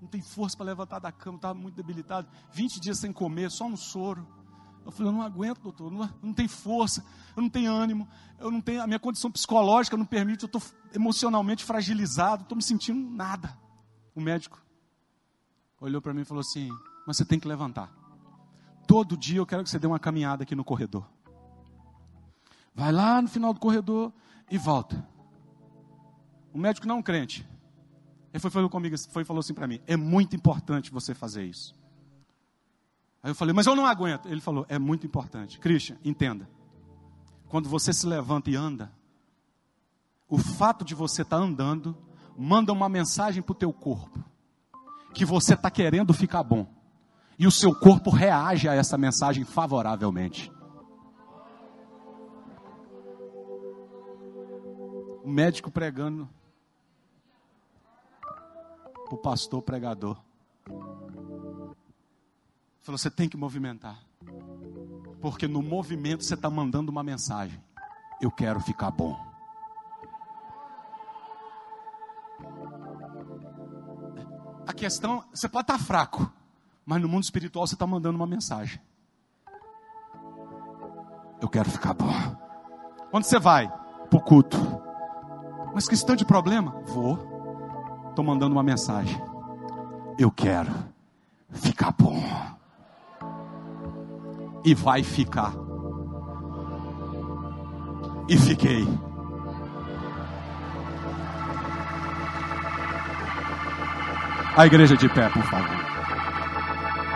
Não 0.00 0.08
tem 0.08 0.20
força 0.20 0.56
para 0.56 0.66
levantar 0.66 0.98
da 0.98 1.12
cama, 1.12 1.36
estava 1.36 1.54
muito 1.54 1.76
debilitado. 1.76 2.26
20 2.50 2.80
dias 2.80 2.98
sem 2.98 3.12
comer, 3.12 3.48
só 3.48 3.68
no 3.68 3.76
soro. 3.76 4.26
Eu 4.84 4.92
falei, 4.92 5.10
eu 5.10 5.14
não 5.14 5.22
aguento, 5.22 5.60
doutor, 5.60 5.90
não, 5.90 6.08
não 6.22 6.32
tenho 6.32 6.48
força, 6.48 7.04
eu 7.36 7.42
não 7.42 7.48
tenho 7.48 7.72
ânimo, 7.72 8.06
eu 8.38 8.50
não 8.50 8.60
tenho, 8.60 8.82
a 8.82 8.86
minha 8.86 8.98
condição 8.98 9.30
psicológica 9.30 9.96
não 9.96 10.04
permite, 10.04 10.42
eu 10.42 10.46
estou 10.46 10.62
emocionalmente 10.94 11.64
fragilizado, 11.64 12.42
estou 12.42 12.56
me 12.56 12.62
sentindo 12.62 13.10
nada. 13.10 13.56
O 14.14 14.20
médico 14.20 14.62
olhou 15.80 16.00
para 16.00 16.14
mim 16.14 16.22
e 16.22 16.24
falou 16.24 16.40
assim: 16.40 16.70
Mas 17.06 17.16
você 17.16 17.24
tem 17.24 17.40
que 17.40 17.48
levantar. 17.48 17.92
Todo 18.86 19.16
dia 19.16 19.38
eu 19.38 19.46
quero 19.46 19.64
que 19.64 19.70
você 19.70 19.78
dê 19.78 19.86
uma 19.86 19.98
caminhada 19.98 20.42
aqui 20.42 20.54
no 20.54 20.64
corredor. 20.64 21.06
Vai 22.74 22.92
lá 22.92 23.22
no 23.22 23.28
final 23.28 23.54
do 23.54 23.60
corredor 23.60 24.12
e 24.50 24.58
volta. 24.58 25.06
O 26.52 26.58
médico 26.58 26.86
não 26.86 27.02
crente. 27.02 27.48
Ele 28.32 28.40
foi 28.40 28.50
falou 28.50 28.68
comigo, 28.68 28.96
foi 29.10 29.24
falou 29.24 29.40
assim 29.40 29.54
para 29.54 29.66
mim: 29.66 29.80
é 29.86 29.96
muito 29.96 30.36
importante 30.36 30.90
você 30.90 31.14
fazer 31.14 31.44
isso. 31.44 31.74
Aí 33.24 33.30
eu 33.30 33.34
falei, 33.34 33.54
mas 33.54 33.66
eu 33.66 33.74
não 33.74 33.86
aguento. 33.86 34.28
Ele 34.28 34.42
falou, 34.42 34.66
é 34.68 34.78
muito 34.78 35.06
importante. 35.06 35.58
Christian, 35.58 35.96
entenda. 36.04 36.46
Quando 37.48 37.70
você 37.70 37.90
se 37.90 38.06
levanta 38.06 38.50
e 38.50 38.54
anda, 38.54 38.92
o 40.28 40.36
fato 40.36 40.84
de 40.84 40.94
você 40.94 41.22
estar 41.22 41.38
tá 41.38 41.42
andando 41.42 41.96
manda 42.36 42.70
uma 42.70 42.86
mensagem 42.86 43.42
para 43.42 43.52
o 43.52 43.54
teu 43.54 43.72
corpo 43.72 44.22
que 45.14 45.24
você 45.24 45.54
está 45.54 45.70
querendo 45.70 46.12
ficar 46.12 46.42
bom. 46.42 46.66
E 47.38 47.46
o 47.46 47.50
seu 47.50 47.74
corpo 47.74 48.10
reage 48.10 48.68
a 48.68 48.74
essa 48.74 48.98
mensagem 48.98 49.42
favoravelmente. 49.42 50.52
O 55.22 55.30
médico 55.30 55.70
pregando 55.70 56.28
o 59.10 59.16
pastor 59.16 59.62
pregador. 59.62 60.23
Falou: 62.84 62.98
você 62.98 63.10
tem 63.10 63.28
que 63.28 63.36
movimentar. 63.36 63.98
Porque 65.20 65.48
no 65.48 65.62
movimento 65.62 66.22
você 66.22 66.34
está 66.34 66.50
mandando 66.50 66.92
uma 66.92 67.02
mensagem. 67.02 67.58
Eu 68.20 68.30
quero 68.30 68.60
ficar 68.60 68.90
bom. 68.90 69.18
A 74.66 74.72
questão, 74.74 75.24
você 75.32 75.48
pode 75.48 75.64
estar 75.64 75.78
tá 75.78 75.84
fraco, 75.84 76.30
mas 76.84 77.00
no 77.00 77.08
mundo 77.08 77.24
espiritual 77.24 77.66
você 77.66 77.74
está 77.74 77.86
mandando 77.86 78.16
uma 78.16 78.26
mensagem. 78.26 78.78
Eu 81.40 81.48
quero 81.48 81.70
ficar 81.70 81.94
bom. 81.94 82.12
Onde 83.10 83.26
você 83.26 83.38
vai? 83.38 83.66
Para 84.10 84.18
o 84.18 84.20
culto. 84.20 84.58
Mas 85.74 85.88
questão 85.88 86.14
de 86.14 86.24
problema? 86.24 86.82
Vou. 86.86 87.18
Estou 88.10 88.24
mandando 88.24 88.54
uma 88.54 88.62
mensagem. 88.62 89.18
Eu 90.18 90.30
quero 90.30 90.72
ficar 91.50 91.92
bom. 91.92 92.53
E 94.64 94.74
vai 94.74 95.02
ficar. 95.02 95.52
E 98.28 98.36
fiquei. 98.38 98.88
A 104.56 104.66
igreja 104.66 104.96
de 104.96 105.08
pé, 105.08 105.28
por 105.28 105.42
favor. 105.42 105.84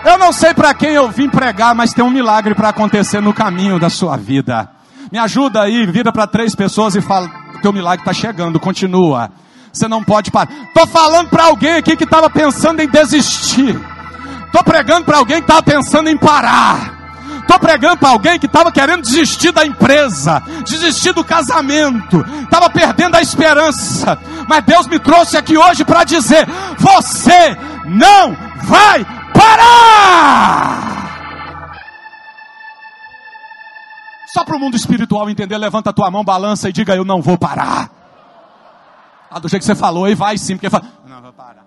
Eu 0.04 0.18
não 0.18 0.32
sei 0.32 0.52
para 0.52 0.74
quem 0.74 0.90
eu 0.90 1.08
vim 1.10 1.28
pregar, 1.28 1.74
mas 1.74 1.92
tem 1.92 2.04
um 2.04 2.10
milagre 2.10 2.54
para 2.54 2.68
acontecer 2.68 3.20
no 3.20 3.32
caminho 3.32 3.78
da 3.78 3.88
sua 3.88 4.16
vida. 4.16 4.68
Me 5.10 5.18
ajuda 5.18 5.62
aí, 5.62 5.86
vira 5.86 6.12
para 6.12 6.26
três 6.26 6.54
pessoas 6.54 6.94
e 6.94 7.00
fala: 7.00 7.30
o 7.54 7.60
teu 7.60 7.72
milagre 7.72 8.00
está 8.00 8.12
chegando, 8.12 8.60
continua. 8.60 9.30
Você 9.72 9.88
não 9.88 10.02
pode 10.02 10.30
parar. 10.30 10.50
Estou 10.50 10.86
falando 10.86 11.28
para 11.28 11.44
alguém 11.44 11.76
aqui 11.76 11.96
que 11.96 12.04
estava 12.04 12.28
pensando 12.28 12.80
em 12.80 12.88
desistir. 12.88 13.78
Estou 14.46 14.64
pregando 14.64 15.04
para 15.04 15.18
alguém 15.18 15.36
que 15.36 15.44
estava 15.44 15.62
pensando 15.62 16.08
em 16.08 16.16
parar. 16.16 16.97
Estou 17.48 17.58
pregando 17.58 17.96
para 17.96 18.10
alguém 18.10 18.38
que 18.38 18.44
estava 18.44 18.70
querendo 18.70 19.00
desistir 19.00 19.52
da 19.52 19.64
empresa, 19.64 20.42
desistir 20.66 21.14
do 21.14 21.24
casamento, 21.24 22.20
estava 22.42 22.68
perdendo 22.68 23.16
a 23.16 23.22
esperança. 23.22 24.18
Mas 24.46 24.62
Deus 24.66 24.86
me 24.86 24.98
trouxe 24.98 25.34
aqui 25.34 25.56
hoje 25.56 25.82
para 25.82 26.04
dizer: 26.04 26.46
você 26.76 27.56
não 27.86 28.36
vai 28.64 29.02
parar. 29.32 30.88
Só 34.26 34.44
para 34.44 34.54
o 34.54 34.60
mundo 34.60 34.76
espiritual 34.76 35.30
entender, 35.30 35.56
levanta 35.56 35.88
a 35.88 35.94
tua 35.94 36.10
mão, 36.10 36.22
balança 36.22 36.68
e 36.68 36.72
diga: 36.72 36.94
Eu 36.94 37.04
não 37.04 37.22
vou 37.22 37.38
parar. 37.38 37.88
Ah, 39.30 39.38
do 39.38 39.48
jeito 39.48 39.62
que 39.62 39.66
você 39.66 39.74
falou, 39.74 40.04
aí 40.04 40.14
vai 40.14 40.36
sim, 40.36 40.54
porque 40.54 40.68
fala, 40.68 40.84
não 41.06 41.22
vou 41.22 41.32
parar. 41.32 41.64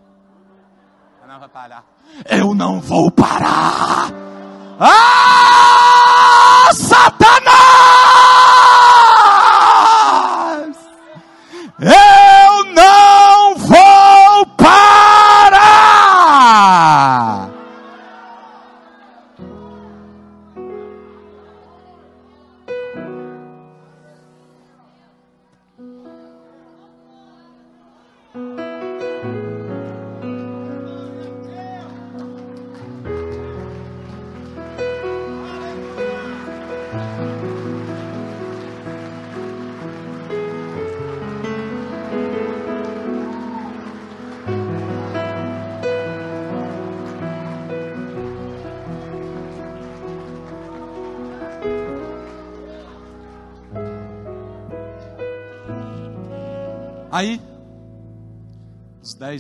Não 1.28 1.40
vou 1.40 1.50
parar. 1.50 1.84
Eu 2.30 2.54
não 2.54 2.80
vou 2.80 3.10
parar. 3.10 4.12
Ah, 4.84 6.72
Satanás! 6.74 8.11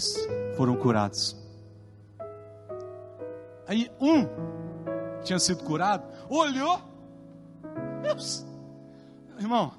Dez 0.02 0.28
foram 0.58 0.76
curados. 0.76 1.36
Aí 3.68 3.90
um 4.00 4.28
tinha 5.24 5.38
sido 5.40 5.64
curado, 5.64 6.04
olhou, 6.28 6.82
Deus, 8.02 8.46
irmão, 9.40 9.72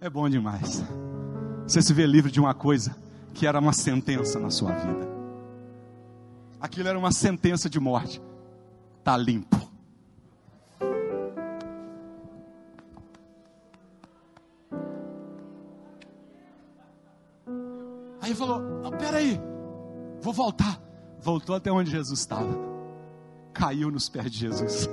é 0.00 0.08
bom 0.08 0.28
demais. 0.28 0.82
Você 1.66 1.82
se 1.82 1.92
vê 1.92 2.06
livre 2.06 2.32
de 2.32 2.40
uma 2.40 2.54
coisa 2.54 2.96
que 3.34 3.46
era 3.46 3.60
uma 3.60 3.72
sentença 3.72 4.40
na 4.40 4.50
sua 4.50 4.72
vida. 4.72 5.08
Aquilo 6.58 6.88
era 6.88 6.98
uma 6.98 7.12
sentença 7.12 7.70
de 7.70 7.78
morte. 7.78 8.20
Está 8.98 9.16
limpo. 9.16 9.59
Voltou 21.50 21.56
até 21.56 21.72
onde 21.72 21.90
Jesus 21.90 22.20
estava. 22.20 22.46
Caiu 23.52 23.90
nos 23.90 24.08
pés 24.08 24.30
de 24.30 24.38
Jesus. 24.38 24.88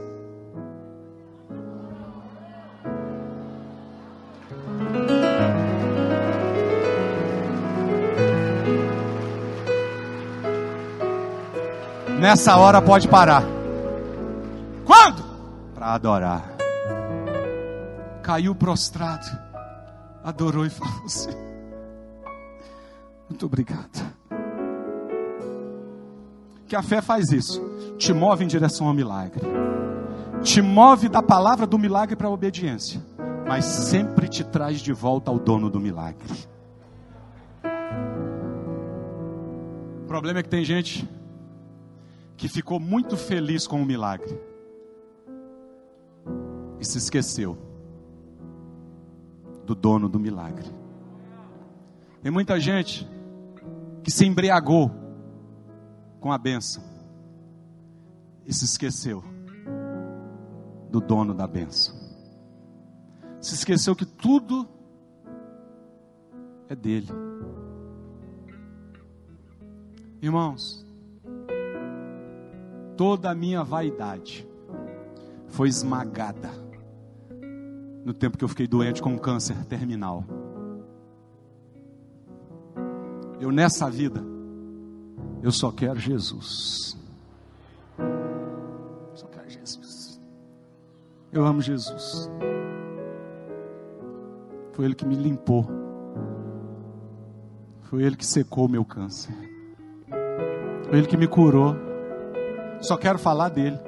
Nessa 12.20 12.58
hora 12.58 12.82
pode 12.82 13.08
parar. 13.08 13.43
Quando? 14.84 15.24
Para 15.76 15.93
adorar. 15.93 16.55
Caiu 18.24 18.55
prostrado, 18.55 19.28
adorou 20.24 20.66
e 20.66 20.72
falou 20.72 21.05
assim: 21.05 21.30
muito 23.30 23.45
obrigado. 23.45 24.16
Que 26.68 26.76
a 26.76 26.82
fé 26.82 27.01
faz 27.01 27.32
isso, 27.32 27.61
te 27.97 28.13
move 28.13 28.43
em 28.43 28.47
direção 28.47 28.88
ao 28.88 28.93
milagre, 28.93 29.41
te 30.41 30.61
move 30.61 31.07
da 31.07 31.24
palavra 31.24 31.65
do 31.65 31.80
milagre 31.80 32.15
para 32.15 32.28
a 32.28 32.32
obediência, 32.32 33.01
mas 33.47 33.63
sempre 33.65 34.28
te 34.28 34.43
traz 34.43 34.82
de 34.82 34.91
volta 34.91 35.32
ao 35.32 35.39
dono 35.39 35.70
do 35.70 35.80
milagre. 35.80 36.28
O 40.03 40.07
problema 40.07 40.39
é 40.39 40.43
que 40.43 40.49
tem 40.49 40.65
gente 40.65 41.07
que 42.36 42.47
ficou 42.47 42.80
muito 42.80 43.15
feliz 43.15 43.65
com 43.65 43.82
o 43.82 43.86
milagre 43.86 44.38
e 46.80 46.86
se 46.86 46.97
esqueceu 46.97 47.57
do 49.65 49.74
dono 49.74 50.07
do 50.07 50.20
milagre. 50.20 50.70
Tem 52.22 52.32
muita 52.32 52.59
gente 52.59 53.07
que 54.03 54.11
se 54.11 54.26
embriagou 54.26 55.07
com 56.28 56.34
a 56.34 56.38
benção 56.38 56.84
e 58.45 58.53
se 58.53 58.65
esqueceu 58.65 59.23
do 60.91 60.99
dono 60.99 61.34
da 61.34 61.47
benção. 61.47 61.95
Se 63.39 63.55
esqueceu 63.55 63.95
que 63.95 64.05
tudo 64.05 64.67
é 66.67 66.75
dele. 66.75 67.07
Irmãos, 70.21 70.86
toda 72.97 73.32
a 73.32 73.36
minha 73.36 73.63
vaidade 73.63 74.45
foi 75.47 75.69
esmagada 75.69 76.51
no 78.03 78.13
tempo 78.13 78.38
que 78.38 78.43
eu 78.43 78.49
fiquei 78.49 78.67
doente 78.67 79.01
com 79.01 79.11
um 79.11 79.17
câncer 79.17 79.63
terminal. 79.63 80.25
Eu 83.39 83.49
nessa 83.49 83.89
vida, 83.89 84.21
eu 85.42 85.52
só 85.52 85.72
quero 85.72 86.00
Jesus. 86.00 86.98
Só 89.14 89.28
quero 89.28 89.50
Jesus. 89.50 90.20
Eu 91.32 91.46
amo 91.46 91.62
Jesus. 91.62 92.30
Foi 94.74 94.86
Ele 94.86 94.96
que 94.96 95.06
me 95.06 95.16
limpou. 95.16 95.68
Foi 97.84 98.04
Ele 98.04 98.16
que 98.16 98.26
secou 98.26 98.68
meu 98.68 98.84
câncer. 98.84 99.34
Foi 100.88 100.98
Ele 100.98 101.08
que 101.08 101.18
me 101.18 101.28
curou. 101.28 101.76
Só 102.80 102.98
quero 102.98 103.18
falar 103.18 103.50
dele. 103.50 103.80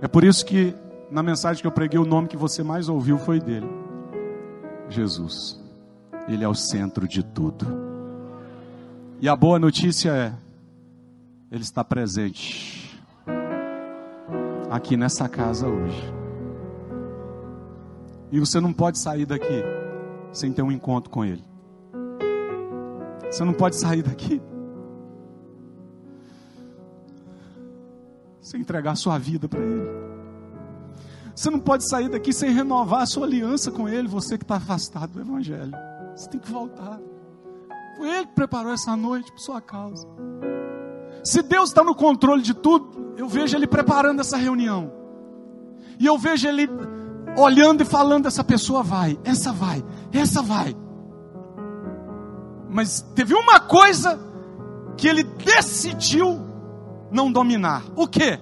É 0.00 0.08
por 0.08 0.24
isso 0.24 0.44
que 0.44 0.74
na 1.10 1.22
mensagem 1.22 1.60
que 1.60 1.66
eu 1.66 1.72
preguei, 1.72 1.98
o 1.98 2.04
nome 2.04 2.28
que 2.28 2.36
você 2.36 2.62
mais 2.62 2.88
ouviu 2.88 3.18
foi 3.18 3.40
dele: 3.40 3.68
Jesus. 4.88 5.62
Ele 6.28 6.44
é 6.44 6.48
o 6.48 6.54
centro 6.54 7.06
de 7.06 7.22
tudo. 7.22 7.85
E 9.18 9.28
a 9.28 9.34
boa 9.34 9.58
notícia 9.58 10.10
é: 10.10 10.32
Ele 11.50 11.62
está 11.62 11.82
presente 11.82 13.00
aqui 14.70 14.96
nessa 14.96 15.26
casa 15.28 15.66
hoje. 15.66 16.12
E 18.30 18.38
você 18.38 18.60
não 18.60 18.72
pode 18.72 18.98
sair 18.98 19.24
daqui 19.24 19.62
sem 20.32 20.52
ter 20.52 20.60
um 20.60 20.70
encontro 20.70 21.10
com 21.10 21.24
Ele. 21.24 21.42
Você 23.30 23.42
não 23.42 23.54
pode 23.54 23.76
sair 23.76 24.02
daqui 24.02 24.40
sem 28.40 28.60
entregar 28.60 28.94
sua 28.96 29.18
vida 29.18 29.48
para 29.48 29.60
Ele. 29.60 30.06
Você 31.34 31.50
não 31.50 31.58
pode 31.58 31.88
sair 31.88 32.08
daqui 32.10 32.32
sem 32.32 32.50
renovar 32.50 33.02
a 33.02 33.06
sua 33.06 33.26
aliança 33.26 33.70
com 33.70 33.88
Ele, 33.88 34.08
você 34.08 34.36
que 34.36 34.44
está 34.44 34.56
afastado 34.56 35.12
do 35.12 35.20
Evangelho. 35.20 35.72
Você 36.14 36.28
tem 36.28 36.40
que 36.40 36.50
voltar. 36.50 37.00
Ele 38.00 38.26
preparou 38.26 38.72
essa 38.72 38.96
noite 38.96 39.30
por 39.32 39.40
sua 39.40 39.60
causa. 39.60 40.06
Se 41.24 41.42
Deus 41.42 41.70
está 41.70 41.82
no 41.82 41.94
controle 41.94 42.42
de 42.42 42.54
tudo, 42.54 43.14
eu 43.16 43.28
vejo 43.28 43.56
Ele 43.56 43.66
preparando 43.66 44.20
essa 44.20 44.36
reunião. 44.36 44.92
E 45.98 46.06
eu 46.06 46.18
vejo 46.18 46.46
Ele 46.46 46.68
olhando 47.36 47.82
e 47.82 47.84
falando: 47.84 48.26
essa 48.26 48.44
pessoa 48.44 48.82
vai, 48.82 49.18
essa 49.24 49.52
vai, 49.52 49.84
essa 50.12 50.42
vai. 50.42 50.76
Mas 52.68 53.00
teve 53.14 53.34
uma 53.34 53.60
coisa 53.60 54.20
que 54.96 55.08
Ele 55.08 55.22
decidiu 55.24 56.40
não 57.10 57.32
dominar: 57.32 57.82
o 57.96 58.06
que? 58.06 58.38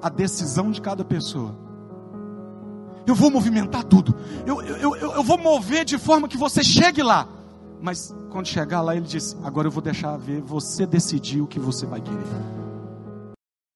A 0.00 0.08
decisão 0.08 0.70
de 0.70 0.80
cada 0.80 1.04
pessoa 1.04 1.68
eu 3.10 3.14
vou 3.14 3.30
movimentar 3.30 3.84
tudo, 3.84 4.14
eu, 4.46 4.60
eu, 4.62 4.96
eu, 4.96 5.12
eu 5.12 5.22
vou 5.22 5.38
mover 5.38 5.84
de 5.84 5.96
forma 5.96 6.28
que 6.28 6.36
você 6.36 6.62
chegue 6.62 7.02
lá. 7.02 7.26
Mas 7.80 8.14
quando 8.30 8.46
chegar 8.46 8.80
lá, 8.80 8.96
ele 8.96 9.06
disse: 9.06 9.36
Agora 9.42 9.68
eu 9.68 9.72
vou 9.72 9.82
deixar 9.82 10.16
ver, 10.16 10.40
você 10.40 10.86
decidir 10.86 11.40
o 11.40 11.46
que 11.46 11.60
você 11.60 11.86
vai 11.86 12.00
querer. 12.00 12.57